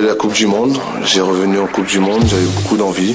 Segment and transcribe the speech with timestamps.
[0.00, 0.78] c'était la Coupe du Monde.
[1.04, 3.14] J'ai revenu en Coupe du Monde, j'avais beaucoup d'envie.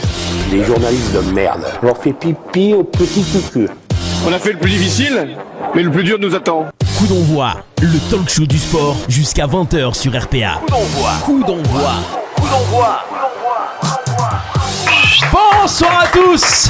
[0.51, 1.65] Les journalistes de merde.
[1.81, 3.67] On leur fait pipi au petit cucu.
[4.27, 5.35] On a fait le plus difficile,
[5.73, 6.65] mais le plus dur nous attend.
[6.97, 10.61] Coup d'envoi, le talk show du sport jusqu'à 20h sur RPA.
[10.61, 11.09] Coup d'envoi.
[11.23, 11.91] Coup d'envoi.
[12.35, 13.03] Coup d'envoi.
[15.31, 16.69] Bonsoir à tous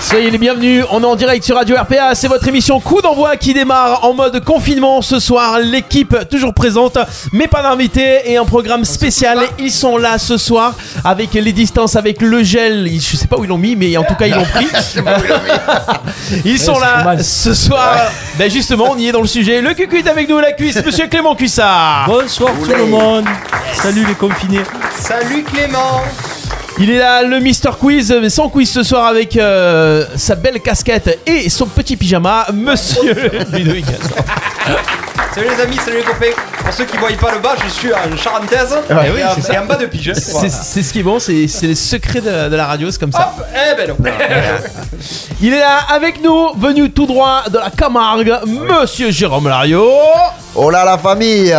[0.00, 3.36] Soyez les bienvenus, on est en direct sur Radio RPA, c'est votre émission Coup d'envoi
[3.36, 5.58] qui démarre en mode confinement ce soir.
[5.58, 6.98] L'équipe toujours présente,
[7.32, 9.38] mais pas d'invité et un programme spécial.
[9.58, 10.74] Ils sont là ce soir
[11.04, 12.88] avec les distances, avec le gel.
[12.90, 14.66] Je sais pas où ils l'ont mis, mais en tout cas ils l'ont pris.
[16.44, 18.10] Ils sont là ce soir.
[18.38, 19.60] Ben justement, on y est dans le sujet.
[19.60, 22.06] Le cucu est avec nous, la cuisse, monsieur Clément Cuissard.
[22.08, 23.24] Bonsoir tout le monde.
[23.74, 24.62] Salut les confinés.
[24.96, 26.02] Salut Clément
[26.80, 30.60] Il est là, le Mister Quiz, mais sans quiz ce soir avec euh, sa belle
[30.60, 33.12] casquette et son petit pyjama, monsieur
[33.52, 33.84] Ludovic.
[35.34, 37.68] Salut les amis, salut les copains Pour ceux qui ne voient pas le bas, je
[37.68, 39.54] suis en charentaise Ouais, et, oui, en- c'est ça.
[39.54, 40.12] et en bas de pige.
[40.14, 43.12] C'est ce qui est bon, c'est c'est les secrets de, de la radio, c'est comme
[43.12, 43.32] ça.
[43.36, 43.96] Hop, eh ben non
[45.40, 49.84] Il est là avec nous, venu tout droit de la Camargue, monsieur Jérôme Lario.
[50.54, 51.54] Oh là la famille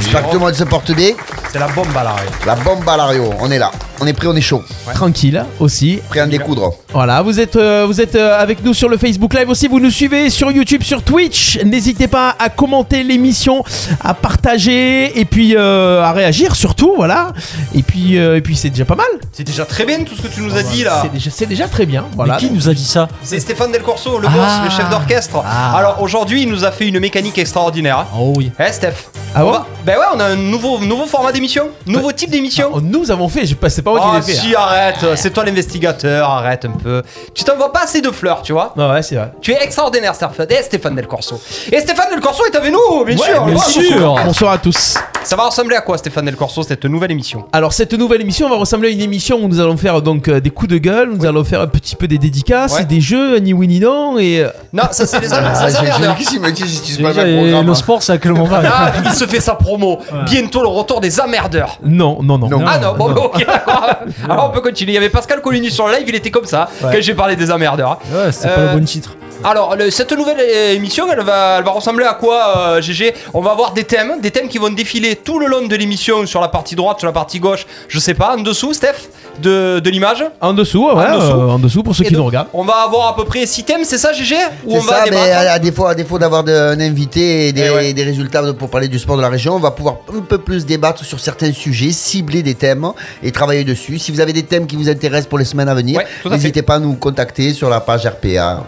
[0.00, 1.10] J'espère que tout le monde se porte bien.
[1.52, 2.26] C'est la bombe à l'arrêt.
[2.44, 3.70] La bombe à l'ario, on est là.
[3.98, 4.62] On est prêt, on est chaud.
[4.94, 5.98] Tranquille aussi.
[6.08, 6.72] Prêt à découdre.
[6.92, 9.80] Voilà, vous êtes, euh, vous êtes euh, avec nous sur le Facebook Live aussi, vous
[9.80, 11.58] nous suivez sur YouTube, sur Twitch.
[11.64, 13.64] N'hésitez pas à commenter l'émission,
[14.02, 17.32] à partager et puis euh, à réagir surtout, voilà.
[17.74, 19.06] Et puis, euh, et puis c'est déjà pas mal.
[19.32, 21.46] C'est déjà très bien tout ce que tu nous as dit là C'est déjà, c'est
[21.46, 22.34] déjà très bien, voilà.
[22.34, 24.30] Mais qui nous a dit ça C'est Stéphane Del Corso, le Ah.
[24.30, 25.42] boss, le chef d'orchestre.
[25.44, 25.76] Ah.
[25.76, 27.98] Alors aujourd'hui, il nous a fait une mécanique extraordinaire.
[27.98, 28.06] hein.
[28.16, 28.52] Oh oui.
[28.60, 28.94] Eh Steph
[29.34, 32.70] Ah On va- Ben ouais, on a un nouveau, nouveau format d'émission, nouveau type d'émission.
[32.72, 34.35] Oh, nous avons fait, je pas- c'est pas moi Oh qui l'ai fait.
[34.40, 37.02] Si, arrête, c'est toi l'investigateur, arrête un peu.
[37.34, 39.32] Tu t'envoies pas assez de fleurs, tu vois Ah ouais, c'est vrai.
[39.40, 41.40] Tu es extraordinaire, Stéphane, Stéphane Del Corso.
[41.72, 43.44] Et Stéphane Del Corso est avec nous, bien sûr.
[43.44, 44.16] bien sûr.
[44.24, 44.96] Bonsoir à tous.
[45.24, 47.44] Ça va ressembler à quoi, Stéphane Del Corso, cette nouvelle émission?
[47.52, 50.40] Alors cette nouvelle émission va ressembler à une émission où nous allons faire donc euh,
[50.40, 52.84] des coups de gueule, nous allons faire un petit peu des dédicaces, Ouais.
[52.84, 55.86] des jeux, ni oui ni non et euh, Non, ça c'est les Ah, ça, c'est
[55.86, 57.66] j'ai- j'ai Déjà, pas le et programme.
[57.66, 59.98] le sport, c'est à quel moment Ah, il se fait sa promo.
[60.26, 61.78] Bientôt le retour des emmerdeurs.
[61.84, 62.48] non non non.
[62.48, 62.64] Non.
[62.66, 63.86] Ah non, bon, ok, d'accord.
[64.32, 64.92] Alors on peut continuer.
[64.92, 67.36] Il y avait Pascal Coligny sur le live, il était comme ça quand j'ai parlé
[67.36, 67.98] des emmerdeurs.
[68.12, 69.16] Ouais, c'était pas Euh, le bon titre.
[69.44, 73.14] Alors, le- cette nouvelle euh, émission, elle va, elle va ressembler à quoi, euh, GG
[73.34, 76.26] On va avoir des thèmes, des thèmes qui vont défiler tout le long de l'émission
[76.26, 79.08] sur la partie droite, sur la partie gauche, je sais pas, en dessous, Steph,
[79.40, 80.24] de, de l'image?
[80.40, 81.26] En dessous, ouais, En dessous.
[81.26, 82.48] euh, en dessous pour ceux Et qui donc, nous regardent.
[82.54, 85.04] On va avoir à peu près 6 thèmes, c'est ça, GG Ou C'est on va
[85.04, 87.92] ça, mais à, à défaut, à défaut d'avoir un invité et des, Eh ouais.
[87.92, 90.66] des résultats pour parler du sport de la région, on va pouvoir un peu plus
[90.66, 92.90] débattre sur certains sujets, cibler des thèmes
[93.22, 93.98] et travailler dessus.
[93.98, 96.62] Si vous avez des thèmes qui vous intéressent pour les semaines à venir, Ouais, n'hésitez
[96.62, 98.64] pas à nous contacter sur la page RPA.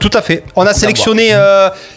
[0.00, 0.44] Tout à fait.
[0.56, 1.34] On a sélectionné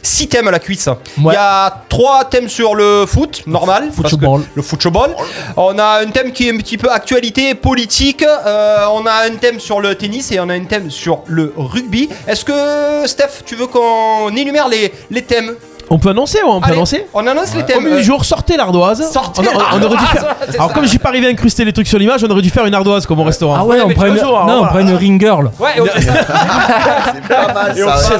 [0.01, 0.89] 6 thèmes à la cuisse.
[1.17, 3.91] Il y a 3 thèmes sur le foot, normal.
[3.91, 4.43] Football.
[4.53, 5.15] Le football.
[5.57, 8.23] On a un thème qui est un petit peu actualité politique.
[8.23, 11.53] Euh, on a un thème sur le tennis et on a un thème sur le
[11.55, 12.09] rugby.
[12.27, 15.55] Est-ce que, Steph, tu veux qu'on énumère les, les thèmes?
[15.95, 17.05] On peut annoncer, ouais, on peut Allez, annoncer.
[17.13, 17.83] On annonce les Au thèmes.
[17.83, 19.11] milieu du Euh, jour, sortez l'ardoise.
[19.11, 20.23] Sortez on, a- on aurait dû faire.
[20.25, 20.73] l'ardoise, c'est Alors ça.
[20.73, 22.65] comme je suis pas arrivé à incruster les trucs sur l'image, on aurait dû faire
[22.65, 23.55] une ardoise comme au restaurant.
[23.59, 24.69] Ah ouais, on mais prend une, vois, genre, non, on voilà.
[24.71, 25.51] prend une ring girl.
[25.59, 25.69] Ouais.
[25.99, 27.85] C'est pas mal ça.
[27.85, 28.11] passe.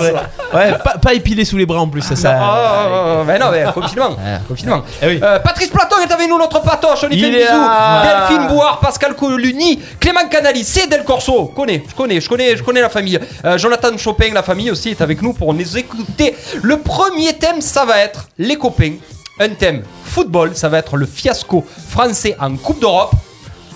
[0.54, 2.16] Ouais, pas, pas épilé sous les bras en plus, ça.
[2.16, 2.88] ça- Ah, ah,
[3.22, 4.16] ah, mais non, mais confinement.
[4.48, 4.82] confinement.
[5.02, 5.20] Eh oui.
[5.24, 7.00] Euh, Patrice Platon est avec nous, notre patoche.
[7.04, 7.60] On lui Il fait un est bisou.
[7.60, 8.28] là.
[8.30, 11.50] Delphine Bouard, Pascal Coluni, Clément Canali, c'est Del Corso.
[11.52, 13.20] Je connais, je connais, je connais, je connais la famille.
[13.46, 16.36] Euh, Jonathan Chopin, la famille aussi, est avec nous pour nous écouter.
[16.62, 18.94] Le premier thème, ça va être les copains.
[19.40, 23.14] Un thème football, ça va être le fiasco français en Coupe d'Europe.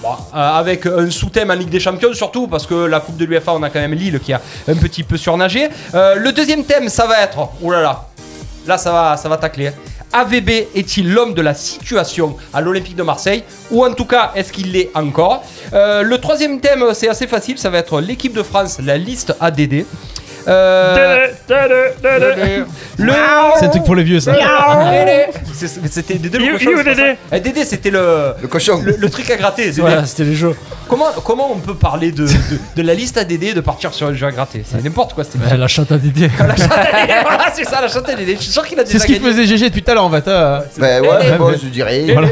[0.06, 3.54] Euh, avec un sous-thème en Ligue des Champions surtout parce que la Coupe de l'UFA
[3.54, 5.70] on a quand même Lille qui a un petit peu surnagé.
[5.96, 8.06] Euh, le deuxième thème ça va être oh là
[8.68, 9.72] là ça va ça va tacler.
[10.14, 13.44] AVB est-il l'homme de la situation à l'Olympique de Marseille?
[13.72, 15.44] Ou en tout cas est-ce qu'il l'est encore?
[15.74, 19.34] Euh, Le troisième thème c'est assez facile ça va être l'équipe de France la liste
[19.40, 19.84] ADD.
[20.48, 21.28] Euh,
[22.98, 23.14] le
[23.60, 24.32] C'est un truc pour les vieux, ça.
[24.34, 25.26] Dédé.
[25.54, 27.02] C'est- C'était Dédé le cochon, c'est pas ça
[27.34, 28.82] Eh, Dédé c'était le, Le cochon.
[28.84, 29.66] le, le truc à gratter.
[29.66, 29.82] Dédé.
[29.82, 30.56] Voilà, c'était les jeux.
[30.88, 32.32] Comment, comment on peut parler de, de,
[32.76, 34.64] de la liste ADD et de partir sur le jeu à gratter?
[34.66, 35.58] C'est n'importe quoi émission.
[35.58, 36.30] La chatte à Dédé.
[36.38, 38.36] Voilà, c'est ça, la chatte ADD.
[38.38, 39.32] Je suis sûr qu'il a déjà C'est ce qu'il gagné.
[39.32, 40.28] faisait GG depuis tout à l'heure en fait.
[40.28, 40.60] euh.
[40.78, 41.60] Ben ouais, eh, bon, eh.
[41.62, 42.06] je dirais.
[42.14, 42.30] Voilà.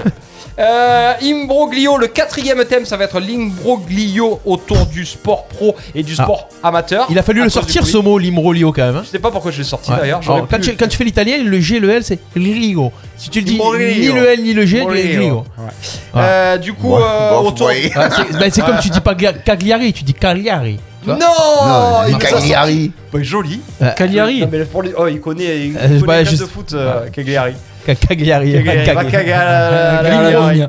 [0.57, 6.15] Euh, Imbroglio, le quatrième thème, ça va être l'imbroglio autour du sport pro et du
[6.15, 7.07] sport amateur.
[7.09, 7.91] Il a fallu À le cause du sortir Covid.
[7.91, 8.95] ce mot, l'imbroglio quand même.
[8.95, 9.01] hein.
[9.03, 9.97] Je sais pas pourquoi je l'ai sorti Ouais.
[9.99, 10.19] d'ailleurs.
[10.23, 12.19] Alors, j'aurais quand, pu- tu, quand tu fais l'italien, le G et le L c'est
[12.37, 12.93] Ligo.
[13.17, 13.85] Si tu le dis Imbroglio.
[13.87, 15.19] ni le L ni le G, Imbroglio.
[15.21, 15.43] Ligo.
[16.15, 17.67] Euh, du coup, euh, bon, vous autour.
[17.67, 17.87] voyez.
[17.95, 20.79] Ouais, c'est ben, c'est comme tu dis pas Glia- Cagliari, tu dis Cagliari.
[21.01, 21.15] tu vois.
[21.17, 21.25] Non,
[21.65, 22.91] Non, il il nous a sorti- Cagliari.
[23.13, 23.59] Ouais, joli.
[23.81, 24.39] Euh, Cagliari.
[24.41, 27.07] Non, mais pour les- Oh, il connaît, il Euh, connaît bah, les de foot, euh,
[27.09, 27.53] Cagliari.
[27.93, 28.51] Cagliari.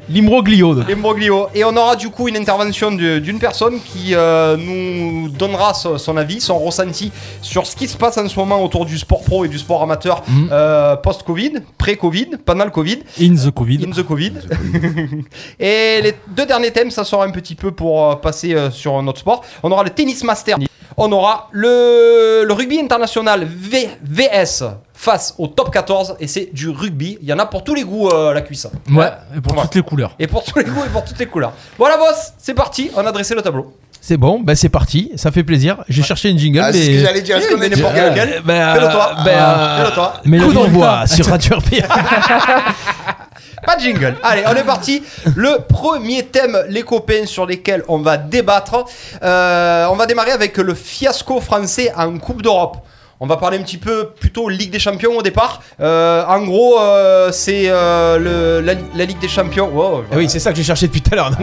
[0.09, 0.75] L'imbroglio.
[0.89, 1.49] L'imbroglio.
[1.55, 6.17] Et on aura du coup une intervention d'une personne qui euh, nous donnera so- son
[6.17, 7.11] avis, son ressenti
[7.43, 9.83] sur ce qui se passe en ce moment autour du sport pro et du sport
[9.83, 10.49] amateur Mhm.
[10.53, 12.99] euh, post-Covid, pré-Covid, pendant le Covid.
[13.21, 13.85] In the Covid.
[13.87, 14.33] In the Covid.
[15.59, 19.07] et les deux derniers thèmes, ça sera un petit peu pour euh, passer sur un
[19.07, 19.43] autre sport.
[19.63, 20.57] On aura le tennis master.
[20.97, 24.65] On aura le, le rugby international V- VS
[24.99, 26.17] face au top 14.
[26.19, 27.19] Et c'est du rugby.
[27.23, 28.67] Il y en a pour tous les goûts, euh, la cuisse.
[28.91, 29.63] Ouais, et pour Voilà.
[29.69, 30.15] toutes les couleurs.
[30.19, 31.53] Et pour tous les goûts et pour toutes les couleurs.
[31.79, 32.91] Voilà, boss, c'est parti.
[32.97, 33.77] On a dressé le tableau.
[34.01, 35.79] C'est bon, bah c'est parti, ça fait plaisir.
[35.89, 36.79] J'ai cherché une jingle, Ah, mais.
[36.79, 37.37] c'est ce que j'allais dire.
[37.39, 38.43] Est-ce qu'on est n'importe Euh, lequel.
[38.45, 39.11] bah, Fais-le toi.
[39.25, 40.13] bah, euh, Fais-le toi.
[40.25, 41.89] Mais Coup le d'envoi sur Radio RPA.
[43.67, 44.17] Pas de jingle.
[44.23, 45.03] Allez, on est parti.
[45.35, 48.85] Le premier thème, les copains, sur lesquels on va débattre.
[49.23, 52.77] Euh, on va démarrer avec le fiasco français en Coupe d'Europe.
[53.19, 55.63] On va parler un petit peu plutôt Ligue des Champions au départ.
[55.81, 59.71] Euh, en gros, euh, c'est euh, le- la, la Ligue des Champions.
[59.73, 61.31] Wow, Ah oui, c'est ça que j'ai cherché depuis tout à l'heure.
[61.31, 61.41] donc.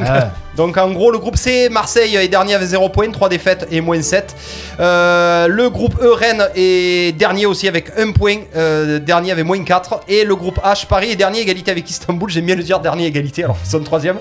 [0.56, 3.82] Donc en gros, le groupe C, Marseille est dernier avec 0 points, 3 défaites et
[3.82, 4.36] moins 7.
[4.80, 9.64] Euh, le groupe E, Rennes est dernier aussi avec 1 point, euh, dernier avec moins
[9.64, 10.02] 4.
[10.08, 12.30] Et le groupe H, Paris est dernier, égalité avec Istanbul.
[12.30, 14.18] J'aime bien le dire dernier égalité, alors qu'ils sont troisième.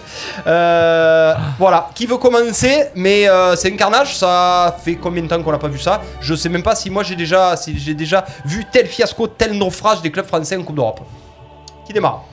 [0.46, 2.84] Euh, voilà, qui veut commencer?
[2.94, 3.26] Mais
[3.56, 6.00] c'est un carnage, ça fait combien de temps qu'on n'a pas vu ça?
[6.20, 9.52] Je sais même pas si moi j'ai déjà, si j'ai déjà vu tel fiasco, tel
[9.52, 11.00] naufrage des clubs français en Coupe d'Europe.
[11.86, 12.24] Qui démarre?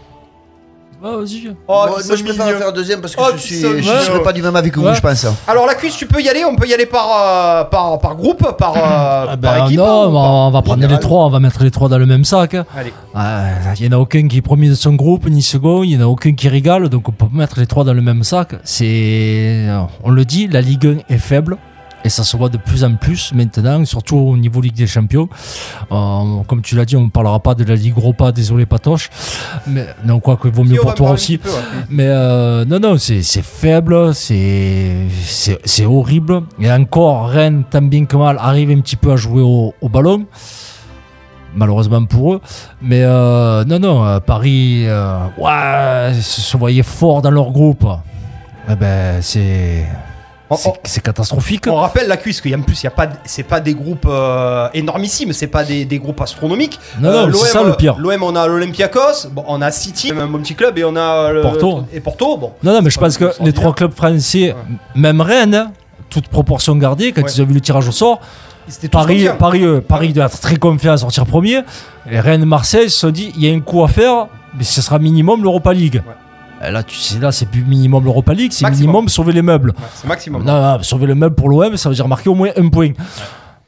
[1.01, 1.47] Ah, vas-y.
[1.67, 2.57] Oh, Moi, je préfère mignons.
[2.57, 3.99] faire deuxième parce que Oh, je suis, sont je mignons.
[4.01, 4.95] serais pas du même avis que vous, Ouais.
[4.95, 5.25] je pense.
[5.47, 8.15] Alors la cuisse, tu peux y aller, on peut y aller par, euh, par, par
[8.15, 9.77] groupe, par, euh, Ah par ben équipe.
[9.77, 11.01] non, hein, ou on va- on va prendre les Général.
[11.01, 12.53] trois, on va mettre les trois dans le même sac.
[12.53, 12.65] hein.
[12.77, 12.93] Allez.
[13.15, 13.43] Ah,
[13.79, 15.97] Il y en a aucun qui est premier de son groupe, ni second, il y
[15.97, 18.49] en a aucun qui régale, donc on peut mettre les trois dans le même sac.
[18.65, 19.67] C'est,
[20.03, 21.57] on le dit, la Ligue 1 est faible.
[22.05, 25.27] Et ça se voit de plus en plus maintenant, surtout au niveau Ligue des Champions.
[25.91, 29.09] Euh, comme tu l'as dit, on ne parlera pas de la Ligue Europa, désolé Patoche.
[29.67, 31.37] Mais non, quoi que vaut mieux pour toi aussi.
[31.37, 31.85] petit peu, ouais.
[31.89, 35.05] Mais euh, non, non, c'est faible, c'est
[35.85, 36.43] horrible.
[36.61, 39.89] Et encore, Rennes, tant bien que mal, arrive un petit peu à jouer au, au
[39.89, 40.25] ballon.
[41.53, 42.41] Malheureusement pour eux.
[42.81, 44.85] Mais euh, non, non, euh, Paris,
[45.37, 47.85] ouais, se voyaient forts dans leur groupe.
[48.69, 49.85] Eh ben, c'est.
[50.83, 51.65] C'est- catastrophique.
[51.67, 54.07] On rappelle la cuisse qu'en plus, il y a pas, de- c'est pas des groupes
[54.09, 56.79] euh, énormissimes, c'est pas des, des groupes astronomiques.
[56.99, 57.95] Non, non, c'est ça le pire.
[57.99, 61.31] L'OM, on a l'Olympiakos, bon, on a City, un bon petit club, et on a
[61.31, 61.83] le, Porto.
[61.93, 62.37] et Porto.
[62.37, 64.55] Bon, Non, non, mais je Pas pense que les trois clubs français,
[64.95, 65.71] même Rennes,
[66.09, 67.31] toute proportion gardée, quand Ouais.
[67.31, 68.19] ils ont vu le tirage au sort,
[68.91, 69.27] Paris.
[69.37, 71.61] Paris, euh, Paris doit être très confiant à sortir premier.
[72.11, 74.81] Et Rennes, Marseille se sont dit il y a un coup à faire, mais ce
[74.81, 76.01] sera minimum l'Europa League.
[76.61, 79.73] Là, tu sais, là, c'est plus minimum l'Europa League, c'est minimum sauver les meubles.
[79.95, 80.43] C'est maximum.
[80.43, 82.91] Non, non, sauver le meuble pour l'OM, ça veut dire marquer au moins un point.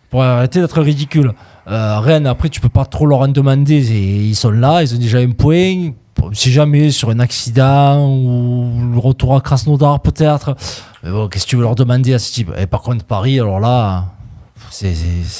[0.09, 1.33] Pour arrêter d'être ridicule.
[1.67, 3.77] Euh, Rennes, après, tu peux pas trop leur en demander.
[3.79, 5.91] ils sont là, ils ont déjà un point.
[6.33, 10.55] Si jamais sur un accident ou le retour à Krasnodar, peut-être.
[11.03, 12.51] Mais bon, qu'est-ce que tu veux leur demander à ce type?
[12.59, 14.05] Et par contre, Paris, alors là,
[14.69, 14.94] c'est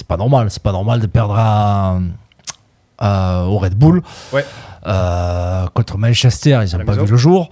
[0.08, 0.48] pas normal.
[0.50, 2.00] C'est pas normal de perdre à-
[3.02, 4.02] à- au Red Bull.
[4.32, 4.46] Ouais.
[4.88, 7.04] Euh, contre Manchester, ils n'ont pas maison.
[7.06, 7.50] vu le jour.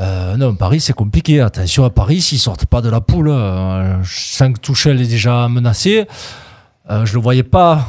[0.00, 1.40] Euh, non, Paris, c'est compliqué.
[1.40, 5.06] Attention à Paris, s'ils sortent pas de la poule, euh, je sens que Tuchel est
[5.06, 6.06] déjà menacé.
[6.90, 7.88] Euh, je le voyais pas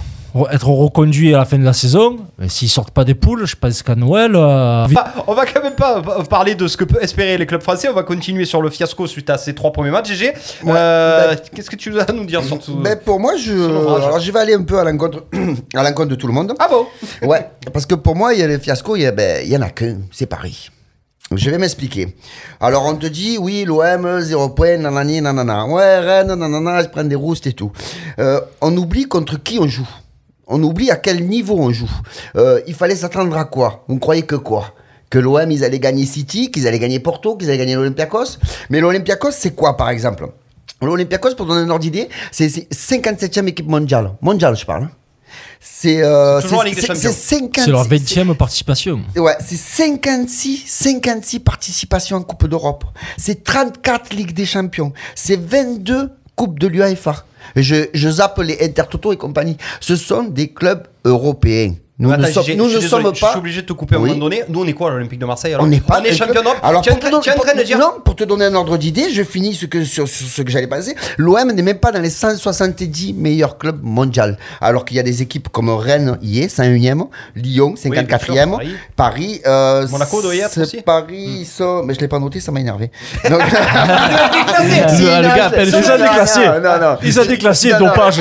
[0.51, 2.17] être reconduit à la fin de la saison.
[2.37, 4.35] Mais s'ils sortent pas des poules, je pense qu'à Noël.
[4.35, 7.61] euh, Ah, on va quand même pas parler de ce que peut espérer les clubs
[7.61, 7.87] français.
[7.89, 10.11] On va continuer sur le fiasco suite à ces trois premiers matchs.
[10.11, 10.33] GG,
[10.67, 13.95] euh, bah- qu'est-ce que tu as à nous dire surtout Ben, pour moi, je, Sur
[13.95, 15.23] alors, je vais aller un peu à l'encontre,
[15.75, 16.53] à l'encontre de tout le monde.
[16.59, 16.85] Ah bon?
[17.27, 19.49] Ouais, parce que pour moi, il y a le fiasco, il y, a- ben, il
[19.51, 20.69] y en a qu'un, c'est Paris.
[21.33, 22.15] Je vais m'expliquer.
[22.61, 25.65] Alors, on te dit, oui, l'OM, zéro point, nanani, nanana.
[25.65, 27.71] Ouais, Rennes, nanana, ils prennent des roustes et tout.
[28.19, 29.89] Euh, on oublie contre qui on joue.
[30.47, 31.89] On oublie à quel niveau on joue.
[32.35, 33.83] Euh, il fallait s'attendre à quoi?
[33.87, 34.73] Vous croyez que quoi?
[35.09, 38.37] Que l'OM, ils allaient gagner City, qu'ils allaient gagner Porto, qu'ils allaient gagner l'Olympiakos
[38.69, 40.27] Mais l'Olympiakos, c'est quoi, par exemple?
[40.81, 44.11] L'Olympiakos, pour donner un ordre d'idée, c'est c'est 57e équipe mondiale.
[44.21, 44.89] Mondiale, je parle.
[45.59, 47.01] C'est euh, C'est toujours c'est- en Ligue des c'est- Champions.
[47.11, 49.01] c'est 56 c'est leur 20e participation.
[49.15, 52.83] Ouais, c'est 56, 56 participations en Coupe d'Europe.
[53.17, 54.93] C'est 34 Ligues des Champions.
[55.15, 57.25] C'est 22 Coupes de l'UEFA.
[57.55, 59.57] Je, je zappe les Intertoto et compagnie.
[59.79, 61.73] Ce sont des clubs européens.
[61.97, 63.29] Nous Attends, ne sommes, nous je suis ne désolé, sommes Je pas.
[63.29, 64.43] suis obligé de te couper à un moment donné.
[64.49, 65.99] Nous, on est quoi, l'Olympique de Marseille alors On n'est pas.
[66.01, 67.77] On est champion d'Europe Alors, tu es en pour te donner- de dire.
[67.79, 70.51] Non, pour te donner un ordre d'idée, je finis ce que, sur, sur ce que
[70.51, 70.93] j'allais passer.
[71.17, 74.23] L'OM n'est même pas dans les 170 meilleurs clubs mondiaux.
[74.59, 78.75] Alors qu'il y a des équipes comme Rennes, y est, 101e, Lyon, 54e, sûr, Paris.
[78.97, 79.41] Paris.
[79.45, 80.81] euh, Monaco doit y être aussi.
[80.81, 82.91] Paris, ils sont- Mais je l'ai pas noté, ça m'a énervé.
[83.29, 83.39] Donc-
[84.63, 86.41] ils ont déclassé.
[87.03, 88.19] Ils ont déclassé, dopage.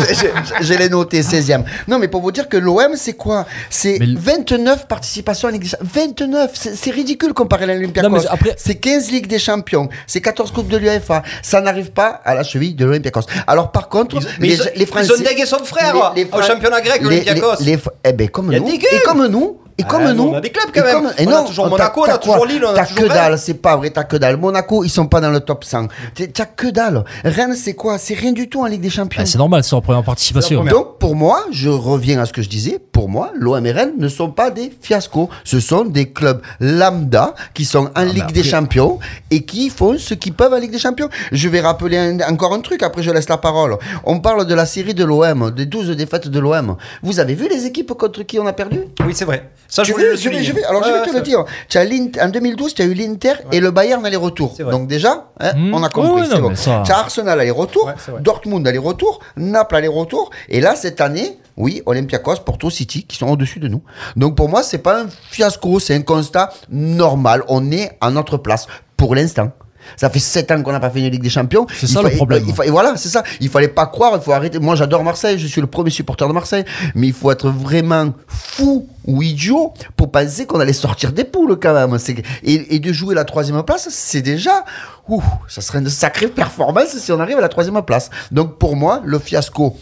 [0.60, 1.64] Je l'ai noté 16e.
[1.88, 3.46] Non, mais pour vous dire que l'OM, c'est quoi?
[3.70, 5.88] C'est Mais le- 29 participations à Ligue des Champions.
[5.92, 8.08] 29 C'est ridicule comparé à l'Olympiakos.
[8.10, 9.88] Mais après- C'est 15 Ligues des Champions.
[10.06, 11.22] C'est 14 Coupes de l'UEFA.
[11.42, 13.22] Ça n'arrive pas à la cheville de l'Olympiakos.
[13.46, 15.06] Alors par contre, mais les, ils ont- les Français...
[15.08, 17.60] ils ont dégué son frère au Fran- championnat grec, les- l'Olympiakos.
[17.60, 18.68] les- les- Eh ben comme nous.
[18.68, 19.58] Et comme nous.
[19.76, 20.22] Et comme Ah, nous.
[20.28, 20.94] on a des clubs, quand Et même.
[21.02, 22.46] comme- et On a toujours Monaco, on a t'as toujours quoi?
[22.46, 24.36] Lille, on a T'as toujours que dalle, c'est pas vrai, t'as que dalle.
[24.36, 25.88] Monaco, ils sont pas dans le top 100.
[26.14, 27.04] T'es- T'as que dalle.
[27.24, 27.98] Rennes, c'est quoi?
[27.98, 29.20] C'est rien du tout en Ligue des Champions.
[29.22, 30.62] Ah, c'est normal, c'est leur première participation.
[30.64, 33.94] Donc, pour moi, je reviens à ce que je disais, pour moi, l'OM et Rennes
[33.98, 35.28] ne sont pas des fiascos.
[35.42, 38.98] Ce sont des clubs lambda qui sont en Ligue des Champions
[39.30, 41.08] et qui font ce qu'ils peuvent en Ligue des Champions.
[41.32, 43.76] Je vais rappeler un- encore un truc, après je laisse la parole.
[44.04, 46.76] On parle de la série de l'OM, des 12 défaites de l'OM.
[47.02, 48.80] Vous avez vu les équipes contre qui on a perdu?
[49.04, 49.50] Oui, c'est vrai.
[49.68, 50.44] Ça, je voulais veux, le je vais, souligner.
[50.44, 51.44] je vais- alors je vais te le dire.
[51.68, 51.82] Tu as
[52.24, 54.54] en 2012, tu as eu l'Inter et le Bayern aller-retour.
[54.70, 55.74] Donc déjà, hein, Mmh.
[55.74, 56.28] on a compris.
[56.30, 56.54] c'est bon.
[56.54, 58.20] ça- Tu as Arsenal aller-retour, Ouais.
[58.20, 60.30] Dortmund aller-retour, Naples aller-retour.
[60.48, 63.82] Et là, cette année, oui, Olympiakos, Porto City, qui sont au-dessus de nous.
[64.16, 67.42] Donc pour moi, c'est pas un fiasco, c'est un constat normal.
[67.48, 68.66] On est à notre place
[68.96, 69.50] pour l'instant.
[69.96, 71.66] Ça fait 7 ans qu'on n'a pas fait une Ligue des Champions.
[71.74, 72.44] C'est Il ça, le problème.
[72.46, 73.22] il fa- et voilà, c'est ça.
[73.40, 74.58] Il fallait pas croire, il faut arrêter.
[74.58, 76.64] Moi, j'adore Marseille, je suis le premier supporter de Marseille.
[76.94, 81.58] Mais il faut être vraiment fou ou idiot pour penser qu'on allait sortir des poules
[81.60, 81.96] quand même.
[82.42, 84.64] Et, et de jouer la troisième place, c'est déjà.
[85.08, 88.10] Ouh, ça serait une sacrée performance si on arrive à la troisième place.
[88.32, 89.76] Donc pour moi, le fiasco,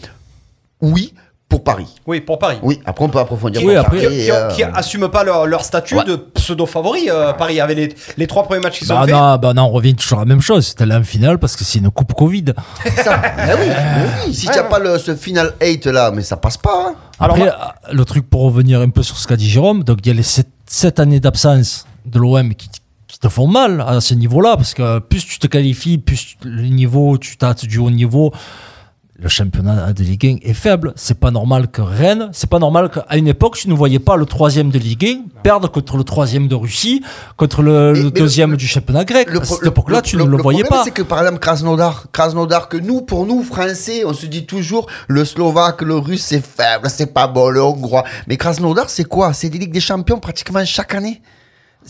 [0.81, 1.13] oui,
[1.53, 1.85] pour Paris.
[2.07, 2.57] Oui, pour Paris.
[2.63, 3.61] Oui, après on peut approfondir.
[3.63, 6.03] Oui, après- Qui, Paris, qui- euh, qui assument pas leur, leur statut Ouais.
[6.03, 9.11] de pseudo-favori, euh, Paris, avec les, les trois premiers matchs qu'ils ont Bah fait.
[9.11, 10.65] non, bah non, on revient toujours à la même chose.
[10.65, 12.45] C'était là en finale parce que c'est une coupe Covid.
[13.03, 13.21] ça.
[13.37, 13.67] Mais oui,
[14.27, 16.87] oui, si tu n'as pas le, ce final 8 là, mais ça passe pas.
[16.89, 16.95] hein.
[17.19, 19.99] Alors, Après, euh, le truc pour revenir un peu sur ce qu'a dit Jérôme, donc
[20.03, 22.67] il y a les 7, années d'absence de l'OM qui,
[23.07, 26.47] qui te font mal à ce niveau-là, parce que plus tu te qualifies, plus tu-
[26.49, 28.33] le niveau, tu tâtes du haut niveau,
[29.23, 30.91] le championnat de Ligue 1 est faible.
[30.97, 34.17] C'est pas normal que Rennes, c'est pas normal qu'à une époque, tu ne voyais pas
[34.17, 37.01] le troisième de Ligue 1 perdre contre le troisième de Russie,
[37.37, 39.29] contre le, Mais- le mais deuxième le- du championnat grec.
[39.31, 40.83] Le à pro- cette époque-là, tu ne le, voyais problème, pas.
[40.83, 44.87] C'est que par exemple Krasnodar, Krasnodar, que nous, pour nous Français, on se dit toujours
[45.07, 48.03] le Slovaque, le Russe, c'est faible, c'est pas bon, le Hongrois.
[48.27, 49.31] Mais Krasnodar, c'est quoi?
[49.31, 51.21] C'est des ligues des champions pratiquement chaque année.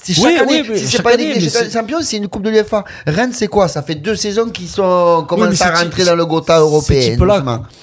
[0.02, 0.64] C'est chaque Oui, année.
[0.70, 2.84] oui, si c'est pas une année, des champions, c'est une Coupe de l'UEFA.
[3.06, 3.68] Rennes, c'est quoi?
[3.68, 7.16] Ça fait deux saisons qu'ils sont commencent à rentrer dans le Gotha européen.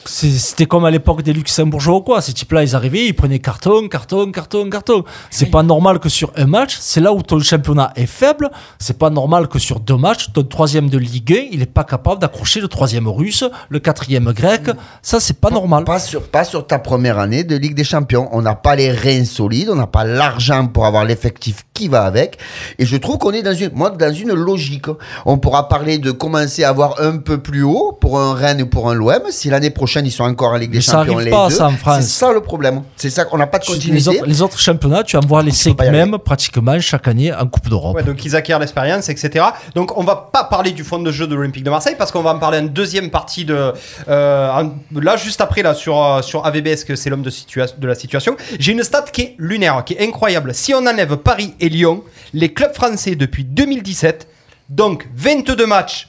[0.05, 2.21] C'était comme à l'époque des Luxembourgeois ou quoi.
[2.21, 5.05] Ces types-là, ils arrivaient, ils prenaient carton, carton, carton, carton.
[5.31, 8.51] C'est pas normal que sur un match, c'est là où ton championnat est faible.
[8.79, 11.85] C'est pas normal que sur deux matchs, ton troisième de Ligue 1, il est pas
[11.85, 14.63] capable d'accrocher le troisième russe, le quatrième grec.
[15.03, 15.85] Ça, c'est pas normal.
[15.85, 18.29] Pas sur, pas sur ta première année de Ligue des Champions.
[18.33, 22.03] On n'a pas les reins solides, on n'a pas l'argent pour avoir l'effectif qui va
[22.05, 22.37] avec.
[22.79, 24.85] Et je trouve qu'on est dans une, moi, dans une logique.
[25.25, 28.67] On pourra parler de commencer à voir un peu plus haut pour un Rennes ou
[28.67, 29.23] pour un l'OM.
[29.31, 31.55] Si l'année prochaine ils sont encore en Ligue des Mais Champions, les pas, deux.
[31.55, 32.03] ça, en France.
[32.03, 32.83] C'est ça le problème.
[32.97, 34.19] C'est ça qu'on n'a pas de Tu- Les continuité.
[34.19, 37.97] autres, les autres championnats, tu envoies les cinq mêmes pratiquement chaque année en Coupe d'Europe.
[37.97, 39.45] Ouais, donc ils acquièrent l'expérience, etc.
[39.75, 42.21] Donc on va pas parler du fond de jeu de l'Olympique de Marseille parce qu'on
[42.23, 43.73] va en parler en deuxième partie de
[44.09, 47.79] euh, en- là juste après là sur euh, sur AVBS que c'est l'homme de, situa-
[47.79, 48.37] de la situation.
[48.59, 50.53] J'ai une stat qui est lunaire, qui est incroyable.
[50.55, 52.03] Si on enlève Paris et Lyon,
[52.35, 54.27] les clubs français depuis 2017,
[54.69, 56.09] donc 22 matchs.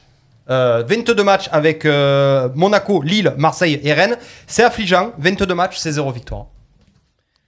[0.49, 5.11] euh, 22 matchs avec euh, Monaco, Lille, Marseille et Rennes, c'est affligeant.
[5.17, 6.47] 22 matchs, c'est zéro victoire.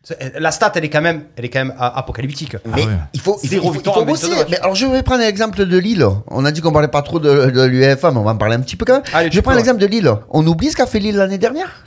[0.06, 2.58] C'est- La stat, elle est quand même, elle est quand même a- apocalyptique.
[2.66, 4.36] Mais il faut, il faut, Zéro il faut- il victoire faut en 22 bosser.
[4.38, 4.48] matchs.
[4.52, 6.06] Mais alors, je vais prendre l'exemple de Lille.
[6.28, 8.56] On a dit qu'on parlait pas trop de, de l'UEFA, mais on va en parler
[8.56, 9.04] un petit peu quand même.
[9.14, 10.12] Allez, je prends l'exemple de Lille.
[10.30, 11.86] On oublie ce qu'a fait Lille l'année dernière?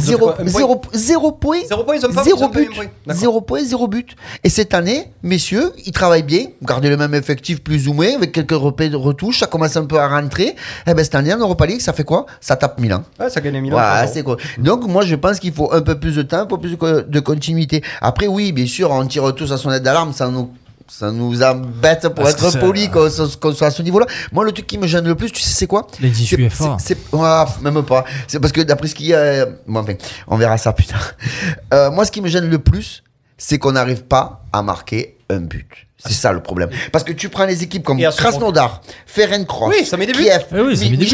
[0.00, 1.58] Zéro, zéro, zéro point?
[1.68, 2.68] Zéro point, ils ont pas- zéro but.
[3.08, 4.14] Zéro point, zéro but.
[4.42, 6.46] Et cette année, messieurs, ils travaillent bien.
[6.62, 9.38] Gardez le même effectif plus ou moins, avec quelques repères de retouches.
[9.40, 10.56] Ça commence un peu à rentrer.
[10.86, 12.26] Eh ben, cette année, en Europa League, ça fait quoi?
[12.40, 13.02] Ça tape Milan.
[13.18, 13.76] Ouais, ça gagne Milan.
[13.76, 14.10] Ouais, 3-0.
[14.12, 14.36] c'est quoi?
[14.58, 17.20] Donc moi je pense qu'il faut un peu plus de temps, un peu plus de
[17.20, 17.82] continuité.
[18.00, 20.50] Après oui, bien sûr, on tire tous à sonnette d'alarme, ça nous
[20.86, 24.06] ça nous embête pour Parce être poli qu'on soit qu'on soit à ce niveau-là.
[24.32, 26.42] Moi le truc qui me gêne le plus, tu sais c'est quoi Les 18 C'est-
[26.42, 26.76] UEFA.
[27.12, 28.04] ouais, même pas.
[28.28, 29.94] C'est parce que d'après ce qu'il y a, bon, enfin,
[30.28, 31.12] on verra ça plus tard.
[31.72, 33.02] Euh, moi ce qui me gêne le plus,
[33.38, 35.68] c'est qu'on n'arrive pas à marquer un but.
[36.06, 36.68] C'est ça le problème.
[36.92, 40.24] Parce que tu prends les équipes comme Krasnodar, Ferencroch, Oui, ça met des buts.
[40.24, 41.08] Kiev, Eh oui, ça met des buts.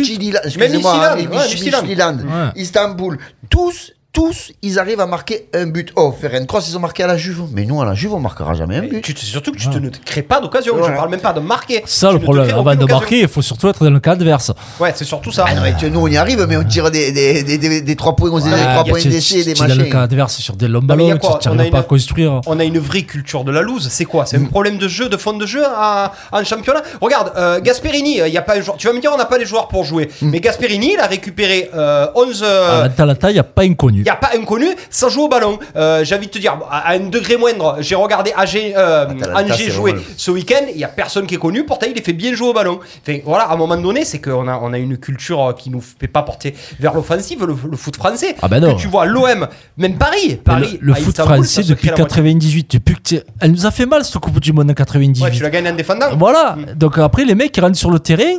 [2.27, 2.51] Ouais.
[2.57, 5.93] Istanbul, tous, tous, ils arrivent à marquer un but.
[5.95, 7.43] Oh, Ferencroch, ils ont marqué à la Juve.
[7.53, 9.03] Mais nous, à la Juve, on marquera jamais un but.
[9.03, 10.75] tu surtout que tu te, ne te crées pas d'occasion.
[10.75, 10.97] Je Voilà.
[10.97, 11.83] parle même pas de marquer.
[11.87, 12.51] C'est ça Tu le ne problème.
[12.51, 14.51] Avant de marquer, il faut surtout être dans le cas adverse.
[14.81, 15.45] Ouais, c'est surtout ça.
[15.49, 17.81] Ah non, mais tu- nous, on y arrive, mais on tire des, des, des, des,
[17.83, 19.93] des 3 points, on des Ouais, 3 points des es dans le machins.
[19.93, 22.41] cas adverse sur des longs ballons, tu On a n'arrives pas à construire.
[22.47, 23.89] On a une vraie culture de la loose.
[23.91, 24.25] C'est quoi?
[24.25, 24.27] Mm.
[24.27, 26.83] C'est un problème de jeu, de fond de jeu à- en championnat?
[27.01, 28.77] Regarde, euh, Gasperini, il y a pas un joueur.
[28.77, 30.11] Tu vas me dire, on n'a pas les joueurs pour jouer.
[30.21, 30.31] Mm.
[30.31, 32.43] Mais Gasperini, il a récupéré euh, 11.
[32.45, 34.00] euh, À l'Atalanta, il n'y a pas inconnu.
[34.01, 34.03] Inconnu.
[34.03, 35.59] Il n'y a pas inconnu, ça joue au ballon.
[35.77, 39.05] Euh, J'ai envie de te dire, à à un degré moindre, j'ai regardé AG, euh,
[39.09, 40.05] Atalanta, Angers jouer drôle.
[40.17, 42.49] ce week-end, il n'y a personne qui est connu, pourtant il est fait bien jouer
[42.49, 42.81] au ballon.
[43.03, 45.71] Enfin, voilà, à un moment donné, c'est qu'on a, on a une culture euh, qui
[45.71, 48.35] nous fait pas porter vers l'offensive, le, le foot français.
[48.43, 48.75] Ah ben non.
[48.75, 52.17] Que tu vois l'OM, même Paris, Paris le, foot Istanbul, français depuis crée la moitié.
[52.17, 55.23] 98, depuis que t'es- elle nous a fait mal cette Coupe du Monde en 98.
[55.23, 56.17] Ouais, tu l'as gagné en défendant.
[56.19, 56.57] Voilà.
[56.57, 56.75] Mm.
[56.77, 58.35] Donc après, les mecs, ils rentrent sur le terrain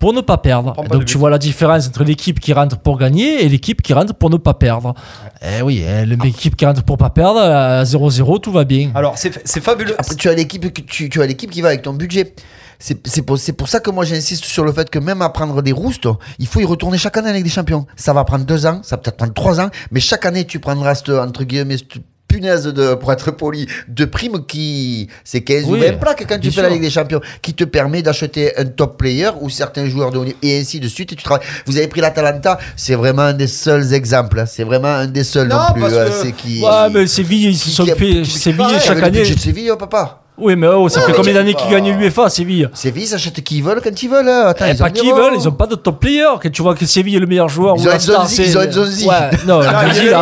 [0.00, 0.72] pour ne pas perdre.
[0.72, 3.92] Pas Donc tu vois la différence entre l'équipe qui rentre pour gagner et l'équipe qui
[3.92, 4.94] rentre pour ne pas perdre.
[5.42, 8.90] Eh oui, eh, l'équipe qui rentre pour pas perdre, à 0-0, tout va bien.
[8.94, 9.94] Alors, c'est c'est fabuleux.
[9.98, 12.34] Après, tu as l'équipe tu, tu as l'équipe qui va avec ton budget.
[12.78, 15.28] C'est c'est pour, c'est pour ça que moi j'insiste sur le fait que même à
[15.28, 17.86] prendre des roustes, il faut y retourner chaque année avec des champions.
[17.94, 20.60] Ça va prendre deux ans, ça va peut-être prendre trois ans, mais chaque année tu
[20.60, 21.98] prendras cette, entre guillemets, cette
[22.30, 26.38] punaise de, pour être poli, de prime qui, c'est 15 ou Oui, 20 plaques quand
[26.38, 26.68] tu fais la.
[26.70, 30.24] Ligue des Champions, qui te permet d'acheter un top player ou certains joueurs de haut
[30.24, 31.46] niveau, et ainsi de suite, et tu travailles.
[31.66, 34.46] Vous avez pris l'Atalanta, c'est vraiment un des seuls exemples, hein.
[34.46, 36.62] c'est vraiment un des seuls non, Non, plus, que- c'est qui.
[36.62, 39.24] Ouais, mais Séville, ils se sont qui- Séville, chaque année.
[39.24, 40.22] Séville, oh, papa.
[40.40, 43.58] Oui, mais oh, ça fait combien d'années qu'ils gagnent l'UEFA, Séville Séville, ils achètent qui
[43.58, 44.28] ils veulent quand ils veulent.
[44.28, 44.46] hein.
[44.48, 46.24] Attends, Eh, ils pas ont qui des veulent, ils ont pas de top player.
[46.42, 48.44] Quand tu vois que Séville est le meilleur joueur Ils ou ont la star, c'est.
[48.46, 49.06] ils ont un Zonzi.
[49.06, 49.14] Ouais,
[49.46, 50.14] non, Ah, Zonzi, il plus, il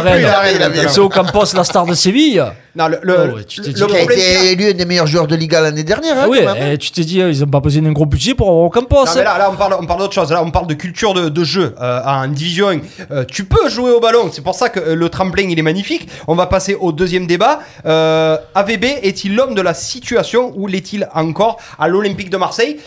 [0.63, 0.89] arrête.
[0.91, 2.43] C'est au Campos, la star de Séville.
[2.79, 4.85] Non, le, le, Oh, ouais, tu t'es le dit- Qui a été élu un des
[4.85, 6.17] meilleurs joueurs de Liga l'année dernière.
[6.17, 6.73] hein, Ah oui, quand même.
[6.75, 8.71] eh, tu t'es dit, euh, ils ont pas besoin d'un gros budget pour avoir au
[8.71, 9.05] Campos.
[9.05, 10.31] Non, mais là, là, on parle, on parle d'autre chose.
[10.31, 12.79] Là, on parle de culture de, de jeu euh, en division 1.
[13.11, 14.31] Euh, tu peux jouer au ballon.
[14.33, 16.09] C'est pour ça que le tremplin, il est magnifique.
[16.29, 17.59] On va passer au deuxième débat.
[17.85, 22.79] Euh, AVB est-il l'homme de la situation ou l'est-il encore à l'Olympique de Marseille?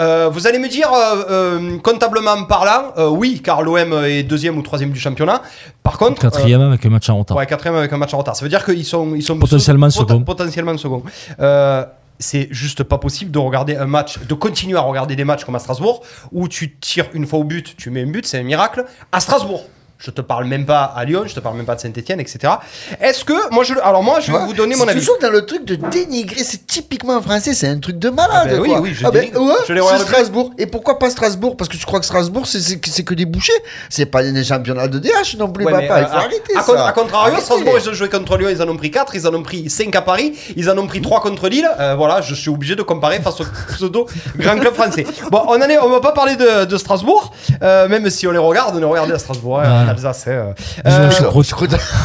[0.00, 4.56] Euh, vous allez me dire, euh, euh, comptablement parlant, euh, oui, car l'OM est deuxième
[4.58, 5.42] ou troisième du championnat.
[5.82, 7.36] Par contre, Quatrième avec un match en euh, retard.
[7.36, 8.34] ouais, quatrième avec un match en retard.
[8.34, 10.22] Ça veut dire qu'ils sont, ils sont Potentiellement pot- second.
[10.22, 11.02] Potentiellement second.
[11.40, 11.84] Euh,
[12.18, 15.54] c'est juste pas possible de regarder un match, de continuer à regarder des matchs comme
[15.54, 16.02] à Strasbourg,
[16.32, 18.84] où tu tires une fois au but, tu mets un but, c'est un miracle.
[19.12, 19.64] À Strasbourg.
[20.02, 22.54] Je te parle même pas à Lyon, je te parle même pas de Saint-Etienne, etc.
[23.02, 24.98] Est-ce que, moi je, alors moi je vais vous donner mon avis.
[24.98, 28.30] toujours dans le truc de dénigrer, c'est typiquement français, c'est un truc de malade.
[28.44, 28.80] Ah ben oui, quoi.
[28.80, 30.00] oui, je ah ben, ouais, Je les regarde.
[30.02, 30.52] Strasbourg.
[30.56, 31.54] Et pourquoi pas Strasbourg?
[31.56, 33.52] Parce que tu crois que Strasbourg, c'est- que des bouchers.
[33.90, 36.00] C'est pas des championnats de DH non plus, Ouais, mais, papa.
[36.00, 36.86] euh, Il faut à, arrêter à ça.
[36.88, 37.42] à contrario, Arrêtez.
[37.42, 39.68] Strasbourg, ils ont joué contre Lyon, ils en ont pris 4, ils en ont pris
[39.68, 41.68] 5 à Paris, ils en ont pris 3 contre Lille.
[41.78, 44.06] Euh, voilà, je suis obligé de comparer face au pseudo
[44.38, 45.04] grand club français.
[45.30, 47.32] Bon, on, en est, on va pas parler de, de Strasbourg,
[47.62, 49.89] euh, même si on les regarde, on est regardé à Strasbourg, hein.
[49.90, 50.26] Alsace.
[50.26, 50.52] hein, euh.
[50.86, 51.10] Euh,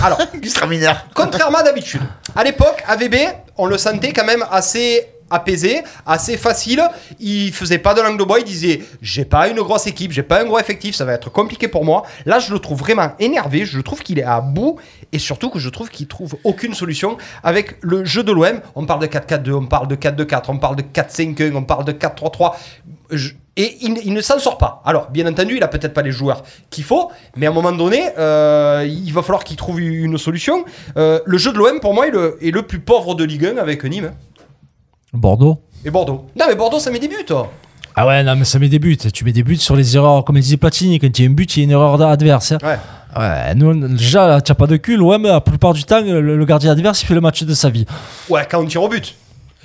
[0.04, 1.06] alors, Extraordinaire.
[1.14, 2.02] Contrairement à d'habitude.
[2.36, 3.16] À l'époque, AVB,
[3.58, 6.84] on le sentait quand même assez apaisé, assez facile.
[7.20, 10.24] Il faisait pas de langue de bois, il disait j'ai pas une grosse équipe, j'ai
[10.24, 12.04] pas un gros effectif, ça va être compliqué pour moi.
[12.26, 14.78] Là, je le trouve vraiment énervé, je trouve qu'il est à bout
[15.12, 18.62] et surtout que je trouve qu'il trouve aucune solution avec le jeu de l'OM.
[18.76, 21.92] On parle de 4-4-2, on parle de 4-2-4, on parle de 4-5-1, on parle de
[21.92, 22.54] 4-3-3.
[23.12, 24.82] Je- Et il, il ne s'en sort pas.
[24.86, 27.72] Alors, bien entendu, il a peut-être pas les joueurs qu'il faut, mais à un moment
[27.72, 30.66] donné, euh, il va falloir qu'il trouve une solution.
[30.98, 33.46] Euh, le jeu de l'OM, pour moi, est le, est le plus pauvre de Ligue
[33.46, 34.12] 1 avec Nîmes
[35.14, 35.60] Bordeaux.
[35.86, 36.26] et Bordeaux.
[36.38, 37.24] Non, mais Bordeaux, ça met des buts.
[37.26, 37.50] toi.
[37.96, 38.98] Ah ouais, non, mais ça met des buts.
[38.98, 41.34] Tu mets des buts sur les erreurs, comme disait Platini, quand il y a un
[41.34, 42.52] but, il y a une erreur adverse.
[42.52, 42.58] hein.
[42.62, 42.78] Ouais.
[43.18, 44.98] Ouais, nous, déjà, tu n'as pas de cul.
[44.98, 47.70] L'OM, la plupart du temps, le, le gardien adverse, il fait le match de sa
[47.70, 47.86] vie.
[48.30, 49.16] Ouais, quand on tire au but.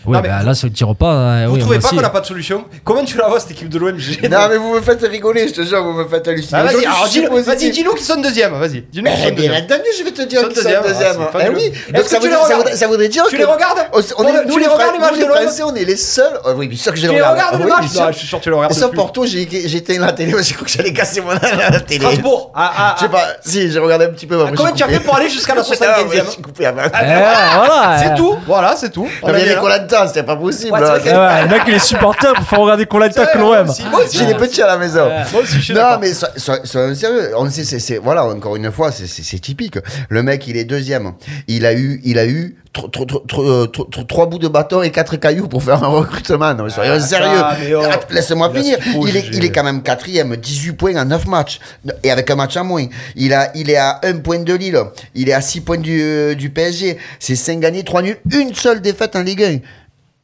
[0.07, 1.13] Ouais, Non, mais bah, là, ça ne tire pas.
[1.13, 3.51] euh, Vous oui, trouvez pas qu'on n'a pas de solution Comment tu la vois, cette
[3.51, 6.27] équipe de l'OM Non, mais vous me faites rigoler, je te jure, vous me faites
[6.27, 6.61] halluciner.
[6.61, 7.55] Ah, Vas-y, alors dis-nous positif.
[7.61, 8.53] vas-y, dis-nous qui sont deuxième.
[8.59, 9.55] Vas-y, dis-nous qui sont bien deuxième.
[9.65, 11.17] entendu, je vais te dire qu'ils sont deuxième, deuxième.
[11.21, 12.77] ah, c'est Eh oui, Est-ce donc que ça tu veut, les dire, ça, regardes voudrait,
[12.77, 13.41] ça voudrait dire Tu que...
[13.41, 15.27] les regardes c'est- on Pour est, le- nous, tu les, regardes, les matchs de les
[15.27, 16.41] l'OM Français, on est les seuls.
[16.47, 17.37] Oh, oui, bien sûr que je les Tu les regarde.
[17.37, 18.95] regardes, Ah les oui, matchs je suis sûr que tu les regardes.
[18.95, 22.01] Porto, j'ai j'ai éteint la télé, j'ai cru que j'allais casser mon la télé.
[22.01, 22.53] Strasbourg.
[22.55, 24.43] Ah, ah, Je sais pas, si, j'ai regardé un petit peu.
[24.57, 26.83] Comment tu as fait pour aller jusqu'à la Ah, ouais, 75e j'ai coupé avant.
[26.87, 27.99] Eh, voilà.
[28.03, 29.07] C'est tout, voilà, c'est tout.
[29.23, 29.33] On
[29.90, 29.96] Il.
[29.96, 30.72] Colanta, c'était pas possible.
[30.72, 30.94] Ouais, hein.
[31.05, 33.66] ouais, le mec, il est supporter pour faire regarder Colanta que Ouais, l'OM.
[33.90, 34.18] moi aussi.
[34.18, 35.09] J'ai des petits à la maison.
[35.33, 37.31] Moi aussi, je suis non, mais so- so- soyons sérieux.
[37.37, 39.79] On sait, c'est, voilà, encore une fois, c'est, typique.
[40.09, 41.12] Le mec, il est deuxième.
[41.48, 45.16] Il a eu, il a eu euh, tro- tro- trois bouts de bâton et quatre
[45.16, 46.55] cailloux pour faire un recrutement.
[46.55, 47.79] Non, mais soyons Ah, sérieux.
[47.79, 47.83] oh.
[48.11, 48.79] Laisse-moi Il finir.
[48.92, 51.59] faut, Il est, il est quand même quatrième, 18 points en 9 matchs.
[52.05, 52.87] Et avec un match en moins.
[53.16, 54.79] Il a, il est à 1 point de Lille.
[55.14, 56.98] Il est à 6 points du, euh, du PSG.
[57.18, 58.18] C'est 5 gagnés, 3 nuls.
[58.33, 59.59] Une seule défaite en Ligue 1.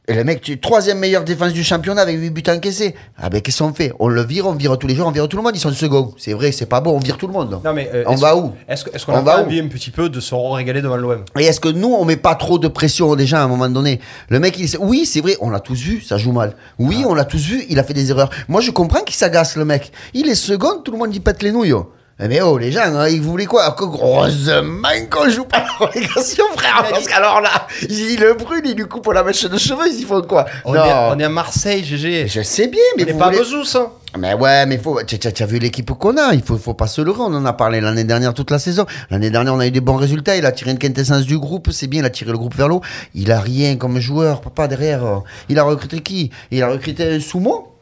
[0.09, 2.95] Et le mec, tu troisième meilleure défense du championnat avec 8 buts encaissés.
[3.17, 3.91] Ah ben qu'est-ce qu'on fait?
[3.99, 5.69] On le vire, on vire tous les jours, on vire tout le monde, ils sont
[5.71, 6.13] second.
[6.17, 7.59] C'est vrai, c'est pas bon, on vire tout le monde.
[7.61, 8.53] Non, mais, euh, on va où?
[8.69, 11.43] Est-ce qu'on On a pas envie un petit peu de se régaler devant l'OM Et
[11.43, 13.99] est-ce que nous, on met pas trop de pression déjà à un moment donné?
[14.29, 16.55] Le mec, il oui, c'est vrai, on l'a tous vu, ça joue mal.
[16.79, 18.29] Oui, on l'a tous vu, il a fait des erreurs.
[18.47, 19.91] Moi, je comprends qu'il s'agace, le mec.
[20.13, 21.73] Il est second, tout le monde y pète les nouilles.
[22.19, 25.85] Eh, Mais oh, les gens, hein, ils voulaient quoi Que Heureusement qu'on joue pas la
[25.87, 26.83] relégation, frère.
[26.89, 30.21] Parce qu'alors là, il le brûle, il lui coupe la mèche de cheveux, ils font
[30.23, 30.83] quoi On, Non.
[30.83, 32.27] est, on est à Marseille, GG.
[32.27, 33.91] Je sais bien, mais On vous pas voulez- Bezous, hein.
[34.17, 34.99] Mais ouais, mais faut.
[35.03, 37.19] Tu as vu l'équipe qu'on a, il faut, faut pas se leurrer.
[37.21, 38.87] On en a parlé l'année dernière, toute la saison.
[39.11, 40.35] L'année dernière, on a eu des bons résultats.
[40.37, 42.67] Il a tiré une quintessence du groupe, c'est bien, il a tiré le groupe vers
[42.67, 42.81] l'eau.
[43.13, 45.05] Il a rien comme joueur, papa, derrière.
[45.05, 45.19] euh.
[45.49, 46.31] Il a recruté qui?
[46.49, 47.73] Il a recruté un Soumo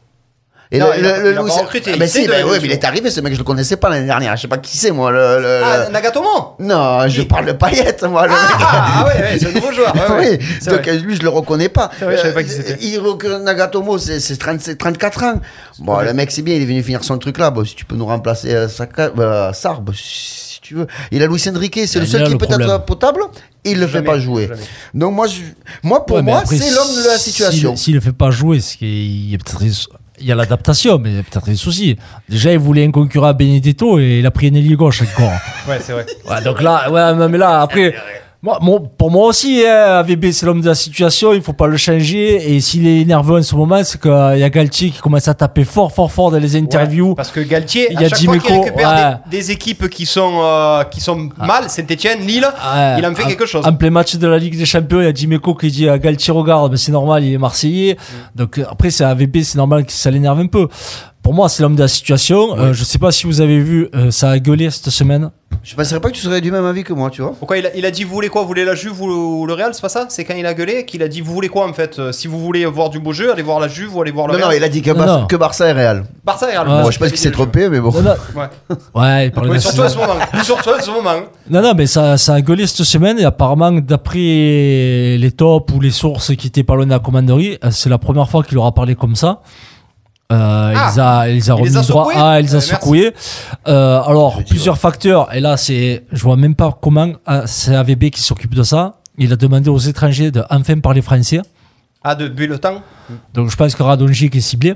[0.72, 2.44] et Non, le, il a- le- il a Louis- pas recruté, Ah, ben si, ben
[2.44, 4.34] ouais, mais il est arrivé, ce mec, je le connaissais pas l'année dernière.
[4.36, 5.10] Je sais pas qui c'est, moi.
[5.12, 8.24] Le, le- Ah, le- Nagatomo Non, je Qui parle de Payette, moi.
[8.26, 8.38] le mec.
[8.58, 9.94] Ah, ah ouais, ouais, c'est un nouveau joueur.
[9.94, 10.38] ouais, ouais.
[10.40, 10.88] oui, donc vrai.
[10.90, 11.90] euh, lui, je le reconnais pas.
[12.00, 12.76] Vrai, je savais pas Euh, qui c'était.
[12.80, 15.40] Il recrute Nagatomo, c'est c'est 30 c'est 34 ans.
[15.78, 17.50] Bon, le mec, c'est bien, il est venu finir son truc là.
[17.50, 20.86] Bon, si tu peux nous remplacer euh, Saka- euh, Sarr, bah, si tu veux.
[21.12, 22.68] Il a Luis Enrique, c'est le seul qui le peut problème.
[22.70, 23.20] être potable.
[23.64, 24.48] Il le fait pas jouer.
[24.48, 24.60] jamais.
[24.94, 25.40] Donc, moi, je,
[25.82, 27.76] moi pour Ouais, moi, c'est l'homme de la situation.
[27.76, 29.62] S'il ne fait pas jouer, c'est qu'il y a peut-être
[30.20, 31.96] il y a l'adaptation, mais il y a peut-être des soucis.
[32.28, 35.32] Déjà, il voulait un concurrent à Benedetto et il a pris un ailier gauche encore.
[35.68, 36.06] Ouais, c'est vrai.
[36.28, 37.94] Ouais, donc là, ouais, mais là, après,
[38.60, 41.76] moi, pour moi aussi, hein, AVB, c'est l'homme de la situation, il faut pas le
[41.76, 42.54] changer.
[42.54, 45.34] Et s'il est nerveux en ce moment, c'est qu'il y a Galtier qui commence à
[45.34, 47.08] taper fort, fort, fort dans les interviews.
[47.10, 49.30] Ouais, parce que Galtier, Il à y a chaque fois qu'il récupère ouais.
[49.30, 52.46] des, des équipes qui sont, euh, qui sont mal, Saint-Etienne, Lille,
[52.98, 53.66] il en fait en- quelque chose.
[53.66, 55.98] En plein match de la Ligue des Champions, il y a Dimeco qui dit à
[55.98, 57.94] Galtier regarde, mais c'est normal, il est Marseillais.
[57.98, 58.38] Mm.
[58.38, 60.68] Donc après, c'est AVB, c'est normal que ça l'énerve un peu.
[61.26, 62.56] Pour moi, c'est l'homme de la situation.
[62.56, 65.32] Euh, je sais pas si vous avez vu, euh, ça a gueulé cette semaine.
[65.64, 67.34] Je penserais pas que tu serais du même avis que moi, tu vois.
[67.36, 69.52] Pourquoi il a, il a dit vous voulez quoi Vous voulez la Juve ou le
[69.52, 70.06] Real C'est pas ça?
[70.08, 71.98] C'est quand il a gueulé qu'il a dit vous voulez quoi en fait?
[71.98, 74.28] Euh, Si vous voulez voir du beau jeu, allez voir la Juve ou allez voir
[74.28, 74.58] le Non, non, Real.
[74.60, 75.26] il a dit que, Non, Barça, non.
[75.26, 76.04] que Barça et Real.
[76.24, 76.68] Barça et Real.
[76.68, 76.82] Ouais.
[76.84, 77.90] Bon, je pense qu'il s'est trompé, mais bon.
[77.90, 78.46] Non, non, Ouais,
[78.94, 80.14] ouais, il parlait Ouais, de surtout à ce moment.
[80.44, 81.22] Surtout à ce moment.
[81.50, 85.80] Non, non, mais ça, ça a gueulé cette semaine et apparemment, d'après les tops ou
[85.80, 88.54] les sources qui étaient pas loin de la commanderie, euh, c'est la première fois qu'il
[88.54, 89.40] leur a parlé comme ça.
[90.32, 92.04] Euh, Ah, il les a, il les a il les remis a droit.
[92.04, 92.68] secoués Ah, il les a Ouais, merci.
[92.68, 93.14] secoués.
[93.68, 95.32] Euh, alors, plusieurs facteurs.
[95.34, 98.96] Et là, c'est, je vois même pas comment ah, c'est AVB qui s'occupe de ça.
[99.18, 101.40] Il a demandé aux étrangers de enfin parler français.
[102.02, 102.82] Ah, depuis le temps
[103.34, 104.74] Donc, je pense que Radonjic est ciblé.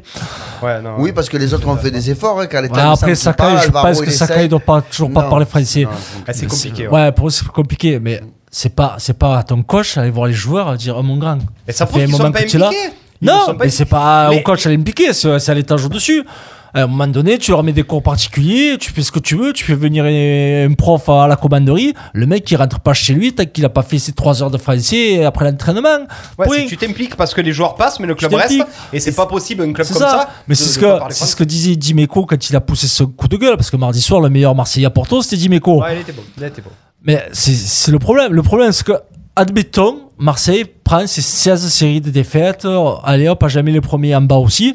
[0.62, 0.94] Ouais, non.
[0.98, 2.40] Oui, parce que les autres ont fait des efforts.
[2.40, 5.24] Hein, quand les Ouais, après, Sakai, je pense que Sakai ne doit pas, toujours pas
[5.28, 5.86] parler français.
[6.26, 6.88] Ah, c'est compliqué.
[6.88, 7.12] Ouais, Ouais.
[7.12, 8.00] pour eux, c'est compliqué.
[8.00, 11.02] Mais c'est pas, c'est pas à ton coach aller voir les joueurs à dire, oh
[11.04, 11.38] mon grand.
[11.68, 12.66] Et ça fait prouve un qu'ils moment sont pas que tu es là.
[12.68, 12.90] impliqués.
[13.22, 16.24] Ils Non, mais c'est pas Mais- au coach à l'impliquer, c'est c'est à l'étage au-dessus.
[16.72, 19.34] À un moment donné, tu leur mets des cours particuliers, tu fais ce que tu
[19.36, 23.12] veux, tu fais venir un prof à la commanderie, le mec il rentre pas chez
[23.12, 26.06] lui tant qu'il a pas fait ses 3 heures de français après l'entraînement.
[26.38, 28.62] Ouais, tu t'impliques parce que les joueurs passent, mais le club reste.
[28.92, 30.08] Et c'est pas possible un club comme ça.
[30.10, 30.28] ça.
[30.46, 33.36] Mais c'est ce que ce que disait Dimeco quand il a poussé ce coup de
[33.36, 35.82] gueule parce que mardi soir le meilleur Marseillais à Porto c'était Dimeco.
[35.82, 36.22] Ouais, il était bon.
[36.38, 36.70] Il était bon.
[37.04, 38.32] Mais c'est le problème.
[38.32, 38.92] Le problème, c'est que,
[39.40, 42.66] admettons, Marseille prend ses 16 séries de défaites.
[43.04, 44.74] Allez hop, à jamais les premiers en bas aussi.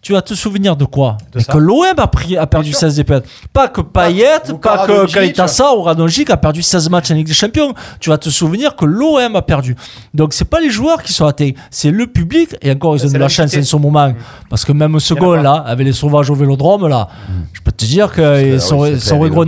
[0.00, 1.42] Tu vas te souvenir de quoi De.
[1.42, 2.78] Que l'OM a, pris- a perdu sûr.
[2.78, 3.24] 16 défaites.
[3.52, 5.12] Pas que Payet, pas que.
[5.12, 7.74] Kalitassa ou Radonjic a perdu 16 matchs en Ligue des Champions.
[7.98, 9.74] Tu vas te souvenir que l'OM a perdu.
[10.14, 12.54] Donc c'est pas les joueurs qui sont atteints, c'est le public.
[12.62, 14.12] Et encore, ils ont de la chance en ce moment.
[14.48, 15.42] Parce que même au second, pas.
[15.42, 17.08] là, avec les sauvages au vélodrome, là,
[17.52, 19.44] je peux te dire qu'ils sont, sont ils vont-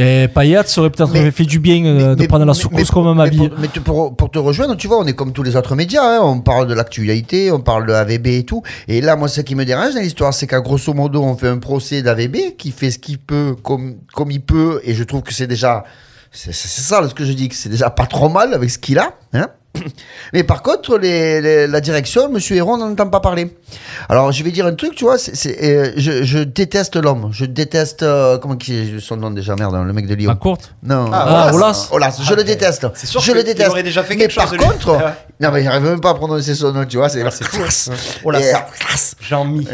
[0.00, 3.14] Et Payet serait peut-être Mais- fait du bien euh, de prendre la secousse comme un
[3.16, 6.04] mais pour, te rejoindre, tu vois, on est comme tous les autres médias.
[6.04, 6.20] hein.
[6.22, 8.62] On parle de l'actualité, on parle de AVB et tout.
[8.86, 11.48] Et là, moi, ce qui me dérange dans l'histoire, c'est qu'à grosso modo, on fait
[11.48, 14.80] un procès d'AVB qui fait ce qu'il peut comme, comme il peut.
[14.84, 15.82] Et je trouve que c'est déjà.
[16.30, 19.00] C'est ça ce que je dis, que c'est déjà pas trop mal avec ce qu'il
[19.00, 19.14] a.
[19.32, 19.48] Hein
[20.32, 23.54] mais par contre, les, les- la direction, Monsieur Héron, on n'en entend pas parler.
[24.08, 27.28] Alors, je vais dire un truc, tu vois, c'est- euh, je, je déteste l'homme.
[27.32, 28.02] Je déteste.
[28.02, 30.30] euh, comment qui est son nom déjà Merde, le mec de Lyon.
[30.30, 30.74] Ma courte.
[30.82, 31.88] Non, Ah, Olas.
[31.92, 32.86] Olas, je le déteste.
[32.94, 33.70] C'est sûr je que le il déteste.
[33.70, 35.12] aurait déjà fait mais quelque par chose, contre, Ouais.
[35.40, 38.66] non mais j'arrive même pas à prononcer son nom, tu vois, c'est ça.
[38.78, 39.14] classe.
[39.20, 39.66] Jean-Mi.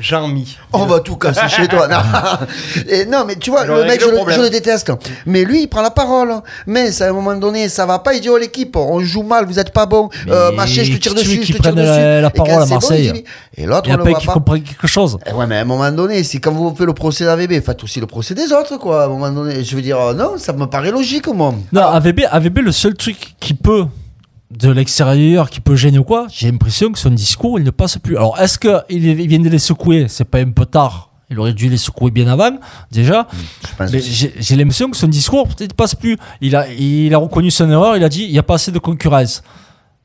[0.00, 0.58] Jean-Mi.
[0.72, 1.88] On va tout casser chez toi.
[1.88, 1.98] Non.
[2.88, 4.92] Et non, mais tu vois, Il le mec, je le je le déteste.
[5.26, 6.34] Mais lui, il prend la parole.
[6.66, 8.14] Mais à un moment donné, ça va pas.
[8.14, 10.10] Il dit oh l'équipe, on joue mal, vous êtes pas bon.
[10.28, 11.86] Euh, machin, je te tire dessus, je te tire prenne dessus.
[11.86, 13.24] la- la Et parole à bon, Marseille il dit-
[13.56, 14.32] Et l'autre, on a le pas voit qui pas.
[14.34, 15.16] comprend quelque chose.
[15.26, 17.82] Eh ouais, mais à un moment donné, c'est quand vous faites le procès d'AVB, faites
[17.82, 19.04] aussi le procès des autres, quoi.
[19.04, 21.54] À un moment donné, je veux dire, euh, non, ça me paraît logique, moi.
[21.72, 23.86] Non, AVB, AVB, le seul truc qui peut,
[24.50, 27.98] de l'extérieur, qui peut gêner ou quoi, j'ai l'impression que son discours, il ne passe
[27.98, 28.16] plus.
[28.16, 30.06] Alors, est-ce qu'il il vient de les secouer?
[30.08, 31.09] C'est pas un peu tard.
[31.30, 32.58] Il aurait dû les secouer bien avant,
[32.90, 33.28] déjà.
[33.78, 34.32] Aussi.
[34.36, 36.16] j'ai l'impression que son discours, peut-être, passe plus.
[36.40, 38.72] Il a, il a reconnu son erreur, il a dit, il n'y a pas assez
[38.72, 39.42] de concurrence.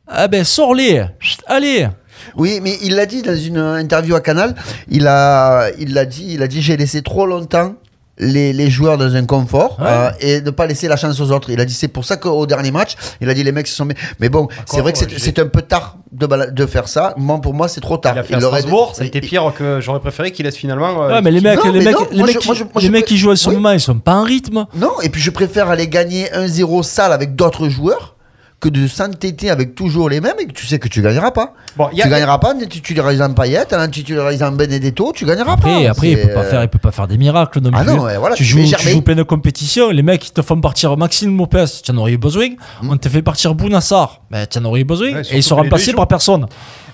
[0.07, 1.03] Ah ben, sors-les
[1.47, 1.87] Allez
[2.35, 4.53] Oui, mais il l'a dit dans une interview à Canal.
[4.87, 7.73] Il a, il l'a dit, il a dit, j'ai laissé trop longtemps
[8.17, 11.49] les, les joueurs dans un confort euh, et de pas laisser la chance aux autres.
[11.49, 13.75] Il a dit c'est pour ça qu'au dernier match, il a dit les mecs se
[13.75, 13.93] sont mis.
[14.19, 17.13] Mais bon, c'est vrai que c'est- ouais, c'est un peu tard de, de faire ça.
[17.17, 18.13] Moi, pour moi, c'est trop tard.
[18.15, 20.55] Il a fait à aurait- Strasbourg, ça a été pire que j'aurais préféré qu'il laisse
[20.55, 21.03] finalement.
[21.03, 22.59] euh, Ouais, mais les mecs, Non, les mais mecs, non, les mecs, je- moi, qui-
[22.59, 23.55] je- moi, les je- mecs qui jouent à ce oui.
[23.55, 24.65] moment, ils sont pas en rythme.
[24.75, 28.14] Non, et puis je préfère aller gagner 1-0 sale avec d'autres joueurs
[28.59, 31.53] que de s'entêter avec toujours les mêmes et que tu sais que tu gagneras pas.
[31.77, 35.83] Bon, y a- tu gagneras pas en titularisant Payet, en titularisant Benedetto, tu gagneras Après,
[35.83, 35.89] pas.
[35.91, 37.93] après il peut pas euh, faire, il peut pas faire des miracles non Ah plus.
[37.93, 39.89] non, ouais, voilà, tu tu joues, tu joues plein de compétitions.
[39.91, 42.47] Les mecs, ils te font partir Maxime Lopez, tu en aurais eu besoin.
[42.81, 42.91] Hmm.
[42.91, 45.11] On te fait partir Bounassar, ben, tu en aurais eu besoin.
[45.13, 46.45] Ouais, et ils deux, remplacés par personne.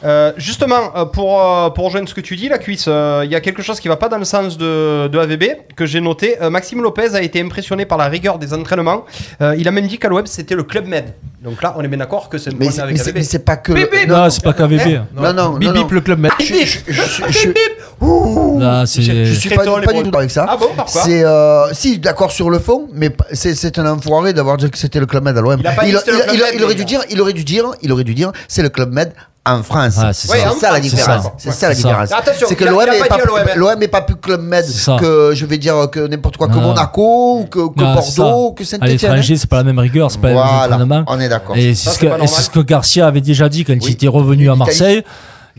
[0.04, 3.32] Euh, justement, euh, pour, euh, pour rejoindre ce que tu dis, la cuisse, euh, il
[3.32, 5.44] y a quelque chose qui va pas dans le sens de, de AVB
[5.76, 6.42] que j'ai noté.
[6.42, 9.06] Euh, Maxime Lopez a été impressionné par la rigueur des entraînements.
[9.42, 11.14] Euh, il a même dit qu'à l'Oueb c'était le Club Med.
[11.44, 13.10] Donc là, on est bien d'accord que c'est un Mais problème c'est- avec mais c'est
[13.10, 13.18] AVB.
[13.18, 13.74] mais c'est pas que.
[13.74, 14.08] Bip, bip.
[14.08, 15.02] Non, c'est pas KVB.
[15.16, 15.88] Non, non, Bip non, bip non.
[15.92, 16.32] le club med.
[16.40, 17.50] Je, je, je, je- je-
[18.06, 18.60] Ouh.
[18.60, 19.26] Là, je, c'est.
[19.26, 20.46] je suis pas, du tout avec ça.
[20.50, 24.34] Ah bon, pourquoi C'est euh, si d'accord sur le fond, mais c'est c'est un enfoiré
[24.34, 25.60] d'avoir dit que c'était le club Med à l'OM.
[25.60, 28.32] Il le Med, il aurait dû dire, il aurait dû dire, il aurait dû dire,
[28.48, 29.96] c'est le club Med en France.
[29.98, 30.72] Ah, c'est Ouais, ça.
[30.72, 31.26] la différence.
[31.38, 31.56] c'est ça.
[31.56, 32.10] ça la différence.
[32.48, 33.16] C'est que l'OM il a est pas
[33.98, 34.04] à hein.
[34.06, 34.66] plus club Med
[35.00, 36.62] que je vais dire que n'importe quoi que Non.
[36.62, 37.96] Monaco ou que, que Non.
[37.96, 38.92] Bordeaux ou que À Saint-Étienne.
[38.92, 41.04] l'étranger, c'est pas la même rigueur, c'est pas le même Voilà, entraînement.
[41.08, 41.58] on est d'accord.
[41.58, 44.56] Et c'est ce, que- ce Garcia avait déjà dit quand il était revenu à.
[44.56, 45.04] Marseille,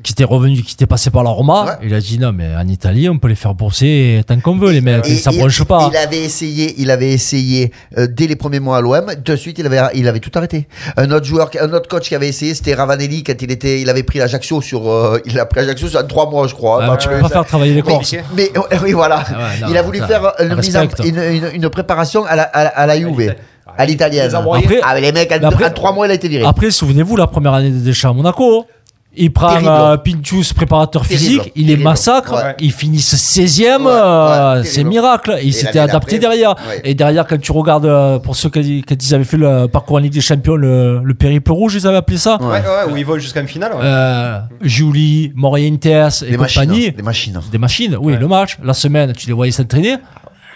[0.03, 1.65] qui était revenu, qui était passé par la Roma.
[1.65, 1.87] Ouais.
[1.89, 4.71] Il a dit non, mais en Italie, on peut les faire bosser tant qu'on veut,
[4.71, 5.07] les mecs.
[5.09, 5.89] Et- ça et- branche pas.
[5.93, 9.07] Il avait essayé, il avait essayé euh, dès les premiers mois à l'OM.
[9.25, 10.69] De suite, il avait, il avait tout arrêté.
[10.97, 13.91] Un autre joueur, un autre coach qui avait essayé, c'était Ravanelli quand il était, il
[13.91, 16.81] avait pris l'Ajaccio sur, euh, il a pris l'Ajaccio sur trois mois, je crois.
[16.83, 18.15] Ah, Parce tu peux pas ça- faire travailler les Mais- Corses.
[18.37, 19.25] Mais euh, oui, voilà.
[19.27, 21.09] Ah ouais, non, il a voulu ça, faire une, mise en- respecte.
[21.09, 23.35] une, une- une préparation à la, à à la Juve,
[23.77, 24.35] à l'italienne.
[24.35, 26.45] Après- Ah, mais les mecs, en, après- en trois mois, il a été viré.
[26.45, 28.67] Après, souvenez-vous, la première année de Deschamps à Monaco.
[29.15, 29.69] Il prend Terrible.
[29.71, 31.21] euh, Pinchus, préparateur Terrible.
[31.23, 32.57] physique, il les massacre, Ouais.
[32.61, 34.67] ils finissent 16ème, Ouais, ouais, euh, terrible.
[34.69, 35.37] c'est miracle.
[35.43, 36.55] Il Et s'était l'année adapté d'après, derrière.
[36.69, 36.81] ouais.
[36.85, 39.97] Et derrière, quand tu regardes, euh, pour ceux qui, quand ils avaient fait le parcours
[39.97, 42.39] en Ligue des Champions, le, le périple rouge, ils avaient appelé ça.
[42.41, 43.73] Ouais, ouais, où ils volent jusqu'à une finale.
[43.73, 43.81] ouais.
[43.83, 45.91] Euh, Julie, Morientes et
[46.31, 46.63] Des machines.
[46.63, 46.91] compagnie.
[46.93, 47.41] Des machines.
[47.53, 48.19] Des machines, oui, Ouais.
[48.19, 48.57] le match.
[48.65, 49.97] La semaine, tu les voyais s'entraîner.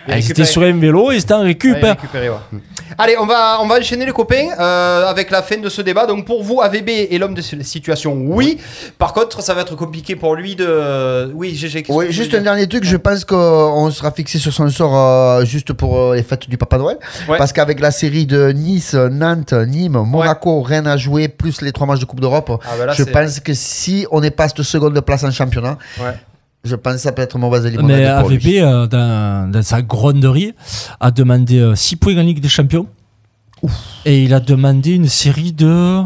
[0.09, 1.77] Et Ils étaient sur un vélo, ils étaient en récup.
[1.77, 1.97] Allez, hein.
[2.01, 2.37] récupérer, ouais.
[2.99, 6.07] Allez, on va, on va enchaîner les copains euh, avec la fin de ce débat.
[6.07, 8.59] Donc pour vous, AVB est l'homme de la situation, oui.
[8.99, 11.31] Par contre, ça va être compliqué pour lui de...
[11.35, 11.85] Oui, GG.
[11.89, 15.73] Oui, juste un dernier truc, je pense qu'on sera fixé sur son sort euh, juste
[15.73, 16.99] pour euh, les fêtes du Papa Noël.
[17.29, 17.37] Ouais.
[17.39, 21.87] Parce qu'avec la série de Nice, Nantes, Nîmes, Monaco, Rennes à jouer, plus les trois
[21.87, 24.63] matchs de Coupe d'Europe, Ah, bah là, je pense que si on n'est pas cette
[24.63, 26.15] seconde place en championnat, Ouais.
[26.67, 28.37] Je pense que ça peut être mauvaise limonade Mais pour lui.
[28.37, 30.53] AVP, euh, dans, dans sa gronderie,
[31.01, 32.87] a demandé 6 points en Ligue des Champions.
[34.05, 36.03] Et il a demandé une série de.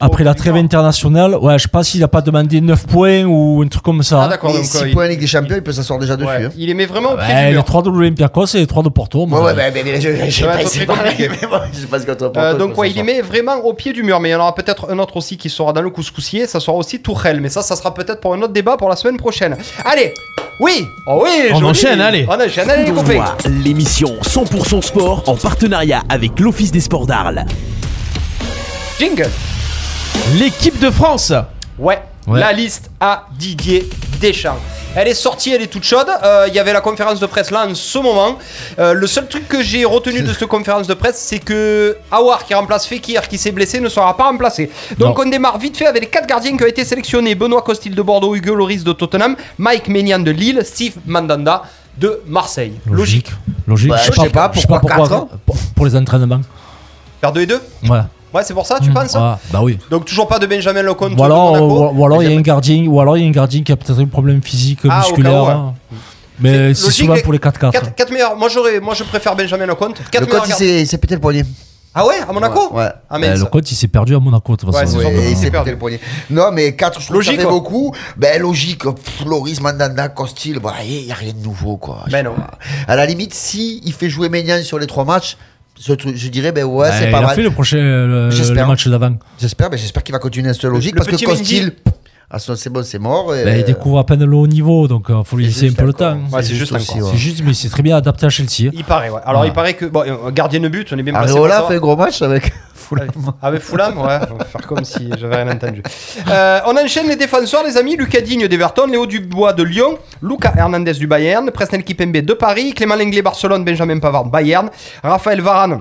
[0.00, 3.68] Après la trêve internationale, ouais, je pense qu'il n'a pas demandé 9 points ou un
[3.68, 4.22] truc comme ça.
[4.24, 5.98] Ah d'accord, Et donc 6 euh, il- points en Ligue des Champions, il peut s'asseoir
[5.98, 6.28] déjà dessus.
[6.28, 6.44] ouais.
[6.46, 6.50] hein.
[6.56, 7.64] il aimait vraiment au pied Ouais, du les mur.
[7.64, 9.20] 3 de l'Olympiakos et les 3 de Porto.
[9.20, 11.28] Ouais, moi, ouais, mais, mais, mais je, je, va pas, c'est très pas mais
[11.72, 14.18] je contre Euh, Porto, donc il peut ouais, il aimait vraiment au pied du mur,
[14.20, 16.58] mais il y en aura peut-être un autre aussi qui sera dans le couscoussier, ça
[16.60, 19.16] sera aussi Tourelle, mais ça, ça sera peut-être pour un autre débat pour la semaine
[19.18, 19.56] prochaine.
[19.84, 20.12] Allez,
[20.58, 21.66] oui, oh oui, On joli.
[21.70, 22.26] enchaîne, allez.
[22.28, 23.36] On enchaîne, allez les copains.
[23.62, 27.44] l'émission 100% sport en partenariat avec l'Office des sports d'Arles.
[28.98, 29.28] Jingle.
[30.38, 31.32] L'équipe de France.
[31.78, 32.40] Ouais, Ouais.
[32.40, 33.88] la liste à Didier
[34.20, 34.58] Deschamps.
[34.96, 36.08] Elle est sortie, elle est toute chaude.
[36.24, 38.38] Euh, Il y avait la conférence de presse là en ce moment.
[38.78, 42.44] Euh, le seul truc que j'ai retenu de cette conférence de presse, c'est que Awar
[42.44, 44.70] qui remplace Fekir qui s'est blessé ne sera pas remplacé.
[44.98, 47.94] Donc on démarre vite fait avec les quatre gardiens qui ont été sélectionnés Benoît Costil
[47.94, 51.62] de Bordeaux, Hugo Loris de Tottenham, Mike Maignan de Lille, Steve Mandanda
[51.98, 52.72] de Marseille.
[52.90, 53.30] Logique.
[53.68, 53.92] Logique.
[53.92, 55.08] Ouais, je je sais pas, je sais pourquoi pourquoi.
[55.08, 56.40] quatre pour, pour les entraînements.
[57.20, 58.00] Faire 2 et 2 Ouais.
[58.34, 59.78] Ouais, c'est pour ça, tu Mmh, penses ouais, Bah oui.
[59.90, 61.94] Donc toujours pas de Benjamin Lecomte Ou alors, de Monaco.
[61.94, 63.62] ou, ou alors il y a un gardien, ou alors il y a un gardien
[63.62, 65.44] qui a peut-être un problème physique, Ah, au cas musculaire.
[65.44, 65.50] ouais.
[65.52, 65.74] hein.
[66.38, 67.72] Mais c'est Logique, souvent les- pour les 4-4.
[67.72, 68.36] 4, 4 meilleurs.
[68.36, 70.02] Moi, j'aurais, moi je préfère Benjamin Lecomte.
[70.10, 70.66] 4 Le meilleurs coach, il gardiens.
[70.66, 71.44] s'est- il s'est pété le poignet.
[71.98, 72.88] Ah ouais, à Monaco Ouais.
[73.08, 74.98] Ah mais Ben, le coach il s'est perdu à Monaco de toute Ouais, façon.
[74.98, 75.70] c'est Ouais, surtout il s'est perdu.
[75.70, 75.98] le poignet.
[76.28, 77.52] Non, mais 4, je trouve que ça Logique, fait quoi.
[77.52, 77.94] beaucoup.
[78.18, 78.82] Ben, logique.
[78.84, 82.00] Pff, Loris, Mandanda, Costil, bah, il n'y a rien de nouveau, quoi.
[82.06, 82.34] Je Ben sais non.
[82.34, 82.50] pas.
[82.86, 85.38] À la limite, si il fait jouer Ménian sur les trois matchs,
[85.78, 87.34] je, dirais, ben ouais, Ben, c'est il pas a mal.
[87.36, 88.64] fait le prochain le, J'espère.
[88.64, 89.16] le match d'avant.
[89.40, 91.76] J'espère, ben, j'espère qu'il va continuer à cette logique le parce que petit Costil, Mendy.
[92.30, 93.34] ah, ça, c'est bon, c'est mort.
[93.34, 95.72] et- Ben, il découvre à peine le haut niveau, donc il faut lui laisser un
[95.72, 96.18] peu le temps.
[96.32, 97.04] Ouais, c'est juste aussi, encore.
[97.04, 97.10] ouais.
[97.12, 98.70] C'est juste, mais c'est très bien adapté à Chelsea.
[98.72, 99.20] Il paraît, ouais.
[99.24, 99.48] Alors Ouais.
[99.48, 101.32] il paraît que bon, euh, gardien de but, on est bien placé.
[101.32, 102.52] Areola pour fait un gros match avec
[102.86, 103.08] Fulham.
[103.42, 105.82] Avec Fulham, ouais, on va faire comme si j'avais rien entendu.
[106.28, 107.96] Euh, on enchaîne les défenseurs, les amis.
[107.96, 112.72] Lucas Digne d'Everton, Léo Dubois de Lyon, Lucas Hernandez du Bayern, Presnel Kipembe de Paris,
[112.74, 114.70] Clément Lenglet Barcelone, Benjamin Pavard Bayern,
[115.02, 115.80] Raphaël Varane,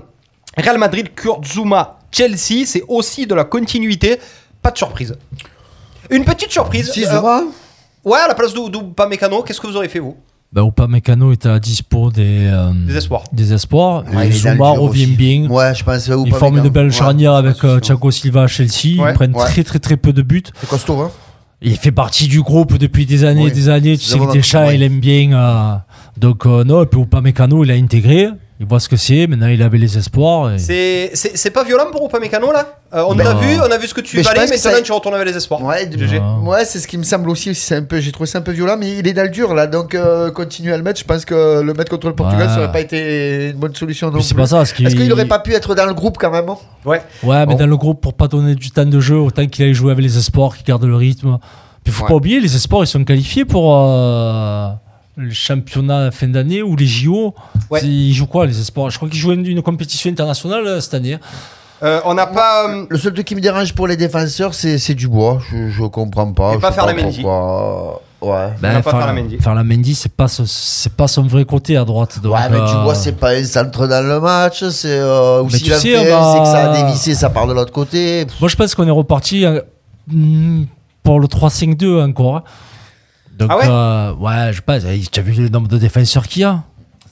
[0.58, 2.66] Real Madrid, Kurt Zuma, Chelsea.
[2.66, 4.20] C'est aussi de la continuité.
[4.62, 5.16] Pas de surprise.
[6.10, 6.92] Une petite surprise.
[6.92, 7.42] 6 Euh,
[8.04, 10.18] ouais, à la place d'Upamecano, qu'est-ce que vous aurez fait vous?
[10.56, 13.24] Bah, Upamecano est à la dispo des, euh, Des espoirs.
[13.34, 14.06] des espoirs.
[14.14, 15.16] Ouais, Et Zuma revient aussi.
[15.18, 15.50] bien.
[15.50, 16.08] Ouais, je pense.
[16.26, 18.98] Ils forment une belle charnière avec euh, Thiago Silva à Chelsea.
[19.02, 19.12] Ouais.
[19.12, 19.44] Ils prennent Ouais.
[19.44, 20.44] très très très peu de buts.
[20.62, 21.12] C'est costaud, hein
[21.62, 23.50] Il fait partie du groupe depuis des années Oui.
[23.50, 23.98] et des années.
[23.98, 25.34] Tu C'est sais que Deschamps, il aime bien.
[25.34, 25.76] euh,
[26.18, 28.30] donc, euh, non, et puis Upamecano, il a intégré.
[28.58, 29.28] Il voit ce que c'est.
[29.28, 30.54] Maintenant, il avait les espoirs.
[30.54, 32.66] et- C'est- C'est c'est pas violent pour Upamecano là?
[32.94, 34.82] Euh, On t'a vu, on a vu ce que tu mais valais, que maintenant ça-
[34.82, 35.62] tu retournes avec les espoirs.
[35.62, 35.98] Ouais, de-
[36.48, 37.54] ouais c'est ce qui me semble aussi.
[37.54, 39.54] c'est un peu, J'ai trouvé ça un peu violent, mais il est dans le dur
[39.54, 39.68] là.
[39.68, 41.02] Donc, euh, continuer à le mettre.
[41.02, 42.54] Je pense que le mettre contre le Portugal, Ouais.
[42.54, 44.10] ça aurait pas été une bonne solution.
[44.10, 44.44] non c'est plus.
[44.44, 44.58] pas ça.
[44.58, 46.58] parce qu'il- Est-ce qu'il aurait pas pu être dans le groupe quand même hein?
[46.86, 47.02] Ouais.
[47.24, 49.74] Ouais, mais dans le groupe, pour pas donner du temps de jeu, autant qu'il aille
[49.74, 51.40] jouer avec les espoirs, qu'il garde le rythme.
[51.84, 52.08] Puis faut Ouais.
[52.10, 54.70] pas oublier, les espoirs, ils sont qualifiés pour euh,
[55.18, 57.34] le championnat fin d'année ou les JO.
[57.70, 57.82] Ouais.
[57.84, 58.90] Ils jouent quoi, les espoirs?
[58.90, 61.18] Je crois qu'ils jouent une, une compétition internationale euh, cette année.
[61.84, 62.70] Euh, on n'a pas.
[62.70, 65.40] euh, Le seul truc qui me dérange pour les défenseurs, c'est c'est Dubois.
[65.52, 66.52] Je, je comprends pas.
[66.52, 67.22] Et je pas faire la Mendy.
[67.22, 68.02] pourquoi.
[68.22, 68.48] Ouais.
[68.62, 69.38] pas faire la Mendy.
[69.40, 72.20] faire la Mendy, c'est pas, ce- c'est pas son vrai côté à droite.
[72.24, 74.64] Donc, ouais, mais euh, Dubois, c'est pas un centre dans le match.
[74.70, 78.26] C'est euh, ou va- c'est que ça a dévissé, ça part de l'autre côté.
[78.40, 79.60] Moi, je pense qu'on est reparti euh,
[80.08, 80.64] hmm,
[81.04, 82.44] pour le 3-5-2 encore.
[83.38, 84.84] Donc, Ah ouais euh, ouais, je pense.
[84.88, 86.64] eh, Tu as vu le nombre de défenseurs qu'il y a?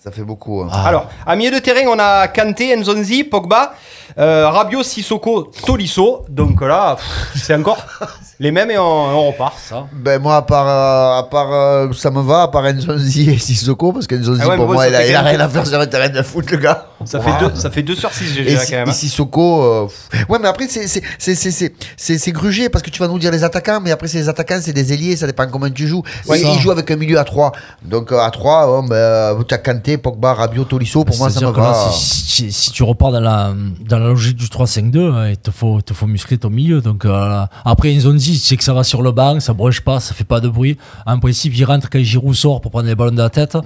[0.03, 0.61] Ça fait beaucoup.
[0.61, 0.69] hein.
[0.71, 0.87] Ah.
[0.87, 3.73] Alors, à milieu de terrain, on a Kanté, Nzonzi, Pogba,
[4.17, 6.25] euh, Rabiot, Sissoko, Tolisso.
[6.29, 7.77] Donc là, pff, c'est encore
[8.39, 9.55] les mêmes et on, on repart.
[9.57, 9.85] Ça.
[9.93, 13.37] Ben moi, à part, euh, à part euh, ça me va, à part Nzonzi et
[13.37, 15.19] Sissoko, parce que Nzonzi, Ah ouais, pour mais moi, bon, il a, fait il a
[15.19, 16.87] quand même- rien à faire sur un terrain de foot, le gars.
[17.05, 18.87] Ça, fait deux, ça fait 2 sur 6 GG Et, là, si- quand même.
[18.87, 18.93] et hein.
[18.93, 20.29] Sissoko, euh, pff.
[20.29, 23.07] ouais, mais après, c'est- c'est- c'est c'est- c'est- c'est- c'est grugé parce que tu vas
[23.09, 25.69] nous dire les attaquants, mais après, c'est les attaquants, c'est des ailiers, ça dépend comment
[25.69, 26.03] tu joues.
[26.27, 26.49] Ouais, Et ça.
[26.53, 27.51] il joue avec un milieu à 3.
[27.83, 31.35] Donc, euh, à 3, ben, euh, tu as Kanté, Pogba, Rabiot, Tolisso, pour moi, ça
[31.35, 31.91] me C'est-à-dire que là, va.
[31.91, 35.51] si, si- si tu repars dans la, dans la logique du 3-5-2, hein, il te
[35.51, 36.81] faut, te faut muscler ton milieu.
[36.81, 39.99] Donc, euh, après, Nzonzi, tu sais que ça va sur le banc, ça broche pas,
[39.99, 40.77] ça fait pas de bruit.
[41.05, 43.57] En principe, il rentre quand Giroud sort pour prendre les ballons de la tête.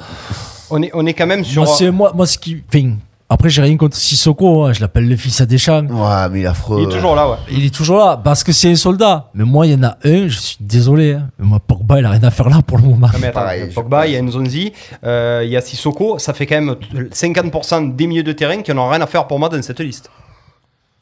[0.69, 1.63] On, est, on est quand même sur.
[1.63, 2.63] Moi, c'est, moi, moi, ce qui.
[2.73, 2.91] Enfin,
[3.29, 5.85] après, j'ai rien contre Sissoko, hein, je l'appelle le fils à Deschamps.
[5.87, 6.79] Ouais, mais il est affreux.
[6.81, 7.35] Il est toujours là, ouais.
[7.51, 9.29] Il est toujours là parce que c'est un soldat.
[9.33, 11.13] Mais moi, il y en a un, je suis désolé.
[11.15, 13.07] hein, mais moi, Pogba, il a rien à faire là pour le moment.
[13.07, 14.71] Non, mais attends, Pareil, il y a je Pogba, il y a Nzonzi,
[15.03, 16.17] euh, il y a Sissoko.
[16.19, 16.75] Ça fait quand même
[17.11, 20.09] 50% des milieux de terrain qui n'ont rien à faire pour moi dans cette liste.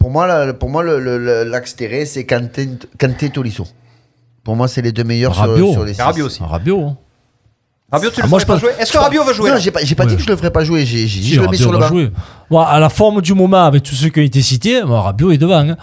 [0.05, 3.65] Pour moi, pour moi le- le- le- l'axe terré, c'est Kanté, Kanté Tolisso.
[4.43, 5.71] Pour moi, c'est les deux meilleurs sur, Rabiot.
[5.71, 6.01] sur les six.
[6.03, 6.43] Rabiot aussi.
[6.43, 6.79] Un Rabiot.
[6.79, 6.97] hein.
[7.91, 9.57] Rabiot, tu Ah, le moi, ferais je pas jouer Est-ce que Rabiot va jouer Non,
[9.57, 10.09] j'ai pas, j'ai pas Ouais.
[10.09, 10.85] dit que je le ferais pas jouer.
[10.85, 11.87] J'ai Si, je le mets sur le banc.
[11.87, 12.11] jouer.
[12.51, 15.31] Bon, à la forme du moment, avec tous ceux qui ont été cités, bon, Rabiot
[15.31, 15.67] est devant.
[15.67, 15.75] hein.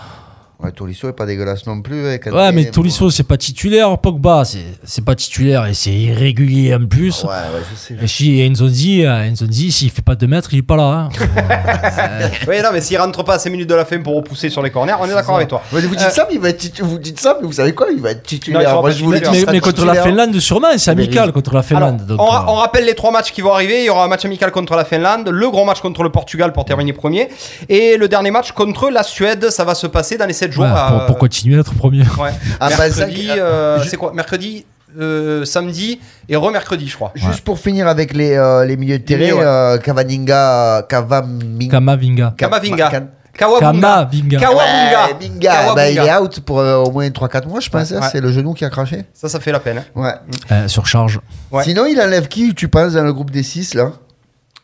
[0.62, 2.06] Ouais, Tolisso est pas dégueulasse non plus.
[2.06, 2.70] hein, Ouais, mais bon.
[2.70, 3.96] Tolisso, c'est pas titulaire.
[3.98, 7.24] Pogba, c'est c'est pas titulaire et c'est irrégulier en plus.
[7.24, 7.96] Ouais, ouais, je sais.
[8.02, 10.82] Et si Nzonzi, euh, Nzonzi, s'il fait pas 2 mètres, il est pas là.
[10.82, 11.08] hein.
[12.48, 14.62] Oui, non, mais s'il rentre pas à 5 minutes de la fin pour repousser sur
[14.62, 15.62] les corners, on est d'accord avec toi.
[15.72, 17.72] Ouais, vous dites Euh, ça, mais il va être vous dites ça, mais vous savez
[17.74, 18.80] quoi Il va être titulaire.
[18.80, 19.94] Moi, je vous mais, sera mais contre la.
[20.02, 22.06] Finlande, sûrement, c'est Mais amical contre la Alors, Finlande.
[22.06, 23.80] donc, on, euh, on rappelle les trois matchs qui vont arriver.
[23.80, 26.52] Il y aura un match amical contre la Finlande, le gros match contre le Portugal
[26.52, 27.28] pour terminer premier,
[27.68, 29.50] et le dernier match contre la Suède.
[29.50, 30.64] Ça va se passer dans les 7 jours.
[30.64, 32.02] ouais, à- pour, pour continuer à être premier.
[32.18, 32.30] Ouais.
[32.60, 34.12] Ah, bah, mercredi, euh, je- c'est quoi?
[34.12, 34.64] Mercredi,
[35.00, 37.12] euh, samedi et re-mercredi, je crois.
[37.14, 39.44] Juste pour finir avec les, euh, les milieux de terrain, ouais.
[39.44, 41.68] euh, Cavaninga, Cavaminga.
[41.70, 42.34] Kamavinga.
[42.36, 42.90] Kamavinga.
[42.90, 43.70] Can- Kawabunga.
[43.80, 44.38] Kamavinga.
[44.40, 45.06] Kawabunga.
[45.06, 45.50] Ouais, Binga.
[45.50, 45.74] Kawabunga.
[45.74, 47.90] Bah, il est out pour euh, au moins 3-4 mois, je pense.
[47.90, 48.08] Hein, ouais.
[48.12, 49.04] C'est le genou qui a craché.
[49.14, 49.78] Ça, ça fait la peine.
[49.78, 49.84] hein.
[49.94, 50.12] Ouais.
[50.50, 51.18] Euh, surcharge.
[51.50, 51.64] Ouais.
[51.64, 53.92] Sinon, il enlève qui, tu penses, dans le groupe des 6 là?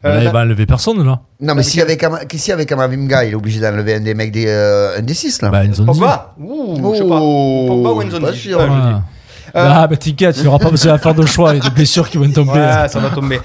[0.05, 1.21] Euh, là, il va enlever personne là.
[1.41, 4.31] Non, mais si avec, Kama- si avec Kamavinga, il est obligé d'enlever un des mecs
[4.31, 5.49] des, euh, un des 6 là.
[5.51, 5.87] Bah, Nzonzi.
[5.87, 7.19] Pogba Ouh, je sais pas.
[7.19, 8.21] Pogba ou Nzonzi?
[8.23, 8.59] pas sûr.
[8.61, 8.67] Ouais,
[9.59, 11.55] Euh, Ah, bah t'inquiète, il n'y aura pas besoin de faire de choix.
[11.55, 12.53] Il y a des blessures qui vont tomber.
[12.53, 13.41] Ouais, ça va tomber.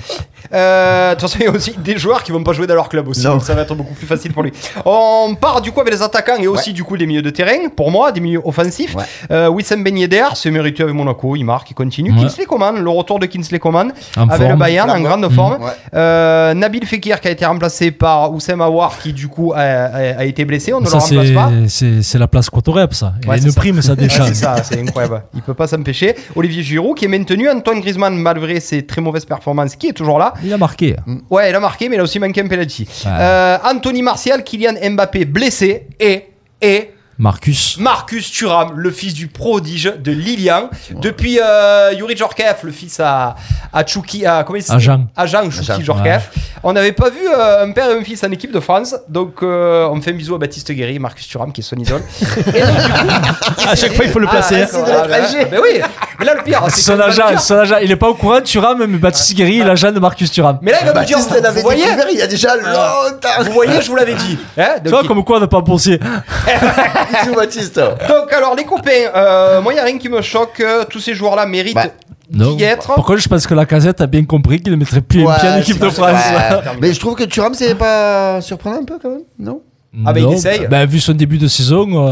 [0.54, 2.76] Euh, De toute façon, il y a aussi des joueurs qui vont pas jouer dans
[2.76, 3.24] leur club aussi.
[3.26, 3.34] Non.
[3.34, 4.52] Donc ça va être beaucoup plus facile pour lui.
[4.86, 7.70] On part du coup avec les attaquants et aussi du coup des milieux de terrain.
[7.76, 8.96] Pour moi, des milieux offensifs.
[8.96, 9.04] Ouais.
[9.32, 11.36] Euh, Wissam Ben Yedder, c'est mérité avec Monaco.
[11.36, 12.12] Il marque, il continue.
[12.12, 12.20] Ouais.
[12.24, 14.60] Kinsley Coman, le retour de Kinsley Coman En avec le forme.
[14.60, 15.64] Bayern en grande forme.
[15.64, 15.70] Ouais.
[15.96, 20.20] Euh, Nabil Fekir qui a été remplacé par Oussem Aouar qui du coup a, a-
[20.20, 20.74] a été blessé.
[20.74, 22.02] On ne le Ça, remplace c'est, pas.
[22.04, 23.14] c'est, la place Cotorep, ça.
[23.24, 23.60] Il Ouais, a c'est une ça.
[23.60, 24.26] prime, ça Ouais, déjà.
[24.28, 25.24] c'est ça, c'est incroyable.
[25.34, 26.03] Il peut pas s'empêcher.
[26.36, 27.50] Olivier Giroud qui est maintenu.
[27.50, 30.34] Antoine Griezmann, malgré ses très mauvaises performances, qui est toujours là.
[30.44, 30.96] Il a marqué.
[31.30, 32.88] Ouais, il a marqué, mais il a aussi manqué un penalty.
[33.06, 33.12] Ouais.
[33.12, 36.24] Euh, Anthony Martial, Kylian Mbappé blessé et
[36.62, 37.78] et Marcus.
[37.80, 40.70] Marcus Thuram, le fils du prodige de Lilian.
[41.02, 43.36] Depuis euh, Yuri Djorkaeff, le fils à,
[43.72, 44.78] à Chouki, à, comment il s'appelle?
[44.82, 45.06] Agent.
[45.16, 46.30] Agent Chouki Agent, Djorkaeff.
[46.64, 48.96] On n'avait pas vu euh, un père et un fils en équipe de France.
[49.10, 52.02] Donc, euh, on fait un bisou à Baptiste Guéry, Marcus Thuram, qui est son idole.
[52.48, 54.66] Et donc, du coup, À chaque fois, il faut le Ah, placer.
[54.70, 55.08] C'est de Ah,
[55.52, 55.80] bah oui,
[56.20, 58.46] mais là, le pire, c'est son agent, son agent, il est pas au courant de
[58.46, 60.58] Thuram, mais Baptiste Guéry, il est l'agent de Marcus Thuram.
[60.62, 62.28] Mais là, il va me dire, Baptiste, elle vous avait voyez, découvert il y a
[62.28, 63.30] déjà longtemps.
[63.44, 64.38] vous voyez, je vous l'avais dit.
[64.58, 66.00] Hein, Tu vois, il- comme quoi on n'a pas pensé.
[67.12, 67.76] Bisous, Baptiste.
[67.80, 71.00] Donc alors les copains, euh, moi il n'y a rien qui me choque, euh, tous
[71.00, 71.86] ces joueurs-là méritent Bah.
[72.32, 72.58] Non.
[72.58, 72.94] y être.
[72.96, 75.40] Pourquoi je pense que la casette a bien compris qu'il ne mettrait plus Ouais, un
[75.40, 76.12] pied en équipe c'est de France.
[76.32, 76.72] ouais.
[76.82, 79.62] Mais je trouve que Thuram, c'est pas surprenant un peu quand même, non?
[80.06, 80.68] Ah bah, il Non, essaye.
[80.68, 82.08] bah, vu son début de saison.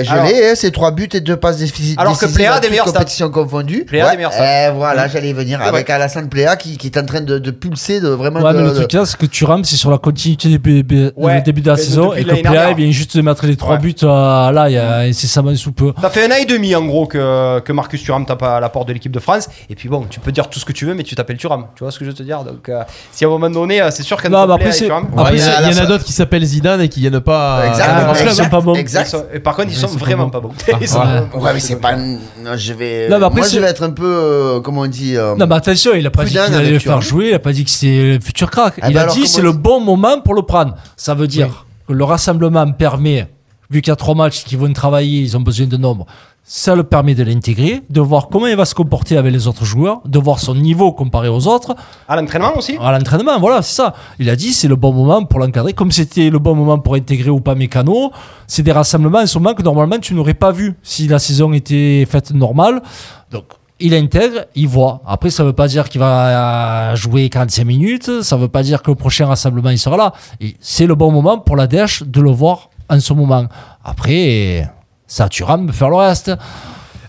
[0.00, 1.94] Eh, Je Alors- l'ai, hein, c'est trois buts et deux passes décisives.
[1.98, 2.98] Alors que Pléa a des meilleurs stats.
[2.98, 3.84] compétitions confondues.
[3.86, 4.70] Pléa a des meilleurs stats.
[4.70, 5.88] Eh, voilà, j'allais y venir C'est avec.
[5.88, 8.40] Alassane Pléa qui, qui est en train de, de pulser de vraiment.
[8.40, 10.58] Ouais, de- mais le de- truc là, c'est que Thuram, c'est sur la continuité du
[10.58, 12.70] début, Ouais, le début de la mais saison depuis et que l'année Pléa dernière.
[12.78, 13.78] il vient juste de mettre les trois Ouais.
[13.80, 15.92] buts euh, là, il y a incessamment sous peu.
[16.02, 18.68] Ça fait un an et demi en gros que, que Marcus Thuram tape à la
[18.68, 19.48] porte de l'équipe de France.
[19.70, 21.66] Et puis bon, tu peux dire tout ce que tu veux, mais tu t'appelles Thuram.
[21.76, 22.42] Tu vois ce que je veux te dire?
[22.42, 24.68] Donc, euh, si à un moment donné, euh, c'est sûr qu'un Non, mais Pléa après,
[24.68, 25.06] et c'est- Thuram.
[25.16, 27.66] Après, Ouais, il y, il en a d'autres qui s'appellent Zidane et qui viennent pas.
[27.68, 27.98] Exactement.
[28.00, 28.74] Ah, parce qu'ils sont pas bons.
[28.74, 29.06] Exact.
[29.06, 30.30] Ils sont- et par contre, ils sont vraiment bon.
[30.30, 30.50] pas bons.
[30.72, 31.04] Ah, Ils sont ouais.
[31.04, 31.44] vraiment pas bons.
[31.44, 31.96] Ouais, mais c'est pas.
[31.96, 33.08] Non, je vais.
[33.08, 34.04] Non, mais après, Moi, je vais être un peu.
[34.04, 36.78] euh, comment on dit euh, Non, mais attention, il a pas dit qu'il allait le
[36.78, 38.74] faire jouer, il a pas dit que c'est le futur crack.
[38.82, 40.74] Ah il bah a alors, dit c'est le bon moment pour le prendre.
[40.96, 43.26] Ça veut dire que le rassemblement permet,
[43.72, 46.06] vu qu'il y a trois matchs qui vont travailler, ils ont besoin de nombre.
[46.44, 49.64] Ça le permet de l'intégrer, de voir comment il va se comporter avec les autres
[49.64, 51.74] joueurs, de voir son niveau comparé aux autres.
[52.08, 53.94] À l'entraînement aussi À l'entraînement, voilà, c'est ça.
[54.18, 56.96] Il a dit c'est le bon moment pour l'encadrer, comme c'était le bon moment pour
[56.96, 58.10] intégrer ou pas Mécano.
[58.46, 61.52] C'est des rassemblements en ce moment que normalement tu n'aurais pas vu si la saison
[61.52, 62.82] était faite normale.
[63.30, 63.44] Donc
[63.82, 65.02] il intègre, il voit.
[65.06, 68.82] Après, ça veut pas dire qu'il va euh, jouer 45 minutes, ça veut pas dire
[68.82, 70.12] que le prochain rassemblement il sera là.
[70.40, 73.46] Et C'est le bon moment pour la DH de le voir en ce moment.
[73.84, 74.68] Après,
[75.06, 76.32] ça Thuram de faire le reste.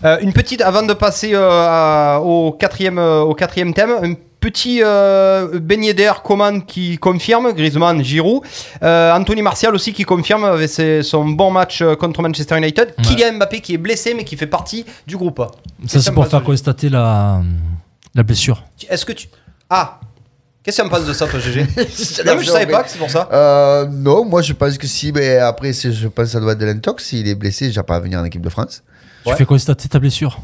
[0.04, 4.14] Euh, une petite, avant de passer euh, à- au, quatrième, euh, au quatrième thème, un
[4.38, 4.82] petit
[5.54, 8.42] beignet d'air Coman qui confirme, Griezmann, Giroud.
[8.82, 12.94] Anthony Martial aussi qui confirme avec ses- son bon match contre Manchester United.
[13.02, 15.42] Kylian Mbappé qui est blessé mais qui fait partie du groupe.
[15.86, 17.40] Ça, c'est pour faire constater la,
[18.14, 18.62] la blessure.
[18.90, 19.28] Est-ce que tu...
[19.70, 19.98] Ah
[20.64, 22.82] Qu'est-ce que tu en penses de ça toi GG Je Non mais je savais pas
[22.82, 23.28] que c'est pour ça.
[23.32, 26.58] Euh, non, moi je pense que si, mais après, je pense que ça doit être
[26.58, 27.04] de l'intox.
[27.04, 28.82] S'il est blessé, il va pas venir en équipe de France.
[29.26, 29.32] Ouais.
[29.32, 30.38] Tu fais constater ta blessure.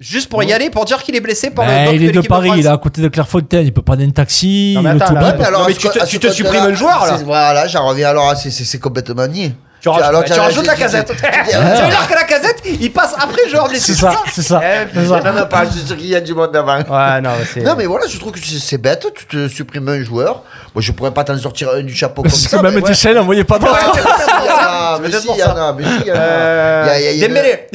[0.00, 2.12] Juste pour y aller, pour dire qu'il est blessé par Ben, le doc il est
[2.22, 2.58] de Paris, France.
[2.60, 4.72] il est à côté de Clairefontaine, il peut prendre un taxi.
[4.74, 7.06] Non, mais attends, là, mais alors, à tu te- à tu te supprimes un joueur,
[7.06, 7.20] là.
[7.24, 9.54] Voilà, j'en reviens alors, à- c'est complètement nié.
[9.82, 11.08] Tu rajoutes, Alors, tu rajoutes la casette.
[11.16, 13.92] tu- dire que la casette, il passe après le joueur blessé.
[13.94, 14.60] C'est ça, c'est ça.
[14.62, 15.20] Eh, c'est ça.
[15.20, 16.76] Non, non, pas, je suis sûr qu'il y a du monde avant.
[16.78, 17.60] Ouais, non, mais c'est.
[17.62, 20.42] Non, mais voilà, je trouve que c'est bête, tu te supprimes un joueur.
[20.72, 22.58] Moi, je pourrais pas t'en sortir un du chapeau comme C'est ça.
[22.58, 23.76] que même chaînes, on voyait pas d'autres.
[23.82, 26.14] Il y en a, mais si, il y en a, mais si, il y en
[26.14, 26.18] a.
[26.18, 27.66] Euh, Il y a- Dembélé.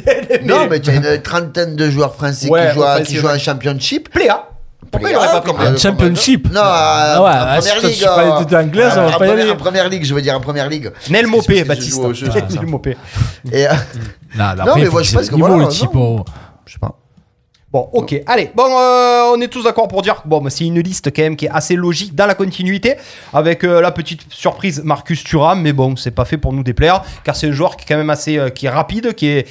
[0.45, 2.47] Non, mais tu as une trentaine de joueurs français
[3.03, 4.09] qui, jouent en championship.
[4.13, 4.45] Pléa.
[4.91, 6.51] Pourquoi il aurait pas pris Pléa comme- Championship.
[6.51, 7.97] Non, Ah ouais, en ah, si première toi, ligue.
[7.97, 8.27] tu parlais
[8.83, 9.51] euh, ça en- va en pas y première- aller.
[9.51, 10.91] En première ligue, je veux dire, en première ligue.
[11.09, 11.91] Nel Parce que Mopé, je Baptiste.
[11.95, 12.27] joue au jeu.
[12.29, 12.97] Nel Mopé.
[13.51, 13.71] Et, euh,
[14.37, 15.93] Non, mais moi, je pense que voilà, le type.
[15.93, 16.23] non.
[16.65, 16.95] je sais pas.
[17.69, 18.21] Bon, ok.
[18.27, 21.11] Allez, bon, euh, on est tous d'accord pour dire que bon, bah, c'est une liste
[21.13, 22.95] quand même qui est assez logique dans la continuité,
[23.33, 27.03] avec euh, la petite surprise Marcus Thuram, mais bon, c'est pas fait pour nous déplaire,
[27.25, 29.47] car c'est un joueur qui est quand même assez, euh, qui est rapide, qui est,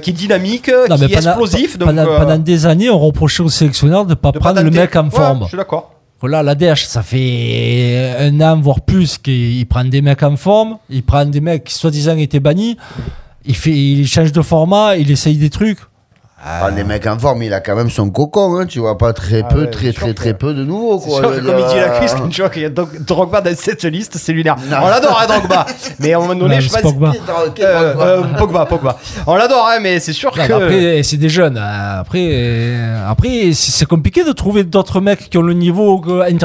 [0.00, 1.76] qui est dynamique, Non, qui est pendant- explosif.
[1.78, 4.62] Donc, pendant, pendant des années, on reprochait au sélectionneur de ne pas de prendre pas
[4.62, 5.40] le mec en Ouais, forme.
[5.42, 5.94] Je suis d'accord.
[6.20, 10.78] Voilà, la DH, ça fait un an, voire plus, qu'il prend des mecs en forme,
[10.90, 12.76] il prend des mecs qui soi-disant étaient bannis,
[13.44, 15.78] il, fait, il change de format, il essaye des trucs.
[16.44, 19.12] Ah, les mecs en forme, il a quand même son cocon, hein, tu vois pas
[19.12, 21.00] très Ah peu, ouais, très très très peu de nouveaux.
[21.00, 23.56] Quoi, sûr que comme il dit la cuisse, tu vois qu'il y a Drogba dans
[23.56, 24.54] cette liste, c'est lunaire.
[24.70, 24.76] Non.
[24.84, 25.66] On l'adore, hein, Drogba.
[25.98, 26.88] Mais à un moment donné, Ouais, je sais pas.
[26.88, 27.12] si- Pogba.
[27.56, 28.98] Quel Euh, Pogba euh, Pogba, Pogba.
[29.26, 30.52] On l'adore, hein, mais c'est sûr Non, que.
[30.52, 31.56] après, c'est des jeunes.
[31.58, 36.00] euh, Après, euh, après c'est compliqué de trouver d'autres mecs qui ont le niveau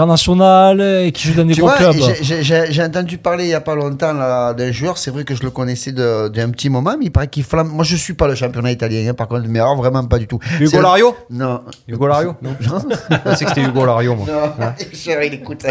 [0.07, 1.95] international et qui jouent dans des Tu gros vois, clubs.
[2.21, 5.49] j'ai- entendu parler il y a pas longtemps d'un joueur, c'est vrai que je le
[5.51, 7.69] connaissais d'un petit moment, mais il paraît qu'il flamme.
[7.69, 10.27] Moi je suis pas le championnat italien, hein, par contre, mais alors vraiment pas du
[10.27, 10.39] tout.
[10.59, 11.61] Hugo Lario Non.
[11.87, 12.55] Hugo Lario Non.
[12.59, 14.25] Je que c'était Hugo Lario, moi.
[14.27, 15.63] Non, il écoute.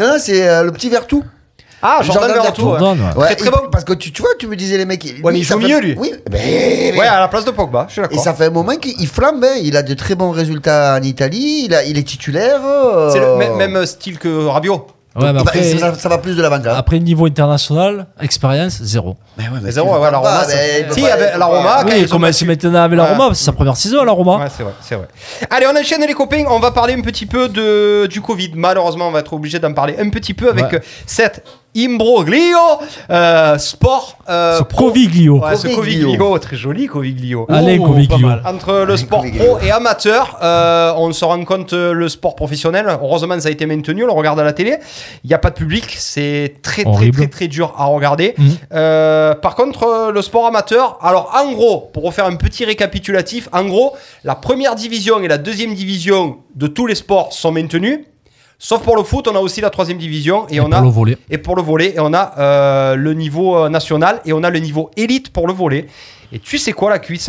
[0.00, 1.24] non, c'est euh, le petit Vertou.
[1.84, 2.60] Ah, Jordan, Jordan Vertu.
[2.62, 2.68] Ouais.
[2.78, 3.16] Jordan, ouais.
[3.22, 3.58] Ouais, Très, très bon.
[3.70, 5.04] Parce que tu, tu vois, tu me disais les mecs.
[5.24, 5.96] mais il joue mieux, lui.
[5.98, 8.76] Oui, ben, Ouais, à la place de Pogba, je suis Et ça fait un moment
[8.76, 9.54] qu'il flamme, hein.
[9.60, 12.60] il a de très bons résultats en Italie, il, a, il est titulaire.
[12.64, 14.86] euh, C'est le même, même style que Rabiot.
[15.14, 16.78] Ouais, mais il va- après, ça, ça va plus de l'avant-garde.
[16.78, 19.16] après, niveau international, expérience, zéro.
[19.36, 22.46] Mais ouais, mais zéro, ouais, la pas, Roma, mais Si, avec la Roma, oui, battu-
[22.46, 23.04] maintenant avec la.
[23.04, 24.38] Roma, c'est sa première saison à la Roma.
[24.38, 25.08] Ouais, c'est vrai, c'est vrai.
[25.50, 26.44] Allez, on enchaîne les copains.
[26.48, 28.52] On va parler un petit peu de, du Covid.
[28.54, 30.80] Malheureusement, on va être obligé d'en parler un petit peu avec Ouais.
[31.06, 31.44] cette
[31.76, 32.58] imbroglio
[33.10, 34.16] euh, sport.
[34.28, 34.86] euh, Ce pro.
[34.86, 35.38] Coviglio.
[35.40, 36.06] Ouais, ce Coviglio.
[36.08, 37.46] Coviglio, très joli Coviglio.
[37.48, 38.16] Allez, Oh, Coviglio.
[38.18, 38.42] pas mal.
[38.46, 42.86] Entre le sport pro et amateur, euh, on se rend compte euh, le sport professionnel.
[43.02, 44.04] Heureusement, ça a été maintenu.
[44.04, 44.76] On le regarde à la télé.
[45.24, 45.84] Il n'y a pas de public.
[45.98, 48.34] C'est très, très, très, très dur à regarder.
[48.38, 48.50] Mhm.
[48.74, 50.98] Euh, par contre, euh, le sport amateur.
[51.00, 53.94] Alors, en gros, pour refaire un petit récapitulatif, en gros,
[54.24, 58.04] la première division et la deuxième division de tous les sports sont maintenues.
[58.64, 60.80] Sauf pour le foot, on a aussi la troisième division et, Et on pour a
[60.82, 61.18] le volet.
[61.28, 64.50] et pour le volet et on a euh, le niveau euh, national et on a
[64.50, 65.88] le niveau élite pour le volet.
[66.32, 67.28] Et tu sais quoi la cuisse?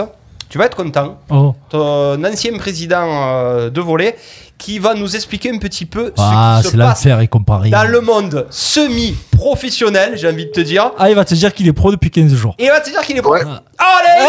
[0.50, 1.18] Tu vas être content.
[1.32, 1.56] Oh.
[1.70, 4.16] Ton ancien président euh, de volet
[4.58, 7.70] qui va nous expliquer un petit peu Ah, ce qui c'est se passe et comparé.
[7.70, 10.92] dans le monde semi-professionnel, j'ai envie de te dire.
[10.98, 12.56] Ah, il va te dire qu'il est pro depuis 15 jours.
[12.60, 13.34] Et il va te dire qu'il est pro.
[13.34, 13.42] Ouais.
[13.42, 14.28] Allez,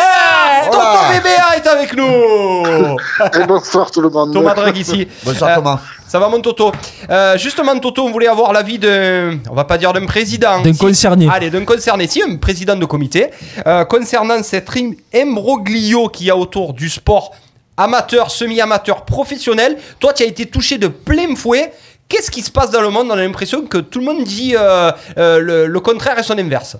[0.70, 1.20] Tonton Voilà.
[1.20, 2.04] BBA est avec nous.
[3.40, 4.32] Et bonsoir tout le monde.
[4.32, 5.06] Thomas Drag ici.
[5.24, 5.80] Bonsoir Euh, Thomas.
[6.08, 6.72] Ça va mon Toto
[7.10, 10.60] Euh, Justement Toto, on voulait avoir l'avis d'un, on va pas dire d'un président.
[10.62, 11.28] D'un Si- concerné.
[11.30, 13.30] Allez, d'un concerné, si un président de comité,
[13.66, 17.32] euh, concernant cet im- imbroglio qu'il y a autour du sport
[17.76, 19.78] amateur, semi-amateur, professionnel.
[20.00, 21.72] Toi, tu as été touché de plein fouet.
[22.08, 23.08] Qu'est-ce qui se passe dans le monde?
[23.08, 26.38] On a l'impression que tout le monde dit euh, euh, le, le contraire et son
[26.38, 26.76] inverse.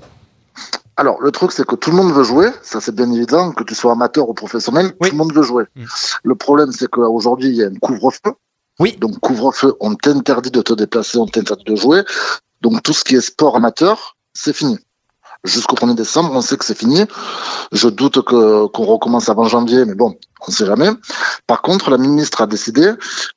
[0.97, 2.51] Alors, le truc, c'est que tout le monde veut jouer.
[2.63, 5.09] Ça, c'est bien évident, que tu sois amateur ou professionnel, Oui.
[5.09, 5.65] tout le monde veut jouer.
[5.75, 5.85] Mm.
[6.23, 8.33] Le problème, c'est qu'aujourd'hui, il y a un couvre-feu.
[8.79, 8.97] Oui.
[9.01, 12.03] Donc, couvre-feu, on t'interdit de te déplacer, on t'interdit de jouer.
[12.61, 14.79] Donc, tout ce qui est sport amateur, c'est fini.
[15.43, 17.05] Jusqu'au 1er décembre, on sait que c'est fini.
[17.73, 20.15] Je doute que, qu'on recommence avant janvier, mais bon,
[20.49, 20.91] on sait jamais.
[21.47, 22.93] Par contre, la ministre a décidé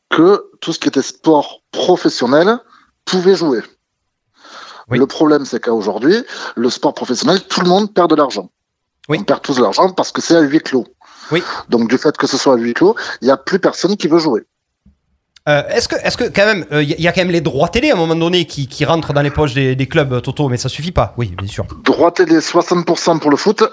[0.10, 2.60] que tout ce qui était sport professionnel
[3.06, 3.62] pouvait jouer.
[4.90, 5.00] Oui.
[5.00, 6.24] Le problème, c'est qu'aujourd'hui,
[6.56, 8.50] le sport professionnel, tout le monde perd de l'argent.
[9.10, 9.18] Oui.
[9.20, 10.86] On perd tous de l'argent parce que c'est à huis clos.
[11.32, 11.44] Oui.
[11.70, 14.08] Donc, du fait que ce soit à huis clos, il n'y a plus personne qui
[14.08, 14.46] veut jouer.
[15.48, 17.92] Euh, est-ce que, est-ce que quand même, il y, a quand même les droits télé
[17.92, 20.50] à un moment donné qui, qui rentrent dans les poches des, des clubs euh, Toto,
[20.50, 21.14] mais ça suffit pas.
[21.18, 21.66] Oui, bien sûr.
[21.84, 23.64] Droit télé, 60% pour le foot,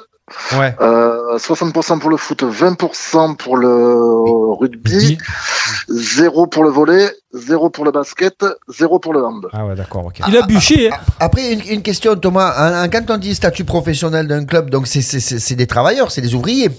[0.59, 0.75] Ouais.
[0.81, 5.19] euh, 60% pour le foot, 20% pour le rugby,
[5.89, 9.47] 0 pour le volet, 0 pour le basket, 0 pour le hand.
[9.53, 10.21] Ah ouais, d'accord, ok.
[10.29, 10.91] Il a bûché.
[10.91, 10.97] hein.
[11.21, 12.89] Après, une, une question, Thomas.
[12.89, 16.71] Quand on dit statut professionnel d'un club, donc c'est- des travailleurs, c'est des ouvriers.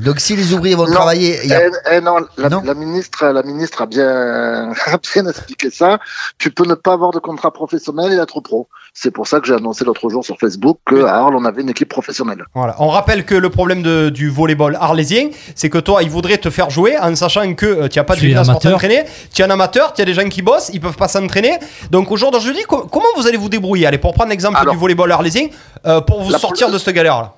[0.00, 0.92] Donc si les ouvriers vont Non.
[0.92, 2.62] travailler, il y a- Eh, eh non, la, Non.
[2.64, 4.72] la ministre, la ministre a bien,
[5.14, 5.98] bien expliqué ça.
[6.38, 8.68] Tu peux ne pas avoir de contrat professionnel et être pro.
[8.94, 11.62] C'est pour ça que j'ai annoncé l'autre jour sur Facebook que à Arles, on avait
[11.62, 12.44] une équipe professionnelle.
[12.54, 12.76] Voilà.
[12.78, 16.50] On rappelle que le problème de- du volleyball arlésien, c'est que toi, ils voudraient te
[16.50, 18.72] faire jouer en sachant que euh, tu n'as pas de Tu es gymnase pour amateur.
[18.72, 19.04] t'entraîner.
[19.34, 21.58] Tu es un amateur, tu as des gens qui bossent, ils peuvent pas s'entraîner.
[21.90, 23.86] Donc au jour d'aujourd'hui, co- comment vous allez vous débrouiller?
[23.86, 25.48] Allez, pour prendre l'exemple Alors, du volleyball arlésien,
[25.86, 27.32] euh, pour vous la sortir pro- de cette galère-là.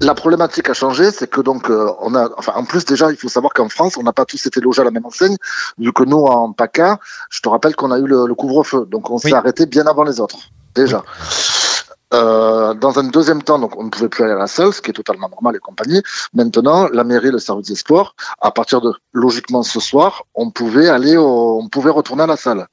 [0.00, 3.16] La problématique a changé, c'est que donc euh, on a, enfin en plus déjà, il
[3.16, 5.36] faut savoir qu'en France, on n'a pas tous été logés à la même enseigne,
[5.78, 9.10] vu que nous en PACA, je te rappelle qu'on a eu le, le couvre-feu, donc
[9.10, 9.20] on Oui.
[9.22, 10.38] s'est arrêté bien avant les autres
[10.76, 11.02] déjà.
[12.12, 14.80] Euh, dans un deuxième temps, donc on ne pouvait plus aller à la salle, ce
[14.82, 16.02] qui est totalement normal et compagnie.
[16.34, 20.88] Maintenant, la mairie, le service des sports, à partir de logiquement ce soir, on pouvait
[20.88, 22.66] aller, au- on pouvait retourner à la salle.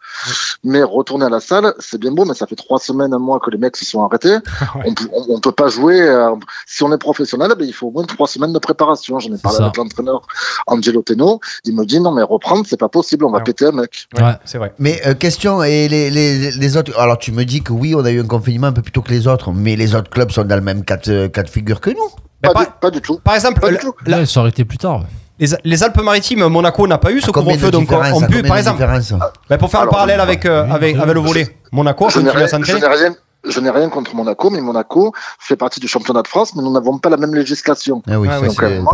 [0.64, 3.40] Mais retourner à la salle, c'est bien beau, mais ça fait trois semaines, un mois
[3.40, 4.38] que les mecs se sont arrêtés.
[4.86, 6.02] on, peut- on, on peut pas jouer.
[6.02, 6.34] euh,
[6.66, 9.20] si on est professionnel, ben, il faut au moins trois semaines de préparation.
[9.20, 9.64] J'en ai parlé ça.
[9.66, 10.22] avec l'entraîneur
[10.66, 11.40] Angelo Teno.
[11.64, 13.26] Il me dit non, mais reprendre, c'est pas possible.
[13.26, 13.44] On va Ouais.
[13.44, 14.08] péter un mec.
[14.18, 14.34] Ouais.
[14.46, 14.74] C'est vrai.
[14.80, 16.98] Mais euh, question, et les, les, les autres.
[16.98, 19.02] Alors tu me dis que oui, on a eu un confinement un peu plus tôt
[19.04, 21.50] que les autres, mais les autres clubs sont dans le même cas de, cas de
[21.50, 22.10] figure que nous.
[22.42, 23.20] Ben, Pas, par, du, pas du tout.
[23.24, 23.94] par exemple, Pas du tout.
[24.06, 25.02] la- Là, ils sont arrêtés plus tard.
[25.40, 28.42] les, les Alpes-Maritimes, Monaco n'a pas eu ce combien couvre-feu, de donc on, à peut,
[28.44, 29.14] par de exemple, différence
[29.50, 32.10] ben, pour faire Alors, le parallèle avec, euh, oui, avec, oui, avec le volet, Monaco
[32.10, 33.16] Je je n'ai rien,
[33.48, 36.72] je n'ai rien contre Monaco, mais Monaco fait partie du championnat de France, mais nous
[36.72, 38.02] n'avons pas la même législation.
[38.10, 38.40] Ah oui, Ah un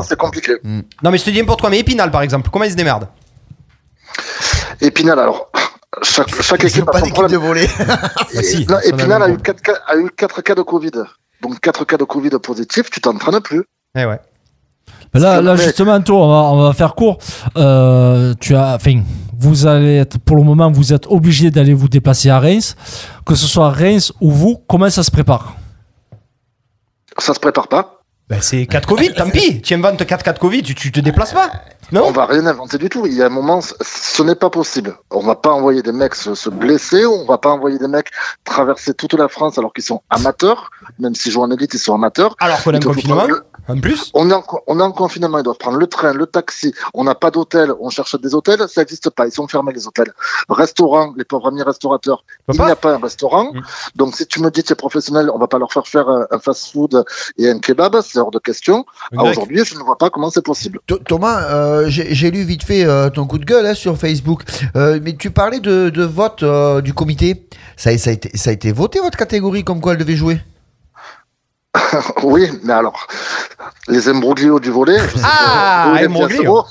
[0.04, 0.58] c'est- compliqué.
[1.04, 3.08] Non, mais je te dis n'importe quoi, mais Épinal, par exemple, comment ils se démerdent
[4.82, 5.50] Épinal, alors,
[6.02, 7.40] chaque, chaque équipe a pas son d'équipe problème.
[7.42, 7.68] de voler.
[7.88, 7.98] Bah,
[8.44, 8.78] si, Non,
[9.18, 10.92] on a eu, 4 cas, a eu 4 cas de Covid.
[11.42, 13.64] Donc 4 cas de Covid positifs, tu t'entraînes plus.
[13.96, 14.20] Eh ouais.
[15.14, 17.20] Là, là mais- justement, toi, on va, on va faire court.
[17.58, 19.04] Euh, tu as, enfin,
[19.38, 22.76] vous allez être, pour le moment, vous êtes obligé d'aller vous déplacer à Reims.
[23.26, 25.56] Que ce soit Reims ou vous, comment ça se prépare?
[27.20, 28.03] Ça se prépare pas.
[28.30, 29.62] Ben, c'est 4 Covid, tant pis.
[29.62, 31.52] Tu inventes 4 cas de Covid, tu, tu te déplaces pas.
[31.92, 33.06] On Non va rien inventer du tout.
[33.06, 34.96] Il y a un moment, ce- n'est pas possible.
[35.12, 38.10] On va pas envoyer des mecs se, se blesser, on va pas envoyer des mecs
[38.46, 41.94] traverser toute la France alors qu'ils sont amateurs, même s'ils jouent en élite, ils sont
[41.94, 42.36] amateurs.
[42.40, 44.10] Alors qu'on te faut confinement, le- en plus?
[44.14, 46.74] On est, en, co- on est en confinement, ils doivent prendre le train, le taxi.
[46.94, 49.86] On n'a pas d'hôtel, on cherche des hôtels, ça n'existe pas, ils sont fermés les
[49.86, 50.12] hôtels.
[50.50, 53.54] Restaurant, les pauvres amis restaurateurs, Peut il n'y a pas un restaurant.
[53.54, 53.62] Mm.
[53.96, 56.10] Donc si tu me dis que tu es professionnel, on va pas leur faire faire
[56.10, 57.04] un, un fast-food
[57.38, 58.86] et un kebab, c'est hors de question.
[59.18, 60.80] Aujourd'hui, je ne vois pas comment c'est possible.
[60.88, 64.44] Th- Thomas, euh, j'ai lu vite fait euh, ton coup de gueule hein, sur Facebook,
[64.76, 67.48] Euh, mais tu parlais de, de vote euh, du comité.
[67.76, 70.16] Ça, a- ça, a été, ça a été voté votre catégorie comme quoi elle devait
[70.16, 70.40] jouer?
[72.24, 73.08] Oui, mais alors,
[73.88, 74.98] les imbroglios du volet.
[75.24, 76.66] Ah, imbroglio.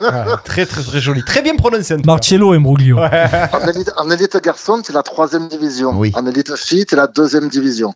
[0.00, 0.08] Ouais,
[0.44, 1.24] très, très, très joli.
[1.24, 1.96] Très bien prononcé.
[2.04, 2.98] Marcello et Mbroglio.
[2.98, 5.92] En élite, en élite garçon, c'est la troisième division.
[5.96, 6.12] Oui.
[6.14, 7.94] En élite fille, c'est la deuxième division.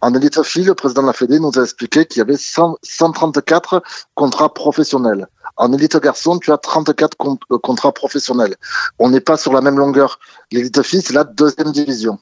[0.00, 2.76] En élite fille, le président de la Fédé nous a expliqué qu'il y avait 100
[2.82, 3.82] 134
[4.14, 5.26] contrats professionnels.
[5.56, 8.56] En élite garçon, tu as 34 con- euh, contrats professionnels.
[8.98, 10.18] On n'est pas sur la même longueur.
[10.50, 12.18] L'élite fille, c'est la deuxième division.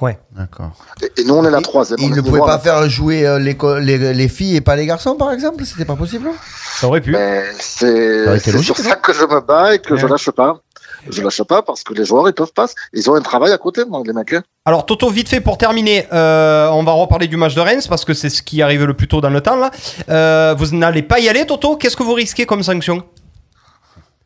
[0.00, 0.18] Ouais.
[0.32, 0.72] D'accord.
[1.02, 1.98] Et, et nous, on est la troisième.
[2.00, 4.60] Il On est ne pouvait niveau pas faire jouer euh, les, les, les filles et
[4.60, 5.64] pas les garçons, par exemple?
[5.64, 6.28] C'était pas possible
[6.74, 7.16] Ça aurait pu.
[7.60, 10.10] C'est sur ça que je me bats et que je Ouais.
[10.10, 10.60] lâche pas.
[11.08, 12.66] Je lâche pas parce que les joueurs, ils peuvent pas.
[12.92, 14.32] Ils ont un travail à côté, moi, les mecs.
[14.32, 14.42] hein.
[14.64, 18.04] Alors Toto, vite fait pour terminer, euh, on va reparler du match de Reims parce
[18.06, 19.70] que c'est ce qui arrive le plus tôt dans le temps là.
[20.08, 21.76] Euh, vous n'allez pas y aller, Toto?
[21.76, 23.02] Qu'est-ce que vous risquez comme sanction?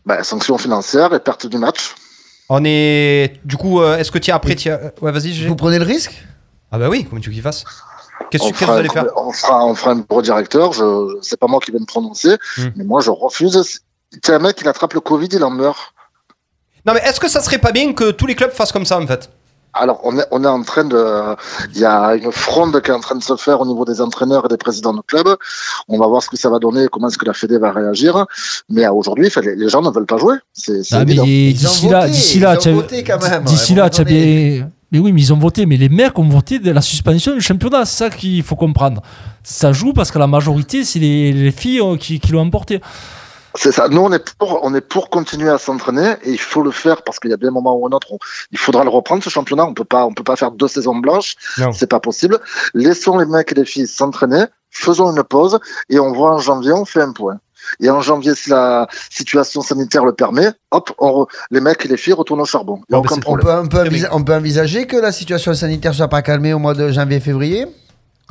[0.07, 1.95] Ben, sanctions financières et perte du match.
[2.49, 5.47] On est, du coup, euh, est-ce que tu après tu as- Ouais, vas-y.
[5.47, 6.23] Vous prenez le risque?
[6.73, 7.65] Ah bah oui, comment tu veux qu'il fasse
[8.31, 10.73] Qu'est-ce que vous allez faire on fera, on fera un bureau directeur.
[10.73, 12.69] Je, c'est pas moi qui vais me prononcer, Hmm.
[12.77, 13.81] mais moi, je refuse.
[14.23, 15.93] C'est un mec, il attrape le Covid, il en meurt.
[16.87, 18.99] Non mais est-ce que ça serait pas bien que tous les clubs fassent comme ça
[18.99, 19.29] en fait?
[19.75, 21.37] Alors, on est, on est en train de.
[21.75, 24.01] Il y a une fronde qui est en train de se faire au niveau des
[24.01, 25.37] entraîneurs et des présidents de clubs.
[25.89, 28.27] On va voir ce que ça va donner, comment est-ce que la Fédé va réagir.
[28.69, 30.37] Mais aujourd'hui, les, les gens ne veulent pas jouer.
[30.53, 32.57] C'est Ah, d'ici ont là, voté, d'ici là,
[33.41, 34.71] D'ici là, tu as bien.
[34.91, 35.67] Mais oui, mais ils ont voté.
[35.67, 37.85] Mais les mecs ont voté de la suspension du championnat.
[37.85, 39.03] C'est ça qu'il faut comprendre.
[39.43, 42.81] Ça joue parce que la majorité, c'est les, les filles euh, qui, qui l'ont emporté.
[43.61, 43.89] C'est ça.
[43.89, 47.03] Nous, on est pour, on est pour continuer à s'entraîner et il faut le faire
[47.03, 48.19] parce qu'il y a bien un moment ou un autre où
[48.53, 49.65] il faudra le reprendre ce championnat.
[49.65, 51.35] On peut pas, on peut pas faire deux saisons blanches.
[51.59, 51.73] Non.
[51.73, 52.39] C'est pas possible.
[52.75, 54.45] Laissons les mecs et les filles s'entraîner.
[54.71, 55.59] Faisons une pause
[55.91, 57.41] et on voit en janvier, on fait un point.
[57.81, 61.89] Et en janvier, si la situation sanitaire le permet, hop, on re- les mecs et
[61.89, 62.81] les filles retournent au charbon.
[62.89, 63.51] Non, on peut,
[64.13, 67.67] on peut envisager que la situation sanitaire soit pas calmée au mois de janvier-février?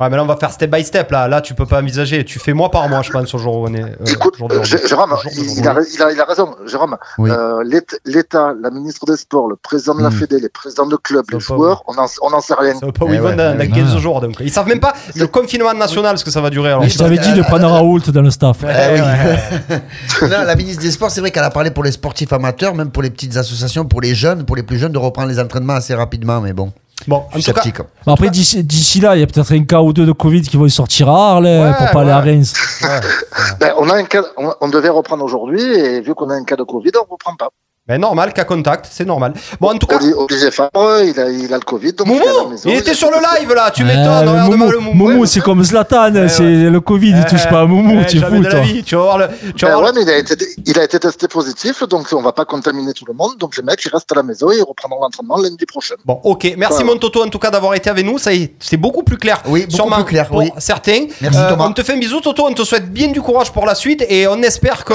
[0.00, 1.26] Ouais mais là on va faire step by step là.
[1.26, 2.24] Là tu peux pas envisager.
[2.24, 3.82] Tu fais mois par mois je pense au jour où on est.
[3.82, 6.96] euh, Écoute, jour Jérôme, Jour il a, il, a, il a raison, Jérôme.
[7.18, 7.30] Oui.
[7.30, 7.62] Euh,
[8.04, 10.12] l'État- la ministre des Sports, le président de la Hmm.
[10.12, 12.74] Fédé, les présidents de clubs, les joueurs, on n'en on sait rien.
[12.74, 13.68] Ça pas où ils vont ouais, dans, dans ouais.
[13.68, 14.36] 15 jours donc.
[14.40, 16.82] Ils savent même pas le confinement national ce que ça va durer alors.
[16.82, 18.58] Mais je t'avais dit de prendre Raoult dans le staff.
[20.22, 23.02] La ministre des Sports, c'est vrai qu'elle a parlé pour les sportifs amateurs, même pour
[23.02, 25.94] les petites associations, pour les jeunes, pour les plus jeunes, de reprendre les entraînements assez
[25.94, 26.40] rapidement.
[26.40, 26.72] Mais bon,
[27.08, 27.86] Bon, je en suis tout cas, sceptique.
[28.04, 30.42] Bon, après, d'ici d'ici là, il y a peut-être un cas ou deux de Covid
[30.42, 32.32] qui vont y sortir à Arles Ouais, pour pas aller à ouais.
[32.32, 32.54] Reims.
[33.58, 36.44] Ben, on, a un cas, on, on devait reprendre aujourd'hui et vu qu'on a un
[36.44, 37.48] cas de Covid, on ne reprend pas.
[37.88, 39.32] Ben, normal, cas contact, c'est normal.
[39.60, 42.12] Bon, en tout cas, Oli- Olivier Fabre, il a, il a le Covid, donc il
[42.12, 42.68] Moumou, maison.
[42.68, 44.94] il était sur le live là, tu Ouais, m'étonnes, mais regarde-moi Moumou, le Moumou.
[45.08, 46.70] Moumou, Ouais, c'est comme Zlatan, Ouais, c'est ouais.
[46.70, 48.60] le Covid, il touche pas à Moumou, ouais, tu es fou, toi.
[48.60, 49.28] vie, Tu vas voir le.
[49.56, 50.34] Tu vas Ben voir ouais, le- mais il a, été,
[50.66, 53.36] il a été testé positif, donc on va pas contaminer tout le monde.
[53.38, 55.94] Donc les mecs, ils restent à la maison et ils reprendront l'entraînement lundi prochain.
[56.04, 56.54] Bon, ok.
[56.58, 56.92] Merci, Voilà.
[56.92, 58.18] mon Toto, en tout cas, d'avoir été avec nous.
[58.18, 59.42] Ça y est, c'est beaucoup plus clair.
[59.46, 60.50] Oui, beaucoup Sûrement plus clair, pour oui.
[60.58, 61.06] certains.
[61.22, 61.66] Merci, Thomas.
[61.68, 62.46] On te fait un bisou, Toto.
[62.46, 64.94] On te souhaite bien du courage pour la suite et on espère que,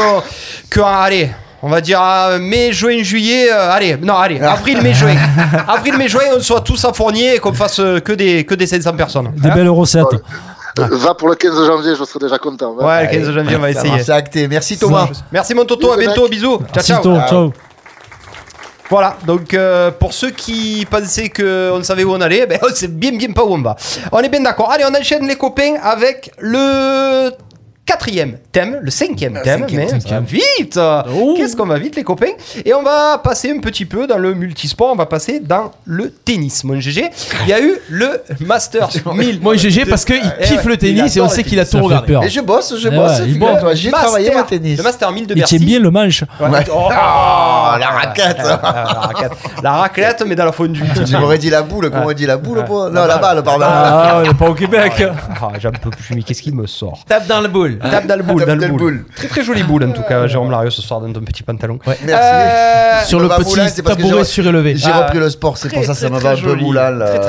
[0.70, 1.30] que allez.
[1.66, 3.50] On va dire euh, mai, juin, juillet.
[3.50, 4.52] euh, allez, non, allez, Ah.
[4.54, 5.16] avril, mai, juin.
[5.68, 8.54] avril, mai, juin, on soit tous à Fournier et qu'on fasse euh, que des, que
[8.54, 9.32] des 500 personnes.
[9.38, 10.06] Des Hein belles recettes.
[10.80, 12.74] Euh, Va pour le 15 janvier, je serai déjà content.
[12.74, 12.86] va.
[12.86, 14.04] ouais, le 15 janvier, on va essayer.
[14.04, 14.48] C'est acté.
[14.48, 15.08] Merci Thomas.
[15.32, 15.92] Merci, mon Toto.
[15.92, 16.24] À bientôt.
[16.24, 16.32] mec.
[16.32, 16.58] Bisous.
[16.58, 17.28] Ciao, Merci, ciao.
[17.30, 17.54] Ciao.
[18.90, 22.88] Voilà, donc euh, pour ceux qui pensaient qu'on savait où on allait, ben, on sait
[22.90, 23.76] bien bien pas où on va.
[24.12, 24.70] On est bien d'accord.
[24.72, 27.32] Allez, on enchaîne les copains avec le
[27.86, 30.24] quatrième thème, le cinquième thème, cinquième, mais cinquième.
[30.24, 30.80] vite
[31.14, 31.34] Oh.
[31.36, 32.32] Qu'est-ce qu'on va vite les copains
[32.66, 36.10] Et on va passer un petit peu dans le multisport, on va passer dans le
[36.12, 37.10] tennis, mon GG.
[37.44, 39.42] Il y a eu le Masters 1000.
[39.42, 41.60] Moi, GG, parce qu'il Eh kiffe ouais, le il tennis et on sait le qu'il
[41.60, 42.14] a tout regardé.
[42.14, 42.24] peur.
[42.24, 43.20] Et je bosse, je Eh bosse.
[43.20, 44.78] ouais, il figure-toi, J'ai Master- travaillé au tennis.
[44.78, 45.58] Le Master 1000 de Il Bercy.
[45.58, 46.24] tient bien le manche.
[46.40, 46.50] Ouais.
[46.50, 46.66] Ouais.
[46.74, 46.88] Oh,
[47.78, 48.38] la raquette.
[48.44, 49.32] la raquette.
[49.62, 50.84] La raclette, mais dans la fondue.
[51.06, 52.66] Tu m'aurais dit la boule, comment on dit la boule Ouais.
[52.70, 53.36] Non, la balle.
[53.42, 53.66] balle, pardon.
[53.68, 55.04] Ah, on n'est pas au Québec.
[55.42, 57.80] Ah, j'en peux plus, mais qu'est-ce qu'il me sort Tape dans le boule.
[57.80, 58.78] Tape dans le boule, Tape dans le boule.
[58.80, 59.06] boule.
[59.16, 61.80] Très très jolie boule en tout cas, Jérôme Lario ce soir dans ton petit pantalon.
[61.86, 62.08] Merci.
[62.14, 64.76] Euh, Sur le petit tabouret surélevé.
[64.76, 66.64] J'ai Ah, repris le sport, c'est pour ça que ça va un peu joli.
[66.64, 67.04] moulal.
[67.06, 67.20] Très,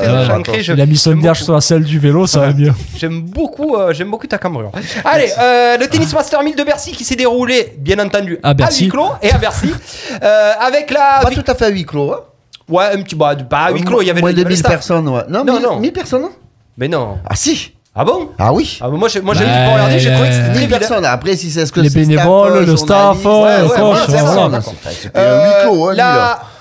[0.43, 1.35] très Il a mis son beaucoup.
[1.35, 2.73] sur la selle du vélo, ça va mieux.
[2.97, 4.71] J'aime beaucoup, euh, j'aime beaucoup ta cambrure.
[5.05, 8.85] Allez, euh, le tennis Master 1000 de Bercy qui s'est déroulé, bien entendu, À Bercy.
[8.85, 9.73] huis clos et à Bercy,
[10.35, 11.19] euh, avec la.
[11.23, 12.11] Pas tout à fait à huis clos.
[12.13, 12.19] hein.
[12.67, 14.41] Ouais, un petit, bah, pas à huis clos, il y avait Moins de il y
[14.41, 14.71] avait le 1000 staff.
[14.71, 15.21] personnes, ouais.
[15.29, 15.79] Non, Non, 1000 non.
[15.79, 16.31] 1000 personnes non
[16.77, 17.17] Mais non.
[17.29, 18.29] Ah si Ah bon?
[18.39, 20.47] Ah oui ah, bah, Moi, j'ai moi, j'ai Ouais, pas regardé, j'ai trouvé que c'était
[20.47, 20.79] euh, très 1000 vide.
[20.79, 21.05] personnes.
[21.05, 23.63] Après, si c'est ce que Les c'est bénévoles, staff, le staff, journalistes, ouais, ouais, le
[23.63, 24.61] ouais, coach, voilà, voilà.
[24.61, 25.19] C'était c'était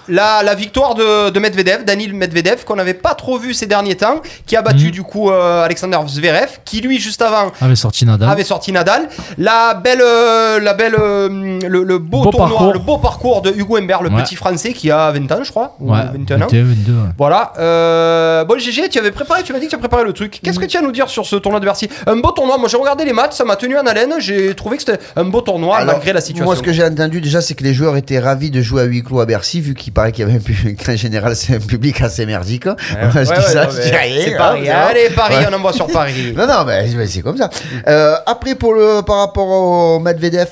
[0.09, 4.21] la, victoire de, de Medvedev, Danil Medvedev, qu'on n'avait pas trop vu ces derniers temps,
[4.47, 4.91] qui a battu Mhm.
[4.91, 8.29] du coup euh, Alexander Zverev, qui lui juste avant Avait sorti Nadal.
[8.29, 9.09] avait sorti Nadal.
[9.39, 12.73] La belle, euh, la belle, euh, le, le beau, Beau tournoi, parcours.
[12.73, 14.23] le beau parcours de Hugo Humbert, le Ouais.
[14.23, 16.47] petit français qui a 20 ans, je crois, ou Ouais, 21 ans.
[16.47, 16.93] 21, 22.
[16.93, 16.99] ouais.
[17.19, 17.53] Voilà.
[17.59, 20.41] Euh, bon, GG, tu avais préparé, tu m'as dit que tu as préparé le truc.
[20.43, 21.89] Qu'est-ce que tu as à nous dire sur ce tournoi de Bercy?
[22.07, 22.59] Un beau tournoi.
[22.59, 24.15] Moi, j'ai regardé les matchs, ça m'a tenu en haleine.
[24.19, 26.45] J'ai trouvé que c'était un beau tournoi Alors, malgré la situation.
[26.45, 28.85] Moi, ce que j'ai entendu déjà, c'est que les joueurs étaient ravis de jouer à
[28.85, 31.55] huis clos à Bercy, vu qu'il paraît qu'il y avait un public, en général, c'est
[31.57, 32.67] un public assez merdique.
[32.67, 32.75] Ouais,
[33.25, 34.69] C'est Paris.
[34.69, 35.47] Allez, Paris, Ouais.
[35.51, 36.33] on envoie sur Paris.
[36.37, 37.49] Non, non, mais c'est- c'est comme ça.
[37.87, 40.49] Euh, après, pour le, par rapport au Medvedev,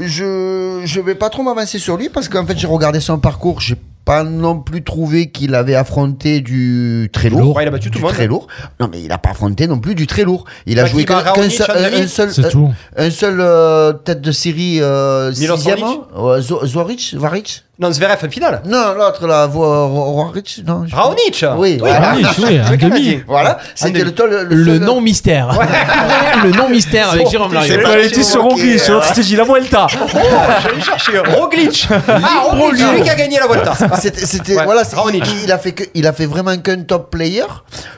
[0.00, 3.60] je, je vais pas trop m'avancer sur lui parce qu'en fait, j'ai regardé son parcours,
[3.60, 7.56] j'ai pas non plus trouvé qu'il avait affronté du très lourd.
[7.56, 8.12] Ouais, il a battu tout le monde.
[8.12, 8.46] Très lourd.
[8.78, 10.44] Non, mais il a pas affronté non plus du très lourd.
[10.64, 12.70] Il a joué qu'un seul, en demi un seul, C'est un- tout.
[12.96, 15.82] un seul euh, tête de série euh, sixième.
[15.82, 17.64] Hein Ouais, Zoric, Varic.
[17.78, 18.62] Non, Zverev en finale.
[18.64, 19.46] Non, l'autre là.
[19.46, 20.84] Non.
[20.86, 22.00] je- Raonic Oui, voilà.
[22.00, 22.78] Raonic, oui, un Le demi.
[22.78, 23.20] Canadien.
[23.28, 25.58] Voilà, c'était le, toll- le, Le seul- nom mystère.
[26.44, 27.82] le nom mystère avec Jérôme C'est Larrieux.
[27.82, 29.86] pas- Elle était sur Roglic, Ok, l'autre, dit la Vuelta.
[30.62, 31.88] J'allais chercher Roglic.
[32.08, 33.72] Ah, Roglic, celui qui a gagné la Volta.
[34.00, 35.24] C'était, c'était- Ouais, voilà, c'est- Raonic.
[35.26, 37.44] il, il a fait que, il a fait vraiment qu'un top player.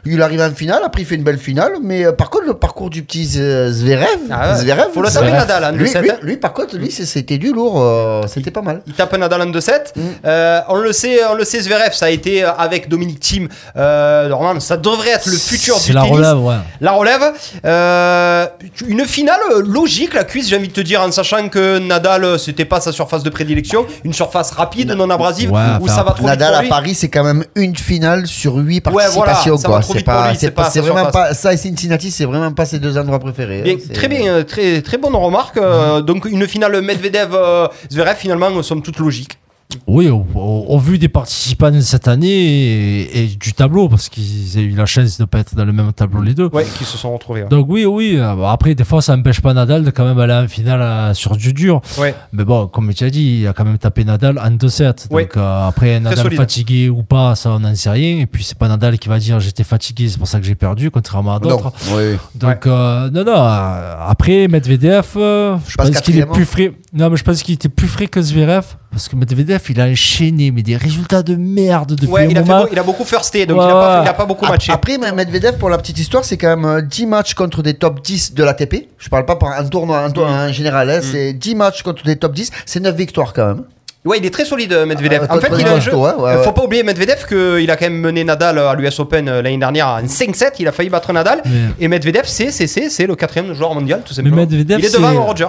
[0.05, 2.55] Il arrive en finale, après il fait une belle finale, mais euh, par contre le
[2.55, 4.57] parcours du petit Z- Zverev, Ah ouais.
[4.59, 6.17] Zverev, Faut le taper Nadal, hein, lui, 2-7, lui, hein.
[6.23, 8.81] lui, par contre, lui c'est- c'était du lourd, euh, c'était pas mal.
[8.89, 9.93] Il tape Nadal en 2-7.
[9.97, 10.01] Mm.
[10.25, 13.49] Euh, on le sait, on le sait, Zverev, ça a été euh, avec Dominique Thiem.
[13.77, 16.17] Euh, normalement, ça devrait être le futur du C'est la tennis.
[16.17, 16.57] relève, ouais.
[16.81, 17.33] La relève.
[17.65, 18.47] Euh,
[18.87, 22.65] une finale logique, la cuisse, j'ai envie de te dire, en sachant que Nadal, c'était
[22.65, 23.87] pas sa surface de prédilection.
[24.05, 26.69] Une surface rapide, non abrasive, Ouais, où ça va trop vite Nadal à.
[26.69, 29.57] Paris, c'est quand même une finale sur huit Ouais, voilà, participations.
[29.57, 29.83] ça va quoi.
[29.83, 32.97] trop C'est pas, c'est pas c'est vraiment ça et Cincinnati, c'est vraiment pas ses deux
[32.99, 33.63] endroits préférés.
[33.63, 33.93] Bien, hein.
[33.95, 35.57] Très bien, très, très bonne remarque.
[35.57, 39.39] euh, donc une finale Medvedev-Zverev finalement euh, somme toute logique.
[39.87, 44.09] Oui, au, au- au vu des participants de cette année et, et du tableau, parce
[44.09, 46.49] qu'ils ont eu la chance de ne pas être dans le même tableau les deux.
[46.53, 47.43] Ouais, qui se sont retrouvés.
[47.43, 47.49] ouais.
[47.51, 48.17] Donc oui, oui.
[48.17, 51.13] euh, Après, des fois, ça n'empêche pas Nadal de quand même aller en finale euh,
[51.15, 51.83] sur du dur.
[51.99, 52.15] Ouais.
[52.33, 55.09] Mais bon, comme tu as dit, il a quand même tapé Nadal en 2-7.
[55.11, 55.25] Ouais.
[55.25, 56.39] Donc euh, après, Nadal solide.
[56.39, 58.21] fatigué ou pas, ça, on n'en sait rien.
[58.21, 60.55] Et puis, c'est pas Nadal qui va dire j'étais fatigué, c'est pour ça que j'ai
[60.55, 61.73] perdu, contrairement à d'autres.
[61.93, 62.17] Oui, oui.
[62.37, 63.35] Donc, euh, non, non.
[63.37, 66.73] après, Medvedev, euh, je pense qu'il est quatrième, plus frais.
[66.95, 68.65] Non, mais je pense qu'il était plus frais que Zverev.
[68.91, 72.39] Parce que Medvedev, il a enchaîné, mais des résultats de merde depuis Ouais, un il
[72.39, 74.05] a, fait il a beaucoup firsté, donc Ouais, il, a pas, ouais.
[74.07, 74.73] il a pas beaucoup matché.
[74.73, 77.75] Après, mais Medvedev, pour la petite histoire, c'est quand même euh, 10 matchs contre des
[77.75, 78.89] top 10 de l'ATP.
[78.99, 80.89] Je parle pas par un tournoi, un tournoi en général.
[80.89, 80.91] Mm.
[80.91, 81.01] hein.
[81.03, 82.51] C'est 10 matchs contre des top 10.
[82.65, 83.65] C'est 9 victoires quand même.
[84.05, 85.25] Ouais, il est très solide, euh, Medvedev.
[85.25, 85.95] Euh, en fait, il a un jeu.
[85.95, 89.29] Ouais, ouais, faut pas oublier Medvedev qu'il a quand même mené Nadal à l'US Open
[89.29, 90.53] euh, l'année dernière en 5-7.
[90.61, 91.43] Il a failli battre Nadal.
[91.45, 91.51] Mais-
[91.85, 94.37] Et Medvedev, c'est c'est c'est c'est le quatrième joueur mondial, tout Mais simplement.
[94.37, 95.49] Medvedev, il est devant Roger.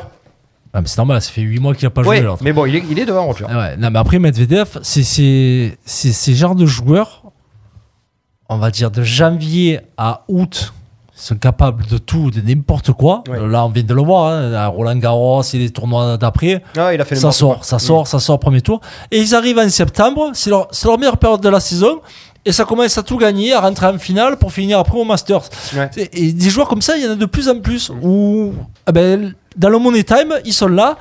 [0.74, 2.22] Ah, mais c'est normal, ça fait 8 mois qu'il n'a pas joué.
[2.22, 3.46] Ouais, mais bon, il est, il est devant Roger.
[3.50, 7.24] Ah ouais, non, mais après, Medvedev, c'est ces genres de joueurs,
[8.50, 10.74] on va dire de janvier à août,
[11.16, 13.24] ils sont capables de tout, de n'importe quoi.
[13.28, 13.46] Ouais.
[13.48, 16.64] Là, on vient de le voir, hein, Roland Garros et les tournois d'après.
[16.78, 17.64] Ah, il a fait le Ça sort, quoi.
[17.64, 18.80] ça sort, ça sort premier tour.
[19.12, 22.00] Et ils arrivent en septembre, c'est leur, leur meilleure période de la saison.
[22.46, 25.42] Et ça commence à tout gagner, à rentrer en finale pour finir après au Masters.
[25.76, 25.90] Ouais.
[25.98, 27.92] Et, et des joueurs comme ça, il y en a de plus en plus.
[28.02, 28.54] Où,
[28.90, 30.98] ah ben, dans le Money Time, ils sont là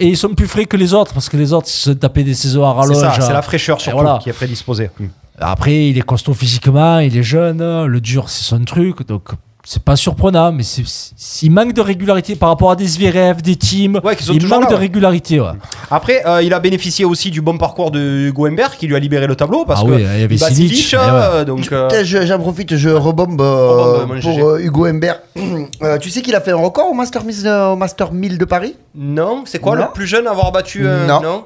[0.00, 1.94] et ils sont plus frais que les autres parce que les autres ils se sont
[1.94, 3.16] tapés des saisons à C'est rallonge.
[3.16, 4.18] ça, c'est la fraîcheur surtout voilà.
[4.20, 4.90] qui est prédisposée.
[5.38, 9.28] Après, il est costaud physiquement, il est jeune, le dur c'est son truc, donc
[9.70, 13.42] c'est pas surprenant, mais c'est, c'est- il manque de régularité par rapport à des Zverev,
[13.42, 14.00] des teams.
[14.02, 14.78] Ouais, qui sont il manque là, de ouais.
[14.80, 15.40] régularité.
[15.40, 15.48] Ouais.
[15.90, 18.98] Après, euh, il a bénéficié aussi du bon parcours de Hugo Humbert qui lui a
[18.98, 22.24] libéré le tableau parce Ah que oui, il y avait Silic, euh, donc euh, je-
[22.24, 25.20] J'en profite, je rebombe euh, pour euh, Hugo Humbert.
[25.82, 28.38] Euh, tu sais qu'il a fait un record au Master, Miss- euh, au Master 1000
[28.38, 28.74] de Paris?
[28.94, 29.82] Non, c'est quoi Non.
[29.86, 31.20] le plus jeune à avoir battu euh, Non.
[31.22, 31.44] non?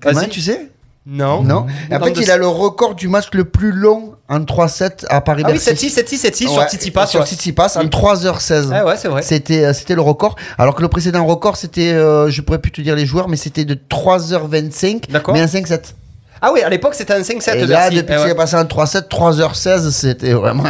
[0.00, 0.70] Comment tu sais?
[1.06, 1.42] Non.
[1.42, 1.66] Non.
[1.92, 5.16] En fait, de- il a le record du match le plus long en 3-7 à
[5.16, 5.60] Ah oui, Paris-Bercy.
[5.88, 7.06] 7-6, 7-6, 7-6 sur Tsitsipas.
[7.06, 7.24] Sur.
[7.24, 7.88] Tsitsipas en Mm.
[7.90, 8.70] 3h16.
[8.74, 9.22] Ah ouais, c'est vrai.
[9.22, 10.34] C'était, euh, c'était le record.
[10.58, 13.36] Alors que le précédent record, c'était, euh, je pourrais plus te dire les joueurs, mais
[13.36, 15.34] c'était de 3h25, D'accord.
[15.34, 15.94] mais en 5-7.
[16.42, 18.30] Ah oui, à l'époque, c'était un 5-7 Et là, depuis Eh qu'il ouais.
[18.30, 20.64] est passé en 3-7, 3h16, c'était vraiment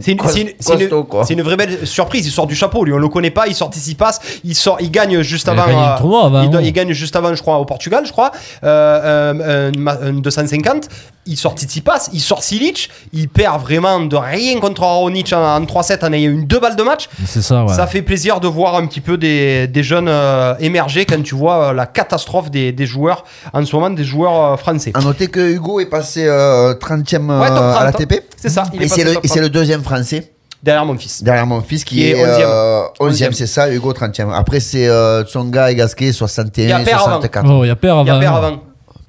[0.00, 0.18] C'est une,
[0.58, 2.26] c'est une- vraie belle surprise.
[2.26, 2.92] Il sort du chapeau, lui.
[2.92, 3.46] On le connaît pas.
[3.46, 4.18] Il sort ici passe.
[4.44, 5.62] Il sort, il gagne juste Il avant.
[5.94, 8.32] euh, tournoi avant, il, il gagne juste avant, je crois, au Portugal, je crois.
[8.64, 10.88] Euh, euh, un 250.
[11.24, 12.90] Il sort Tsitsipas, il sort Silic.
[13.12, 16.74] Il perd vraiment de rien contre Raonic en, en 3-7 en ayant une deux balles
[16.74, 17.08] de match.
[17.26, 17.72] C'est ça, ouais.
[17.72, 21.36] Ça fait plaisir de voir un petit peu des, des jeunes euh, émerger quand tu
[21.36, 24.90] vois euh, la catastrophe des, des joueurs en ce moment, des joueurs euh, français.
[24.94, 27.84] À noter que Hugo est passé euh, 30e euh, Ouais, top 30, à hein.
[27.84, 28.14] l'ATP.
[28.36, 28.64] C'est ça.
[28.74, 29.42] Il est Et passé c'est le, top et c'est 30.
[29.44, 31.22] le deuxième français derrière mon fils.
[31.22, 32.40] derrière mon fils qui, Qui est est, 11e.
[32.44, 33.32] euh, 11e, 11e.
[33.32, 34.32] c'est ça, Hugo 30e.
[34.34, 37.04] Après, c'est euh, Tsonga et Gasquet, Il y 61 a et Père avant.
[37.20, 37.46] 64.
[37.48, 38.20] Oh, il y a père Il y a avant.
[38.20, 38.56] Père avant.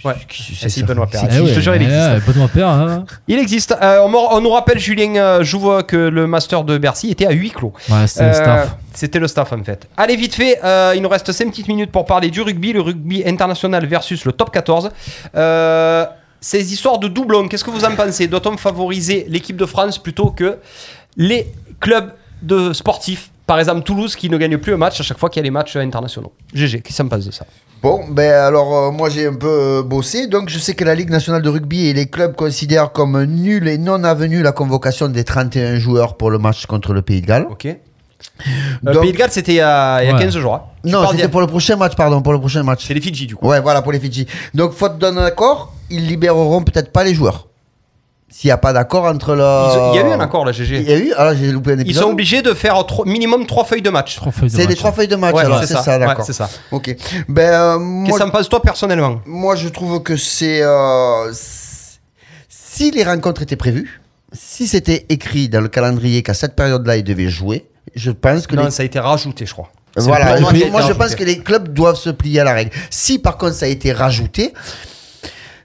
[0.05, 0.13] Ouais.
[0.27, 1.23] Qui- Ah, si, Benoît Père.
[1.29, 2.27] Eh Je te jure, il eh, existe.
[2.27, 3.05] Benoît Père, hein.
[3.27, 3.75] Il existe.
[3.81, 7.51] Euh, on, nous rappelle, Julien euh, Jouve, que le master de Bercy était à huis
[7.51, 7.73] clos.
[7.89, 8.75] Ouais, c'était le Euh, staff.
[8.93, 9.87] C'était le staff en fait.
[9.97, 12.81] Allez, vite fait, euh, il nous reste 5 petites minutes pour parler du rugby, le
[12.81, 14.91] rugby international versus le top 14.
[15.35, 16.05] Euh,
[16.41, 18.27] ces histoires de doublons, qu'est-ce que vous en pensez?
[18.27, 20.57] Doit-on favoriser l'équipe de France plutôt que
[21.17, 21.47] les
[21.79, 23.29] clubs de sportifs?
[23.47, 25.45] Par exemple Toulouse qui ne gagne plus un match à chaque fois qu'il y a
[25.45, 26.31] les matchs internationaux.
[26.53, 27.45] GG, qu'est-ce que ça me passe de ça?
[27.83, 30.95] Bon, ben alors euh, moi j'ai un peu euh, bossé, donc je sais que la
[30.95, 35.09] Ligue nationale de rugby et les clubs considèrent comme nul et non avenu la convocation
[35.09, 37.47] des 31 joueurs pour le match contre le Pays de Galles.
[37.51, 37.65] Ok.
[37.65, 40.19] Euh, Donc- Pays de Galles, c'était il y a, il y a Ouais.
[40.21, 40.55] 15 jours.
[40.55, 40.61] hein.
[40.85, 42.63] Tu Non, parles c'était d'il y a- pour le prochain match, pardon, pour le prochain
[42.63, 42.85] match.
[42.87, 43.47] C'est les Fidji, du coup.
[43.47, 44.27] Ouais, voilà, pour les Fidji.
[44.53, 47.47] Donc, faute d'un accord, ils libéreront peut-être pas les joueurs.
[48.35, 49.43] S'il n'y a pas d'accord entre le.
[49.43, 50.81] Ils Il y a eu un accord, là, Il GG.
[50.81, 52.03] y a eu Ah, j'ai loupé un Ils épisode.
[52.05, 54.15] sont obligés de faire trois- minimum 3 feuilles de match.
[54.15, 54.77] Trois feuilles de C'est les match.
[54.79, 56.25] trois feuilles de match, Ouais, alors c'est ça, ça, ouais, d'accord.
[56.25, 56.49] c'est ça.
[56.71, 56.95] Ok.
[57.29, 60.61] Ben, euh, Qu'est-ce moi, que ça me passe, toi, personnellement moi, je trouve que c'est.
[60.63, 61.31] euh,
[62.49, 67.03] si les rencontres étaient prévues, si c'était écrit dans le calendrier qu'à cette période-là, ils
[67.03, 69.69] devaient jouer, je pense que Non, les ça a été rajouté, je crois.
[69.95, 72.71] Voilà, moi je pense que les clubs doivent se plier à la règle.
[72.89, 74.51] Si par contre ça a été rajouté,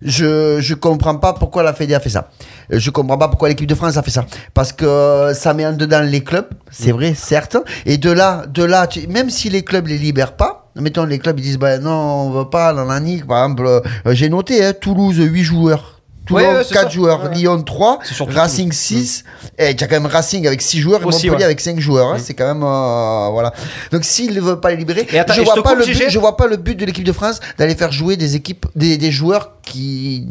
[0.03, 2.29] je je comprends pas pourquoi la Fédé a fait ça.
[2.73, 4.25] Euh, Je comprends pas pourquoi l'équipe de France a fait ça.
[4.55, 7.57] Parce que ça met en dedans les clubs, c'est vrai, certes.
[7.87, 11.19] Et de là, de là, tu- même si les clubs les libèrent pas, mettons les
[11.19, 13.81] clubs ils disent bah non on veut pas, nanani, par exemple, euh,
[14.15, 15.98] j'ai noté hein, Toulouse 8 joueurs.
[16.29, 16.89] Toulon, Ouais, ouais, c'est 4 ça.
[16.91, 17.35] joueurs, Ouais.
[17.35, 19.25] Lyon 3, C'est surtout Racing 6,
[19.59, 21.45] et tu as quand même Racing avec 6 joueurs et Aussi, Montpellier ouais.
[21.47, 22.13] avec 5 joueurs.
[22.13, 22.63] hein, C'est quand même.
[22.63, 23.53] euh, voilà.
[23.91, 25.71] Donc s'ils ne veulent pas les libérer, Et attends, je, et je vois te pas
[25.71, 26.05] coupe, le GG.
[26.05, 28.67] but, je vois pas le but de l'équipe de France d'aller faire jouer des équipes,
[28.77, 30.27] des, des joueurs qui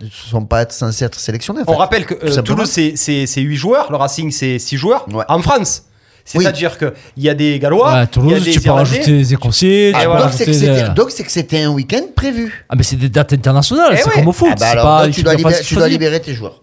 [0.00, 1.60] ne sont pas censés être sélectionnés.
[1.60, 1.78] en On fait.
[1.78, 2.42] rappelle que euh.
[2.42, 5.06] Toulouse, c'est- c'est c'est 8 joueurs, le Racing, c'est 6 joueurs.
[5.12, 5.24] Ouais.
[5.28, 5.82] En France,
[6.24, 8.88] c'est-à-dire qu'il y a des Gallois, Ouais, il y a Toulouse, des tu peux Irlandais.
[8.90, 9.90] rajouter des Écossais.
[9.94, 10.22] tu Ah, voilà.
[10.22, 12.64] donc c'est que c'était- des- donc c'est que c'était un week-end prévu.
[12.68, 14.14] Ah, mais c'est des dates internationales, Eh c'est ouais.
[14.14, 14.48] comme au foot.
[14.52, 16.62] Ah bah c'est alors, pas donc, tu, dois libérer, tu dois tes joueurs.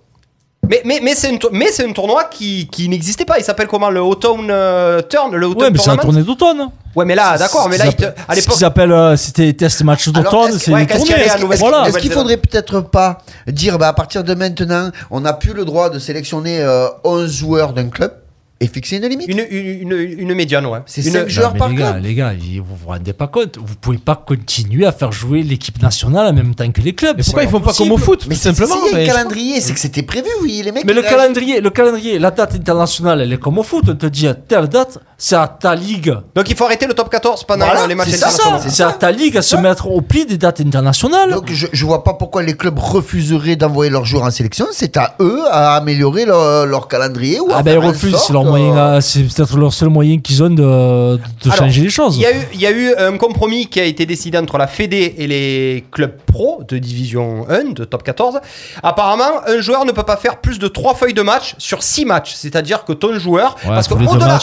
[0.70, 3.40] Mais, mais, mais c'est un tournoi qui, qui n'existait pas.
[3.40, 6.68] Il s'appelle comment Le Autumn euh, Turn Le Ouais, mais c'est Tournament tournée d'automne.
[6.94, 9.82] Ouais, mais là, d'accord, mais là, il te- à Ce qu'ils appellent, euh, c'était test
[9.84, 11.54] match d'automne, c'est ouais, une qu'est-ce qu'il y tournée.
[11.54, 11.88] à Voilà.
[11.88, 15.64] Est-ce qu'il faudrait peut-être pas dire bah, à partir de maintenant, on n'a plus le
[15.64, 18.12] droit de sélectionner euh, 11 joueurs d'un club?
[18.60, 20.80] Et fixer une limite Une, une, une, une médiane, ouais.
[20.88, 22.04] C'est Une- cinq Non, joueurs mais par les gars, club.
[22.04, 22.34] les gars,
[22.66, 26.34] vous vous rendez pas compte, vous pouvez pas continuer à faire jouer l'équipe nationale en
[26.34, 27.16] même temps que les clubs.
[27.18, 28.98] Mais c'est pourquoi ils font pas comme au foot Mais tout simplement s'il y a
[28.98, 30.86] mais un calendrier, c'est que c'était prévu, oui, les mecs.
[30.86, 33.84] Mais le calendrier, le calendrier, la date internationale, elle est comme au foot.
[33.90, 36.16] On te dit à telle date, c'est à ta ligue.
[36.36, 38.74] Donc il faut arrêter le top 14 pendant Voilà, les matchs c'est ça, internationaux.
[38.74, 41.32] c'est à ta ligue à se mettre au pli des dates internationales.
[41.32, 44.66] Donc je, je vois pas pourquoi les clubs refuseraient d'envoyer leurs joueurs en sélection.
[44.72, 48.34] C'est à eux à améliorer leur, leur calendrier ou à ah ben ils refusent, c'est
[48.34, 51.90] leur moyen, à- c'est peut-être leur seul moyen qu'ils ont de, de Alors, changer les
[51.90, 52.18] choses.
[52.18, 54.58] Il y, a eu, il y a eu un compromis qui a été décidé entre
[54.58, 58.40] la Fédé et les clubs pro de division 1, de top 14.
[58.84, 62.06] Apparemment, un joueur ne peut pas faire plus de 3 feuilles de match sur 6
[62.06, 62.34] matchs.
[62.36, 63.56] C'est-à-dire que ton joueur.
[63.64, 64.40] Ouais, parce que au-delà.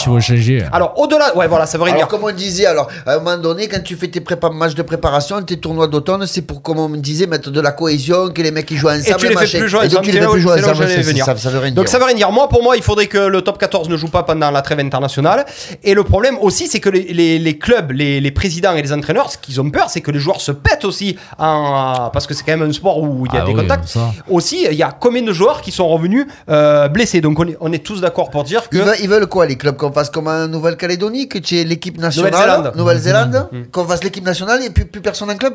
[0.72, 1.36] Alors, au-delà.
[1.36, 2.18] Ouais, voilà, ça veut rien Alors dire.
[2.18, 4.82] comme on disait, alors à un moment donné, quand tu fais tes prépa matchs de
[4.82, 8.42] préparation, tes tournois d'automne, c'est pour comme on me disait mettre de la cohésion, que
[8.42, 9.16] les mecs ils jouent ensemble.
[9.18, 9.58] tu les fais machin.
[9.60, 11.72] plus jouer Et tu les fais plus jouer ensemble.
[11.72, 12.30] Donc ça veut rien dire.
[12.32, 14.80] Moi, pour moi, il faudrait que le top 14 ne joue pas pendant la trêve
[14.80, 15.44] internationale.
[15.82, 18.92] Et le problème aussi, c'est que les, les- les clubs, les, les présidents et les
[18.92, 21.16] entraîneurs, ce qu'ils ont peur, c'est que les joueurs se pètent aussi.
[21.38, 23.60] En, parce que c'est quand même un sport où il y a Ah des oui,
[23.62, 23.88] contacts.
[23.88, 24.12] ça.
[24.28, 27.20] Aussi, il y a combien de joueurs qui sont revenus euh, blessés?
[27.20, 28.76] Donc on est, on est tous d'accord pour dire que.
[28.76, 31.64] Ils veulent, ils veulent quoi les clubs Qu'on fasse comme en Nouvelle-Calédonie, que tu aies
[31.64, 32.72] l'équipe nationale, Nouvelle-Zélande.
[32.76, 35.54] Nouvelle-Zélande, qu'on fasse l'équipe nationale et plus, plus personne en club?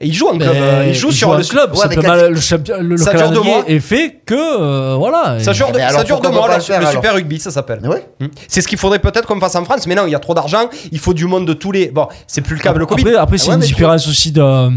[0.00, 0.52] Et ils jouent en club.
[0.54, 1.74] euh, ils jouent sur le club.
[1.74, 3.64] Ouais, le, champion- le, le Ça dure deux calendrier mois.
[3.66, 5.40] est fait que euh, voilà.
[5.40, 7.14] Ça dure, de- ça alors, dure deux mois, pas le, le faire, le alors Super
[7.14, 7.80] Rugby, ça s'appelle.
[7.86, 8.06] Ouais.
[8.20, 8.26] Hmm.
[8.48, 10.34] C'est ce qu'il faudrait peut-être qu'on fasse en France, mais non, il y a trop
[10.34, 11.88] d'argent, il faut du monde de tous les.
[11.88, 13.02] Bon, c'est plus le cas avec le Covid.
[13.02, 14.70] Après, après c'est Ouais, une mais différence aussi de,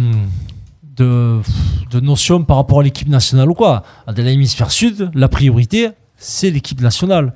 [0.97, 1.39] de,
[1.91, 3.83] de notion par rapport à l'équipe nationale ou quoi.
[4.07, 7.33] Dans l'hémisphère sud, la priorité, c'est l'équipe nationale.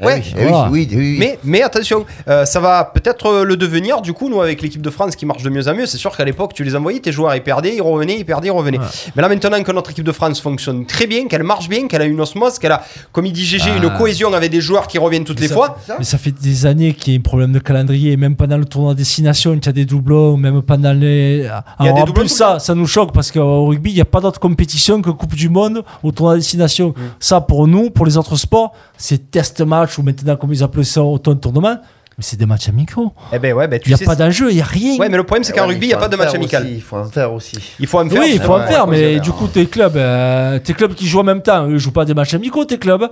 [0.00, 0.22] Ouais.
[0.36, 0.68] Eh oui, Voilà.
[0.70, 1.16] oui, oui, oui.
[1.18, 4.80] Mais, mais attention, euh, ça va peut-être euh, le devenir du coup, nous avec l'équipe
[4.82, 5.86] de France qui marche de mieux en mieux.
[5.86, 8.48] C'est sûr qu'à l'époque, tu les envoyais, tes joueurs ils perdaient, ils revenaient, ils perdaient,
[8.48, 8.78] ils revenaient.
[8.78, 8.84] Ouais.
[9.16, 12.02] Mais là maintenant que notre équipe de France fonctionne très bien, qu'elle marche bien, qu'elle
[12.02, 12.82] a une osmose, qu'elle a,
[13.12, 13.76] comme il dit GG, Ah.
[13.82, 15.78] une cohésion avec des joueurs qui reviennent toutes les ça fois.
[15.86, 18.56] Ça Mais ça fait des années qu'il y a un problème de calendrier, même pendant
[18.56, 21.46] le tournoi destination, il y a des doublons, même pendant les.
[21.78, 24.04] Alors, des en doublons plus, ça, ça nous choque parce qu'au rugby, il n'y a
[24.06, 26.90] pas d'autre compétition que Coupe du Monde au tournoi destination.
[26.90, 27.00] Mm.
[27.18, 28.72] Ça, pour nous, pour les autres sports,
[29.02, 31.80] c'est test match ou maintenant, comme ils appellent ça, automne tournament.
[32.18, 33.12] Mais c'est des matchs amicaux.
[33.32, 34.04] Eh ben ouais, ben Il tu n'y a sais.
[34.04, 34.98] pas d'enjeu, il n'y a rien.
[34.98, 36.64] Ouais, mais le problème c'est qu'en Ouais, rugby, il n'y a pas de match amical.
[36.64, 37.56] aussi, Il faut en faire aussi.
[37.78, 38.20] Il faut en faire.
[38.20, 41.20] Oui, il faut en faire, mais du coup, tes clubs, euh, tes clubs qui jouent
[41.20, 43.08] en même temps, eux, ils jouent pas des matchs amicaux, tes clubs.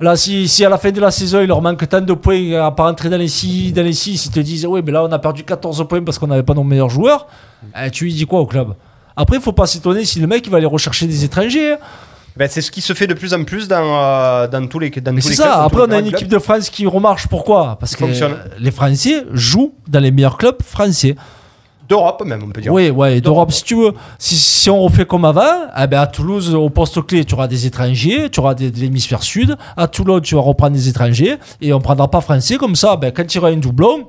[0.00, 2.52] Là, si, si à la fin de la saison, il leur manque tant de points
[2.62, 5.02] à pas rentrer dans les 6, dans les six, ils te disent, oui, mais là,
[5.04, 7.26] on a perdu 14 points parce qu'on n'avait pas nos meilleurs joueurs,
[7.82, 8.74] eh, tu lui dis quoi au club?
[9.16, 11.72] Après, il faut pas s'étonner si le mec, il va aller rechercher des étrangers.
[11.72, 11.78] hein.
[12.36, 14.90] Ben, c'est ce qui se fait de plus en plus dans, euh, dans tous les
[14.90, 16.30] dans Mais tous c'est les ça, clubs, dans après, on a une équipe clubs.
[16.30, 17.26] de France qui remarche.
[17.28, 17.76] Pourquoi?
[17.80, 18.36] Parce que Fonctionne.
[18.58, 21.16] les Français jouent dans les meilleurs clubs français.
[21.88, 22.72] d'Europe même, on peut dire.
[22.72, 23.22] Oui, ouais, D'Europe.
[23.48, 23.92] d'Europe, si tu veux.
[24.18, 25.40] Si, si on refait comme avant,
[25.80, 28.78] eh ben à Toulouse, au poste clé, tu auras des étrangers, tu auras des, de
[28.80, 29.56] l'hémisphère sud.
[29.76, 32.56] À Toulon, tu vas reprendre des étrangers et on prendra pas français.
[32.56, 34.08] Comme ça, ben, quand il y aura un doublon,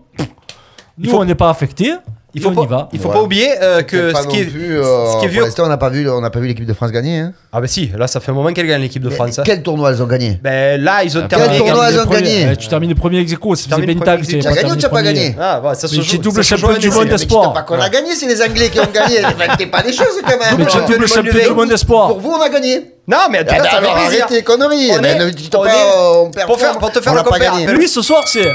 [0.97, 1.93] nous, faut- on n'est pas affecté.
[2.37, 2.89] Il faut pas, va.
[2.93, 3.13] il faut Ouais.
[3.15, 4.83] pas oublier euh, que Pas ce qui est, plus, euh,
[5.13, 5.43] ce qui est vieux.
[5.55, 7.19] Pour on n'a pas vu, on n'a pas vu l'équipe de France gagner.
[7.19, 7.33] Hein.
[7.51, 9.39] Ah bah si, là ça fait un moment qu'elle gagne l'équipe de Mais France.
[9.39, 9.43] hein.
[9.45, 11.57] Quel tournoi elles ont gagné Ben là ils ont Quel terminé.
[11.57, 11.99] tournoi qualifiés.
[12.01, 14.15] elles ont gagné Eh, Tu termines premier ex aequo, ça faisait Termine 20 premier ans
[14.15, 14.39] que ex tu.
[14.39, 16.01] Tu as gagné ou tu n'as pas gagné Ah bah ça se joue.
[16.03, 17.11] j'ai double champion du monde essai.
[17.11, 17.53] des sports.
[17.53, 19.17] Pas qu'on a gagné, c'est les Anglais qui ont gagné.
[19.57, 20.57] T'es pas des choses quand même.
[20.57, 22.13] Mais tu es Pour double champion du monde d'espoir.
[22.15, 22.93] vous, on a gagné.
[23.07, 24.25] Non mais en tout Ah cas bah ça fait plaisir.
[24.25, 24.89] arrête tes conneries.
[24.91, 25.15] On est-
[25.55, 27.55] on pas, est- euh, on perd pour faire- pour te faire On le compère.
[27.73, 28.51] Lui, ce soir, c'est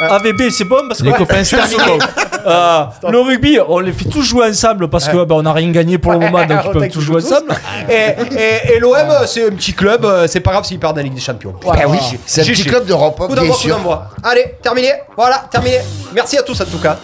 [0.00, 1.98] AVB, c'est bon parce que Les copains, c'est terminé.
[2.44, 5.70] Euh, le rugby, on les fait tous jouer ensemble parce que bah, on n'a rien
[5.70, 7.54] gagné pour le moment, donc ils peuvent tous jouer ensemble.
[7.88, 11.02] Et, et, et l'OM c'est un petit club, euh, c'est pas grave s'ils perdent la
[11.02, 11.54] Ligue des Champions.
[11.62, 11.82] Voilà.
[11.84, 13.76] Eh oui, C'est un petit club d'Europe, Coup bien d'envoi, coup sûr.
[13.76, 14.08] d'envoi.
[14.24, 14.92] Allez, terminé.
[15.16, 15.78] Voilà, terminé.
[16.14, 16.96] Merci à tous en tout cas.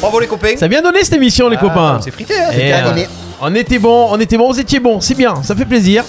[0.00, 0.56] Bravo les copains.
[0.56, 2.00] Ça a bien donné cette émission, les Ah, copains.
[2.02, 3.06] C'est frité, hein, Et, c'était euh.
[3.40, 6.04] On était bon, on était bon, vous étiez bon, c'est bien, ça fait plaisir.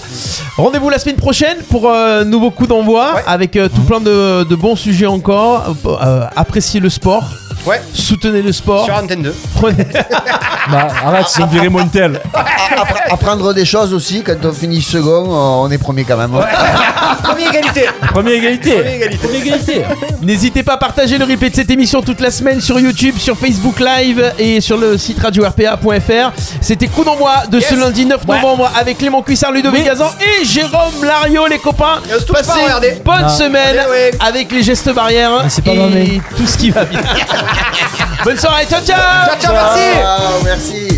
[0.56, 3.22] Rendez-vous la semaine prochaine pour un nouveau coup d'envoi Ouais.
[3.26, 5.74] avec euh, tout plein de, de bons sujets encore.
[5.86, 7.24] Euh, appréciez le sport,
[7.66, 8.84] Ouais, soutenez le sport.
[8.84, 9.34] sur Antenne 2.
[9.54, 9.86] Prenez-
[10.70, 12.20] Bah, arrête, c'est une virée Montel.
[12.34, 16.30] Appre- Apprendre des choses aussi, quand on finit second, euh, on est premier quand même.
[17.22, 17.86] Première égalité.
[18.12, 18.72] Première égalité.
[18.74, 19.18] Première égalité.
[19.26, 19.82] Première égalité.
[20.22, 23.36] N'hésitez pas à partager le replay de cette émission toute la semaine sur YouTube, sur
[23.36, 26.32] Facebook Live et sur le site radio-rpa.fr.
[26.60, 27.17] C'était coup d'envoi
[27.50, 28.36] de ce lundi 9 Ouais.
[28.36, 29.86] novembre avec Clément Cuissard, Ludovic Oui.
[29.86, 32.00] Gazan et Jérôme Lario, les copains.
[32.08, 33.28] Et on se touche Passez pas, une bonne Non.
[33.28, 34.10] semaine Allez, ouais.
[34.20, 35.30] avec les gestes barrières
[35.64, 36.20] pas et mauvais.
[36.36, 37.00] tout ce qui va bien.
[38.24, 39.98] bonne soirée, ciao ciao Ciao, ciao, merci.
[40.04, 40.97] Ah, merci.